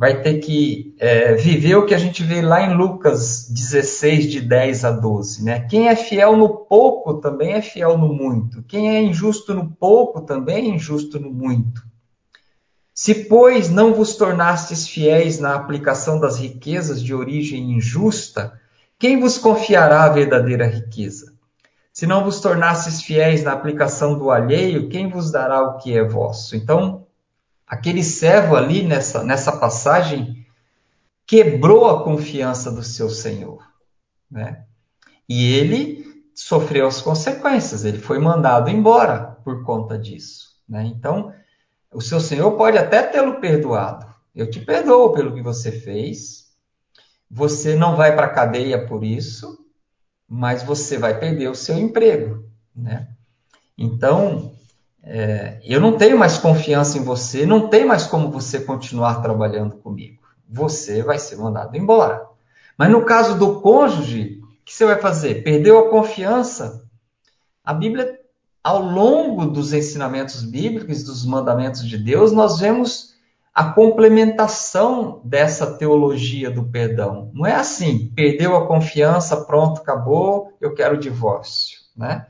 vai 0.00 0.22
ter 0.22 0.38
que 0.38 0.94
é, 0.98 1.34
viver 1.34 1.76
o 1.76 1.84
que 1.84 1.92
a 1.92 1.98
gente 1.98 2.22
vê 2.22 2.40
lá 2.40 2.62
em 2.62 2.74
Lucas 2.74 3.46
16, 3.50 4.30
de 4.30 4.40
10 4.40 4.86
a 4.86 4.92
12. 4.92 5.44
Né? 5.44 5.60
Quem 5.68 5.88
é 5.88 5.94
fiel 5.94 6.38
no 6.38 6.48
pouco 6.48 7.20
também 7.20 7.52
é 7.52 7.60
fiel 7.60 7.98
no 7.98 8.10
muito. 8.10 8.62
Quem 8.62 8.96
é 8.96 9.02
injusto 9.02 9.52
no 9.52 9.70
pouco 9.70 10.22
também 10.22 10.70
é 10.70 10.74
injusto 10.74 11.20
no 11.20 11.30
muito. 11.30 11.82
Se, 12.94 13.14
pois, 13.14 13.68
não 13.68 13.92
vos 13.92 14.16
tornastes 14.16 14.88
fiéis 14.88 15.38
na 15.38 15.54
aplicação 15.54 16.18
das 16.18 16.38
riquezas 16.38 17.02
de 17.02 17.12
origem 17.12 17.72
injusta, 17.72 18.58
quem 18.98 19.20
vos 19.20 19.36
confiará 19.36 20.04
a 20.04 20.08
verdadeira 20.08 20.66
riqueza? 20.66 21.34
Se 21.92 22.06
não 22.06 22.24
vos 22.24 22.40
tornastes 22.40 23.02
fiéis 23.02 23.44
na 23.44 23.52
aplicação 23.52 24.18
do 24.18 24.30
alheio, 24.30 24.88
quem 24.88 25.10
vos 25.10 25.30
dará 25.30 25.62
o 25.62 25.76
que 25.76 25.94
é 25.94 26.02
vosso? 26.02 26.56
Então, 26.56 27.06
aquele 27.70 28.02
servo 28.02 28.56
ali 28.56 28.82
nessa, 28.82 29.22
nessa 29.22 29.52
passagem 29.52 30.44
quebrou 31.24 31.88
a 31.88 32.02
confiança 32.02 32.72
do 32.72 32.82
seu 32.82 33.08
senhor, 33.08 33.64
né? 34.28 34.64
E 35.28 35.54
ele 35.54 36.04
sofreu 36.34 36.88
as 36.88 37.00
consequências, 37.00 37.84
ele 37.84 37.98
foi 37.98 38.18
mandado 38.18 38.68
embora 38.68 39.38
por 39.44 39.62
conta 39.62 39.96
disso, 39.96 40.48
né? 40.68 40.82
Então, 40.84 41.32
o 41.92 42.00
seu 42.00 42.18
senhor 42.18 42.56
pode 42.56 42.76
até 42.76 43.04
tê-lo 43.04 43.40
perdoado. 43.40 44.12
Eu 44.34 44.50
te 44.50 44.58
perdoo 44.58 45.12
pelo 45.12 45.32
que 45.32 45.42
você 45.42 45.70
fez. 45.70 46.50
Você 47.30 47.76
não 47.76 47.94
vai 47.94 48.16
para 48.16 48.26
a 48.26 48.34
cadeia 48.34 48.84
por 48.84 49.04
isso, 49.04 49.64
mas 50.28 50.64
você 50.64 50.98
vai 50.98 51.20
perder 51.20 51.48
o 51.48 51.54
seu 51.54 51.78
emprego, 51.78 52.44
né? 52.74 53.08
Então, 53.78 54.52
é, 55.02 55.60
eu 55.64 55.80
não 55.80 55.96
tenho 55.96 56.18
mais 56.18 56.38
confiança 56.38 56.98
em 56.98 57.02
você, 57.02 57.46
não 57.46 57.68
tem 57.68 57.84
mais 57.84 58.06
como 58.06 58.30
você 58.30 58.60
continuar 58.60 59.22
trabalhando 59.22 59.76
comigo. 59.76 60.20
Você 60.48 61.02
vai 61.02 61.18
ser 61.18 61.36
mandado 61.36 61.76
embora. 61.76 62.26
Mas 62.76 62.90
no 62.90 63.04
caso 63.04 63.38
do 63.38 63.60
cônjuge, 63.60 64.40
o 64.42 64.64
que 64.64 64.74
você 64.74 64.84
vai 64.84 64.98
fazer? 64.98 65.42
Perdeu 65.42 65.78
a 65.78 65.90
confiança? 65.90 66.84
A 67.64 67.72
Bíblia, 67.72 68.18
ao 68.62 68.82
longo 68.82 69.46
dos 69.46 69.72
ensinamentos 69.72 70.42
bíblicos, 70.42 71.02
dos 71.02 71.24
mandamentos 71.24 71.86
de 71.86 71.96
Deus, 71.96 72.32
nós 72.32 72.58
vemos 72.58 73.10
a 73.54 73.64
complementação 73.64 75.20
dessa 75.24 75.76
teologia 75.76 76.50
do 76.50 76.64
perdão. 76.64 77.30
Não 77.34 77.46
é 77.46 77.54
assim, 77.54 78.12
perdeu 78.14 78.56
a 78.56 78.66
confiança, 78.66 79.44
pronto, 79.44 79.80
acabou, 79.80 80.52
eu 80.60 80.74
quero 80.74 80.96
o 80.96 81.00
divórcio, 81.00 81.80
né? 81.96 82.26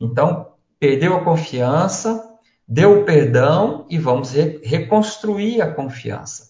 Então, 0.00 0.48
perdeu 0.78 1.16
a 1.16 1.24
confiança, 1.24 2.22
deu 2.66 3.00
o 3.00 3.04
perdão 3.04 3.86
e 3.88 3.98
vamos 3.98 4.32
re 4.32 4.60
reconstruir 4.62 5.60
a 5.60 5.72
confiança. 5.72 6.48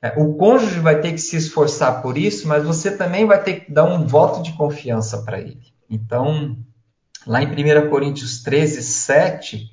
É, 0.00 0.14
o 0.20 0.34
cônjuge 0.34 0.80
vai 0.80 1.00
ter 1.00 1.12
que 1.12 1.18
se 1.18 1.36
esforçar 1.36 2.02
por 2.02 2.18
isso, 2.18 2.48
mas 2.48 2.64
você 2.64 2.96
também 2.96 3.24
vai 3.24 3.42
ter 3.42 3.60
que 3.60 3.72
dar 3.72 3.84
um 3.84 4.04
voto 4.06 4.42
de 4.42 4.52
confiança 4.52 5.22
para 5.22 5.40
ele. 5.40 5.72
Então, 5.88 6.56
lá 7.26 7.40
em 7.42 7.46
1 7.46 7.88
Coríntios 7.88 8.42
13, 8.42 8.82
7, 8.82 9.70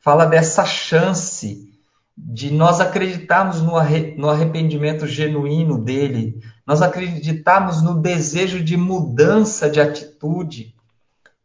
fala 0.00 0.26
dessa 0.26 0.64
chance 0.64 1.72
de 2.16 2.52
nós 2.52 2.80
acreditarmos 2.80 3.60
no 3.60 4.28
arrependimento 4.28 5.04
genuíno 5.06 5.82
dele, 5.82 6.40
nós 6.64 6.80
acreditarmos 6.80 7.82
no 7.82 8.00
desejo 8.00 8.62
de 8.62 8.76
mudança 8.76 9.68
de 9.68 9.80
atitude 9.80 10.72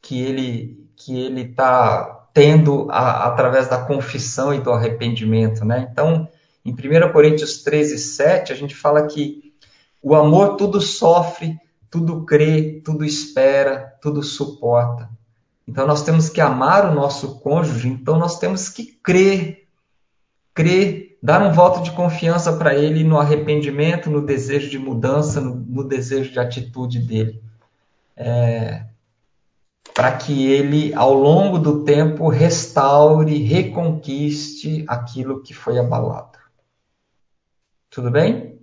que 0.01 0.21
ele 0.21 0.78
que 0.99 1.17
ele 1.17 1.41
está 1.43 2.27
tendo 2.33 2.87
a, 2.91 3.25
através 3.25 3.67
da 3.67 3.77
confissão 3.77 4.53
e 4.53 4.59
do 4.59 4.71
arrependimento, 4.71 5.63
né? 5.63 5.87
Então, 5.89 6.27
em 6.63 6.71
1 6.71 7.11
Coríntios 7.11 7.63
13, 7.63 7.97
7, 7.97 8.51
a 8.51 8.55
gente 8.55 8.75
fala 8.75 9.07
que 9.07 9.53
o 10.03 10.13
amor 10.13 10.57
tudo 10.57 10.81
sofre, 10.81 11.57
tudo 11.89 12.25
crê, 12.25 12.81
tudo 12.83 13.05
espera, 13.05 13.97
tudo 14.01 14.21
suporta. 14.21 15.09
Então, 15.65 15.87
nós 15.87 16.03
temos 16.03 16.29
que 16.29 16.41
amar 16.41 16.85
o 16.85 16.93
nosso 16.93 17.39
cônjuge, 17.39 17.87
então 17.87 18.19
nós 18.19 18.37
temos 18.37 18.69
que 18.69 18.85
crer, 19.01 19.67
crer, 20.53 21.17
dar 21.23 21.41
um 21.41 21.53
voto 21.53 21.81
de 21.81 21.91
confiança 21.91 22.53
para 22.53 22.75
ele 22.75 23.03
no 23.03 23.17
arrependimento, 23.17 24.09
no 24.09 24.21
desejo 24.21 24.69
de 24.69 24.77
mudança, 24.77 25.39
no, 25.39 25.55
no 25.55 25.83
desejo 25.83 26.31
de 26.31 26.39
atitude 26.39 26.99
dele. 26.99 27.41
É, 28.17 28.83
para 29.93 30.15
que 30.15 30.47
ele, 30.47 30.93
ao 30.93 31.13
longo 31.13 31.57
do 31.59 31.83
tempo, 31.83 32.29
restaure, 32.29 33.37
reconquiste 33.43 34.85
aquilo 34.87 35.41
que 35.41 35.53
foi 35.53 35.77
abalado. 35.77 36.39
Tudo 37.89 38.09
bem? 38.09 38.59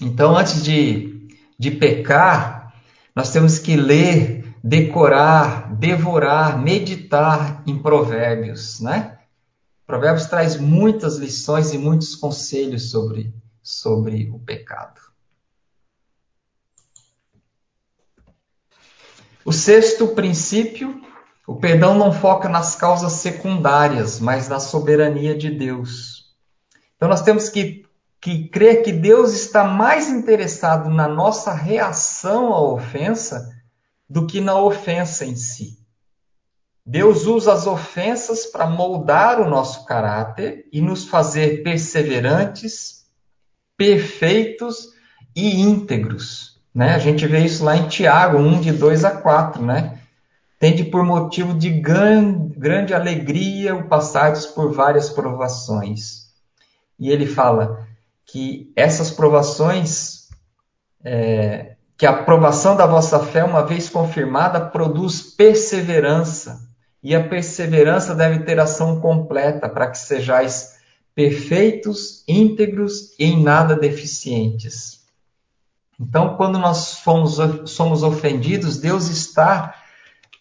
Então, 0.00 0.36
antes 0.36 0.62
de, 0.62 1.28
de 1.58 1.70
pecar, 1.70 2.74
nós 3.14 3.32
temos 3.32 3.58
que 3.58 3.76
ler, 3.76 4.54
decorar, 4.62 5.74
devorar, 5.74 6.60
meditar 6.60 7.62
em 7.66 7.80
Provérbios, 7.80 8.80
né? 8.80 9.18
Provérbios 9.86 10.26
traz 10.26 10.56
muitas 10.56 11.16
lições 11.16 11.72
e 11.72 11.78
muitos 11.78 12.14
conselhos 12.14 12.90
sobre, 12.90 13.34
sobre 13.62 14.30
o 14.30 14.38
pecado. 14.38 15.00
O 19.48 19.52
sexto 19.52 20.08
princípio, 20.08 21.00
o 21.46 21.56
perdão 21.56 21.96
não 21.96 22.12
foca 22.12 22.50
nas 22.50 22.76
causas 22.76 23.12
secundárias, 23.12 24.20
mas 24.20 24.46
na 24.46 24.60
soberania 24.60 25.34
de 25.34 25.48
Deus. 25.50 26.36
Então 26.94 27.08
nós 27.08 27.22
temos 27.22 27.48
que, 27.48 27.86
que 28.20 28.46
crer 28.50 28.82
que 28.82 28.92
Deus 28.92 29.32
está 29.32 29.64
mais 29.64 30.10
interessado 30.10 30.90
na 30.90 31.08
nossa 31.08 31.50
reação 31.54 32.52
à 32.52 32.60
ofensa 32.60 33.50
do 34.06 34.26
que 34.26 34.38
na 34.38 34.60
ofensa 34.60 35.24
em 35.24 35.34
si. 35.34 35.78
Deus 36.84 37.24
usa 37.24 37.54
as 37.54 37.66
ofensas 37.66 38.44
para 38.44 38.66
moldar 38.66 39.40
o 39.40 39.48
nosso 39.48 39.86
caráter 39.86 40.68
e 40.70 40.82
nos 40.82 41.08
fazer 41.08 41.62
perseverantes, 41.62 43.06
perfeitos 43.78 44.88
e 45.34 45.58
íntegros. 45.58 46.57
Né? 46.78 46.94
A 46.94 46.98
gente 47.00 47.26
vê 47.26 47.40
isso 47.40 47.64
lá 47.64 47.76
em 47.76 47.88
Tiago 47.88 48.38
1, 48.38 48.60
de 48.60 48.70
2 48.70 49.04
a 49.04 49.10
4, 49.10 49.60
né? 49.60 49.98
Tende 50.60 50.84
por 50.84 51.04
motivo 51.04 51.52
de 51.52 51.70
grande 51.70 52.94
alegria 52.94 53.74
o 53.74 53.88
passardes 53.88 54.46
por 54.46 54.72
várias 54.72 55.10
provações. 55.10 56.28
E 56.96 57.10
ele 57.10 57.26
fala 57.26 57.84
que 58.24 58.72
essas 58.76 59.10
provações 59.10 60.28
é, 61.04 61.74
que 61.96 62.06
a 62.06 62.10
aprovação 62.10 62.76
da 62.76 62.86
vossa 62.86 63.18
fé, 63.18 63.42
uma 63.42 63.66
vez 63.66 63.88
confirmada, 63.88 64.60
produz 64.60 65.20
perseverança. 65.20 66.60
E 67.02 67.12
a 67.12 67.28
perseverança 67.28 68.14
deve 68.14 68.44
ter 68.44 68.60
ação 68.60 69.00
completa 69.00 69.68
para 69.68 69.90
que 69.90 69.98
sejais 69.98 70.76
perfeitos, 71.12 72.22
íntegros 72.28 73.18
e 73.18 73.24
em 73.24 73.42
nada 73.42 73.74
deficientes. 73.74 74.97
Então, 75.98 76.36
quando 76.36 76.58
nós 76.58 76.98
fomos, 76.98 77.38
somos 77.66 78.02
ofendidos, 78.02 78.78
Deus 78.78 79.08
está 79.08 79.74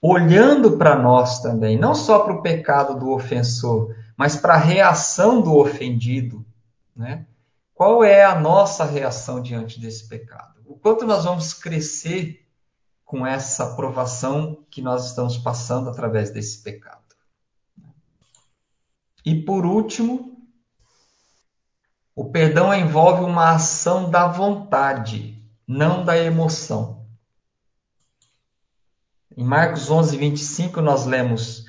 olhando 0.01 0.77
para 0.77 0.95
nós 0.95 1.41
também, 1.41 1.77
não 1.77 1.95
só 1.95 2.19
para 2.19 2.33
o 2.33 2.41
pecado 2.41 2.99
do 2.99 3.11
ofensor, 3.11 3.95
mas 4.15 4.35
para 4.35 4.53
a 4.53 4.57
reação 4.57 5.41
do 5.41 5.55
ofendido. 5.57 6.45
Né? 6.95 7.25
Qual 7.73 8.03
é 8.03 8.23
a 8.23 8.39
nossa 8.39 8.85
reação 8.85 9.41
diante 9.41 9.79
desse 9.79 10.07
pecado? 10.07 10.55
O 10.65 10.75
quanto 10.75 11.05
nós 11.05 11.25
vamos 11.25 11.53
crescer 11.53 12.45
com 13.05 13.25
essa 13.25 13.71
aprovação 13.71 14.65
que 14.69 14.81
nós 14.81 15.07
estamos 15.07 15.37
passando 15.37 15.89
através 15.89 16.29
desse 16.29 16.61
pecado? 16.61 17.01
E 19.25 19.35
por 19.43 19.65
último, 19.65 20.37
o 22.15 22.31
perdão 22.31 22.73
envolve 22.73 23.23
uma 23.23 23.51
ação 23.51 24.09
da 24.09 24.27
vontade, 24.27 25.36
não 25.67 26.05
da 26.05 26.17
emoção. 26.17 27.05
Em 29.35 29.43
Marcos 29.43 29.91
11, 29.91 30.15
25, 30.17 30.81
nós 30.81 31.05
lemos: 31.05 31.65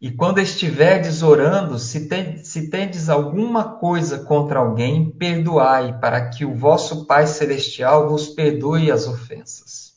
E 0.00 0.10
quando 0.10 0.38
estiverdes 0.38 1.22
orando, 1.22 1.78
se, 1.78 2.08
se 2.44 2.70
tendes 2.70 3.08
alguma 3.08 3.76
coisa 3.78 4.18
contra 4.20 4.58
alguém, 4.58 5.10
perdoai, 5.10 5.98
para 5.98 6.28
que 6.28 6.44
o 6.44 6.54
vosso 6.54 7.06
Pai 7.06 7.26
Celestial 7.26 8.08
vos 8.08 8.28
perdoe 8.28 8.90
as 8.90 9.08
ofensas. 9.08 9.94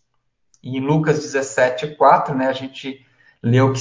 E 0.64 0.78
em 0.78 0.80
Lucas 0.80 1.20
17, 1.20 1.96
4, 1.96 2.36
né, 2.36 2.48
a 2.48 2.54
gente 2.54 3.06
leu 3.44 3.74
que 3.74 3.80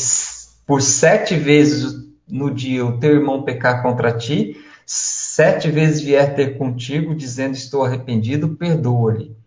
por 0.67 0.83
sete 0.83 1.37
vezes 1.37 1.95
no 2.29 2.53
dia 2.53 2.85
o 2.85 2.99
teu 2.99 3.15
irmão 3.15 3.43
pecar 3.43 3.83
contra 3.83 4.17
ti, 4.17 4.57
sete 4.87 5.71
vezes 5.71 6.01
vier 6.01 6.35
ter 6.35 6.57
contigo, 6.57 7.15
dizendo 7.15 7.55
estou 7.55 7.85
arrependido, 7.85 8.57
perdoa-lhe. 8.57 9.40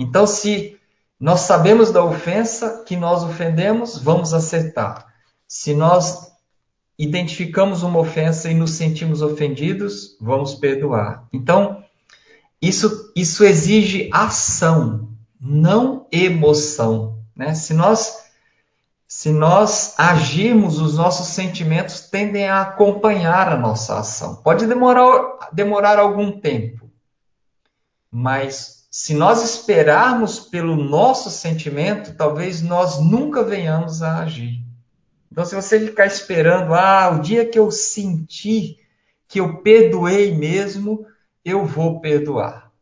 Então, 0.00 0.26
se 0.26 0.80
nós 1.20 1.40
sabemos 1.40 1.92
da 1.92 2.02
ofensa 2.02 2.82
que 2.86 2.96
nós 2.96 3.22
ofendemos, 3.22 3.98
vamos 3.98 4.32
acertar. 4.32 5.12
Se 5.46 5.74
nós 5.74 6.32
identificamos 6.98 7.82
uma 7.82 7.98
ofensa 7.98 8.50
e 8.50 8.54
nos 8.54 8.70
sentimos 8.70 9.20
ofendidos, 9.20 10.16
vamos 10.18 10.54
perdoar. 10.54 11.28
Então, 11.30 11.84
isso, 12.62 13.12
isso 13.14 13.44
exige 13.44 14.08
ação, 14.10 15.10
não 15.38 16.06
emoção. 16.10 17.18
Né? 17.36 17.52
Se, 17.52 17.74
nós, 17.74 18.24
se 19.06 19.30
nós 19.30 19.94
agirmos, 19.98 20.80
os 20.80 20.96
nossos 20.96 21.26
sentimentos 21.26 22.08
tendem 22.08 22.48
a 22.48 22.62
acompanhar 22.62 23.52
a 23.52 23.58
nossa 23.58 23.98
ação. 23.98 24.36
Pode 24.36 24.66
demorar, 24.66 25.50
demorar 25.52 25.98
algum 25.98 26.40
tempo, 26.40 26.90
mas 28.10 28.79
se 28.90 29.14
nós 29.14 29.44
esperarmos 29.44 30.40
pelo 30.40 30.74
nosso 30.74 31.30
sentimento, 31.30 32.16
talvez 32.16 32.60
nós 32.60 32.98
nunca 32.98 33.44
venhamos 33.44 34.02
a 34.02 34.18
agir. 34.18 34.64
Então, 35.30 35.44
se 35.44 35.54
você 35.54 35.78
ficar 35.78 36.06
esperando, 36.06 36.74
ah, 36.74 37.10
o 37.10 37.20
dia 37.20 37.48
que 37.48 37.56
eu 37.56 37.70
sentir 37.70 38.80
que 39.28 39.38
eu 39.38 39.58
perdoei 39.62 40.34
mesmo, 40.34 41.06
eu 41.44 41.64
vou 41.64 42.00
perdoar. 42.00 42.72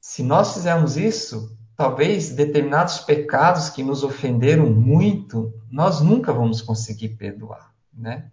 Se 0.00 0.22
nós 0.22 0.54
fizermos 0.54 0.96
isso, 0.96 1.54
talvez 1.76 2.30
determinados 2.30 3.00
pecados 3.00 3.68
que 3.68 3.82
nos 3.82 4.02
ofenderam 4.02 4.64
muito, 4.64 5.52
nós 5.70 6.00
nunca 6.00 6.32
vamos 6.32 6.62
conseguir 6.62 7.10
perdoar, 7.10 7.70
né? 7.92 8.30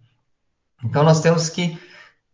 Então 0.82 1.04
nós 1.04 1.20
temos 1.20 1.50
que 1.50 1.78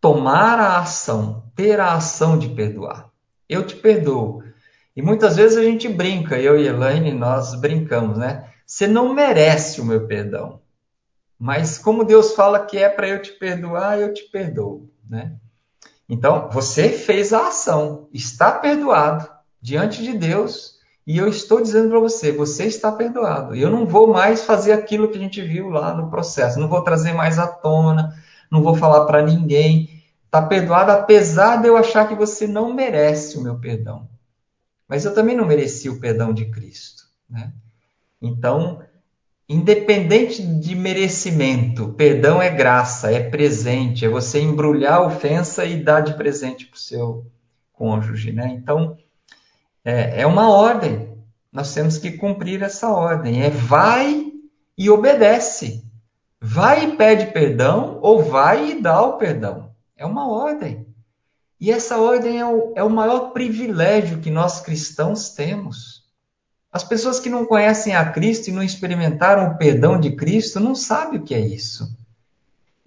tomar 0.00 0.60
a 0.60 0.78
ação, 0.78 1.50
ter 1.56 1.80
a 1.80 1.94
ação 1.94 2.38
de 2.38 2.50
perdoar 2.50 3.09
eu 3.50 3.66
te 3.66 3.74
perdoo. 3.74 4.42
E 4.96 5.02
muitas 5.02 5.36
vezes 5.36 5.58
a 5.58 5.62
gente 5.62 5.88
brinca, 5.88 6.38
eu 6.38 6.58
e 6.58 6.66
Elaine, 6.66 7.12
nós 7.12 7.54
brincamos, 7.54 8.16
né? 8.16 8.48
Você 8.64 8.86
não 8.86 9.12
merece 9.12 9.80
o 9.80 9.84
meu 9.84 10.06
perdão. 10.06 10.60
Mas 11.38 11.76
como 11.76 12.04
Deus 12.04 12.34
fala 12.34 12.64
que 12.64 12.78
é 12.78 12.88
para 12.88 13.08
eu 13.08 13.20
te 13.20 13.32
perdoar, 13.32 13.98
eu 13.98 14.14
te 14.14 14.22
perdoo, 14.30 14.88
né? 15.08 15.32
Então, 16.08 16.48
você 16.50 16.88
fez 16.88 17.32
a 17.32 17.48
ação, 17.48 18.08
está 18.12 18.52
perdoado 18.52 19.28
diante 19.60 20.02
de 20.02 20.12
Deus, 20.12 20.80
e 21.06 21.18
eu 21.18 21.28
estou 21.28 21.60
dizendo 21.60 21.88
para 21.88 21.98
você, 21.98 22.30
você 22.30 22.66
está 22.66 22.92
perdoado. 22.92 23.54
Eu 23.54 23.70
não 23.70 23.86
vou 23.86 24.12
mais 24.12 24.44
fazer 24.44 24.72
aquilo 24.72 25.08
que 25.08 25.18
a 25.18 25.20
gente 25.20 25.40
viu 25.40 25.68
lá 25.68 25.94
no 25.94 26.10
processo, 26.10 26.60
não 26.60 26.68
vou 26.68 26.82
trazer 26.82 27.12
mais 27.12 27.38
à 27.38 27.46
tona, 27.46 28.14
não 28.50 28.62
vou 28.62 28.74
falar 28.74 29.06
para 29.06 29.22
ninguém. 29.22 29.99
Está 30.30 30.42
perdoado 30.42 30.92
apesar 30.92 31.56
de 31.56 31.66
eu 31.66 31.76
achar 31.76 32.06
que 32.06 32.14
você 32.14 32.46
não 32.46 32.72
merece 32.72 33.36
o 33.36 33.42
meu 33.42 33.58
perdão. 33.58 34.08
Mas 34.86 35.04
eu 35.04 35.12
também 35.12 35.34
não 35.34 35.44
mereci 35.44 35.88
o 35.88 35.98
perdão 35.98 36.32
de 36.32 36.44
Cristo. 36.44 37.02
Né? 37.28 37.52
Então, 38.22 38.80
independente 39.48 40.40
de 40.40 40.76
merecimento, 40.76 41.94
perdão 41.94 42.40
é 42.40 42.48
graça, 42.48 43.10
é 43.10 43.28
presente, 43.28 44.04
é 44.04 44.08
você 44.08 44.40
embrulhar 44.40 44.98
a 44.98 45.06
ofensa 45.06 45.64
e 45.64 45.82
dar 45.82 46.00
de 46.00 46.14
presente 46.14 46.64
para 46.66 46.76
o 46.76 46.80
seu 46.80 47.26
cônjuge. 47.72 48.30
Né? 48.30 48.52
Então, 48.54 48.96
é, 49.84 50.20
é 50.20 50.26
uma 50.28 50.48
ordem. 50.48 51.12
Nós 51.52 51.74
temos 51.74 51.98
que 51.98 52.12
cumprir 52.12 52.62
essa 52.62 52.88
ordem. 52.88 53.42
É 53.42 53.50
vai 53.50 54.30
e 54.78 54.88
obedece. 54.88 55.84
Vai 56.40 56.84
e 56.84 56.96
pede 56.96 57.32
perdão 57.32 57.98
ou 58.00 58.22
vai 58.22 58.70
e 58.70 58.80
dá 58.80 59.02
o 59.02 59.18
perdão. 59.18 59.69
É 60.00 60.06
uma 60.06 60.26
ordem. 60.26 60.86
E 61.60 61.70
essa 61.70 61.98
ordem 61.98 62.40
é 62.40 62.46
o, 62.46 62.72
é 62.74 62.82
o 62.82 62.88
maior 62.88 63.32
privilégio 63.32 64.20
que 64.20 64.30
nós 64.30 64.58
cristãos 64.58 65.28
temos. 65.28 66.04
As 66.72 66.82
pessoas 66.82 67.20
que 67.20 67.28
não 67.28 67.44
conhecem 67.44 67.94
a 67.94 68.10
Cristo 68.10 68.48
e 68.48 68.52
não 68.52 68.62
experimentaram 68.62 69.48
o 69.48 69.58
perdão 69.58 70.00
de 70.00 70.16
Cristo 70.16 70.58
não 70.58 70.74
sabem 70.74 71.20
o 71.20 71.22
que 71.22 71.34
é 71.34 71.40
isso. 71.40 71.94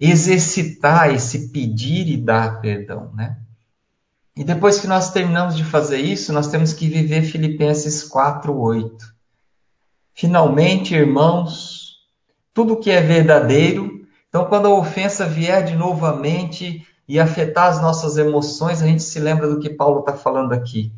Exercitar 0.00 1.14
esse 1.14 1.50
pedir 1.50 2.08
e 2.08 2.16
dar 2.16 2.60
perdão, 2.60 3.12
né? 3.14 3.38
E 4.36 4.42
depois 4.42 4.80
que 4.80 4.88
nós 4.88 5.12
terminamos 5.12 5.56
de 5.56 5.62
fazer 5.62 5.98
isso, 5.98 6.32
nós 6.32 6.48
temos 6.48 6.72
que 6.72 6.88
viver 6.88 7.22
Filipenses 7.22 8.02
4:8. 8.02 8.90
Finalmente, 10.12 10.96
irmãos, 10.96 12.00
tudo 12.52 12.80
que 12.80 12.90
é 12.90 13.00
verdadeiro, 13.00 14.04
então 14.28 14.46
quando 14.46 14.66
a 14.66 14.74
ofensa 14.74 15.24
vier 15.24 15.64
de 15.64 15.76
novamente, 15.76 16.84
e 17.06 17.20
afetar 17.20 17.70
as 17.70 17.80
nossas 17.80 18.16
emoções, 18.16 18.82
a 18.82 18.86
gente 18.86 19.02
se 19.02 19.18
lembra 19.20 19.48
do 19.48 19.60
que 19.60 19.70
Paulo 19.70 20.00
está 20.00 20.14
falando 20.14 20.52
aqui. 20.52 20.92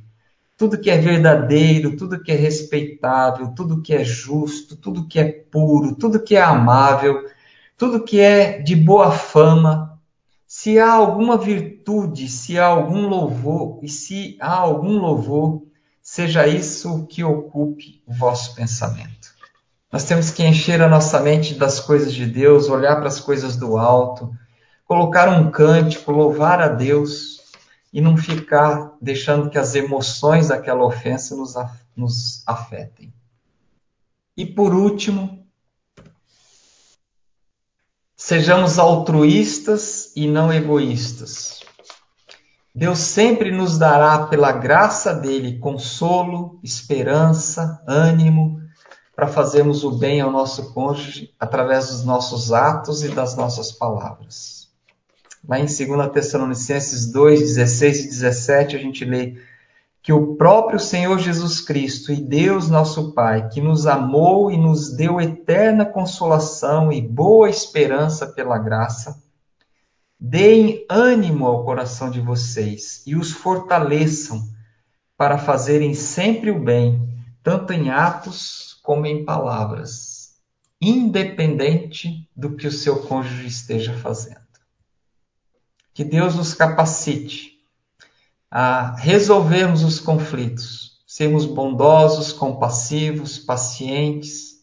Tudo 0.56 0.78
que 0.78 0.90
é 0.90 0.96
verdadeiro, 0.96 1.96
tudo 1.96 2.22
que 2.22 2.32
é 2.32 2.34
respeitável, 2.34 3.52
tudo 3.54 3.82
que 3.82 3.94
é 3.94 4.04
justo, 4.04 4.76
tudo 4.76 5.06
que 5.06 5.18
é 5.18 5.30
puro, 5.30 5.94
tudo 5.94 6.22
que 6.22 6.36
é 6.36 6.42
amável, 6.42 7.24
tudo 7.76 8.04
que 8.04 8.20
é 8.20 8.62
de 8.62 8.74
boa 8.74 9.10
fama, 9.10 10.00
se 10.46 10.78
há 10.78 10.92
alguma 10.92 11.36
virtude, 11.36 12.28
se 12.28 12.58
há 12.58 12.66
algum 12.66 13.08
louvor, 13.08 13.80
e 13.82 13.88
se 13.88 14.36
há 14.40 14.54
algum 14.54 14.98
louvor, 14.98 15.62
seja 16.00 16.46
isso 16.46 17.04
que 17.06 17.22
ocupe 17.22 18.00
o 18.06 18.14
vosso 18.14 18.54
pensamento. 18.54 19.34
Nós 19.92 20.04
temos 20.04 20.30
que 20.30 20.44
encher 20.44 20.80
a 20.80 20.88
nossa 20.88 21.20
mente 21.20 21.54
das 21.54 21.80
coisas 21.80 22.14
de 22.14 22.24
Deus, 22.24 22.68
olhar 22.68 22.96
para 22.96 23.08
as 23.08 23.20
coisas 23.20 23.56
do 23.56 23.76
alto, 23.76 24.32
colocar 24.86 25.28
um 25.28 25.50
cântico, 25.50 26.12
louvar 26.12 26.60
a 26.60 26.68
Deus 26.68 27.42
e 27.92 28.00
não 28.00 28.16
ficar 28.16 28.94
deixando 29.00 29.50
que 29.50 29.58
as 29.58 29.74
emoções 29.74 30.48
daquela 30.48 30.84
ofensa 30.84 31.34
nos, 31.36 31.54
nos 31.94 32.42
afetem. 32.46 33.12
E 34.36 34.46
por 34.46 34.72
último, 34.72 35.46
sejamos 38.16 38.78
altruístas 38.78 40.12
e 40.14 40.26
não 40.28 40.52
egoístas. 40.52 41.60
Deus 42.74 42.98
sempre 42.98 43.50
nos 43.50 43.78
dará, 43.78 44.26
pela 44.26 44.52
graça 44.52 45.14
dele, 45.14 45.58
consolo, 45.58 46.60
esperança, 46.62 47.82
ânimo, 47.88 48.60
para 49.14 49.26
fazermos 49.26 49.82
o 49.82 49.92
bem 49.92 50.20
ao 50.20 50.30
nosso 50.30 50.74
cônjuge 50.74 51.34
através 51.40 51.88
dos 51.88 52.04
nossos 52.04 52.52
atos 52.52 53.02
e 53.02 53.08
das 53.08 53.34
nossas 53.34 53.72
palavras. 53.72 54.65
Lá 55.48 55.60
em 55.60 55.66
2 55.66 56.12
Tessalonicenses 56.12 57.06
2, 57.12 57.40
16 57.40 58.04
e 58.04 58.08
17, 58.08 58.76
a 58.76 58.78
gente 58.78 59.04
lê 59.04 59.36
que 60.02 60.12
o 60.12 60.36
próprio 60.36 60.78
Senhor 60.78 61.18
Jesus 61.18 61.60
Cristo 61.60 62.12
e 62.12 62.16
Deus 62.16 62.68
nosso 62.68 63.12
Pai, 63.12 63.48
que 63.48 63.60
nos 63.60 63.86
amou 63.86 64.50
e 64.50 64.56
nos 64.56 64.90
deu 64.94 65.20
eterna 65.20 65.84
consolação 65.84 66.92
e 66.92 67.00
boa 67.00 67.50
esperança 67.50 68.26
pela 68.26 68.58
graça, 68.58 69.20
deem 70.18 70.84
ânimo 70.88 71.46
ao 71.46 71.64
coração 71.64 72.10
de 72.10 72.20
vocês 72.20 73.02
e 73.06 73.14
os 73.14 73.32
fortaleçam, 73.32 74.48
para 75.16 75.38
fazerem 75.38 75.94
sempre 75.94 76.50
o 76.50 76.62
bem, 76.62 77.08
tanto 77.42 77.72
em 77.72 77.90
atos 77.90 78.78
como 78.82 79.06
em 79.06 79.24
palavras, 79.24 80.36
independente 80.80 82.28
do 82.36 82.54
que 82.54 82.66
o 82.66 82.72
seu 82.72 83.02
cônjuge 83.02 83.46
esteja 83.46 83.94
fazendo. 83.94 84.45
Que 85.96 86.04
Deus 86.04 86.34
nos 86.34 86.52
capacite 86.52 87.58
a 88.50 88.94
resolvermos 88.96 89.82
os 89.82 89.98
conflitos, 89.98 91.02
sermos 91.06 91.46
bondosos, 91.46 92.34
compassivos, 92.34 93.38
pacientes, 93.38 94.62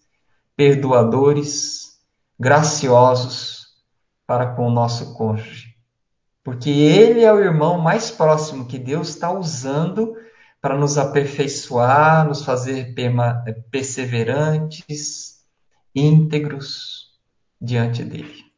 perdoadores, 0.55 1.97
graciosos 2.39 3.65
para 4.27 4.53
com 4.53 4.67
o 4.67 4.71
nosso 4.71 5.15
cônjuge. 5.15 5.75
Porque 6.43 6.69
ele 6.69 7.23
é 7.23 7.33
o 7.33 7.39
irmão 7.39 7.79
mais 7.79 8.11
próximo 8.11 8.67
que 8.67 8.77
Deus 8.77 9.09
está 9.09 9.31
usando 9.31 10.15
para 10.61 10.77
nos 10.77 10.99
aperfeiçoar, 10.99 12.27
nos 12.27 12.45
fazer 12.45 12.93
perseverantes, 13.71 15.43
íntegros 15.95 17.11
diante 17.59 18.03
dele. 18.03 18.52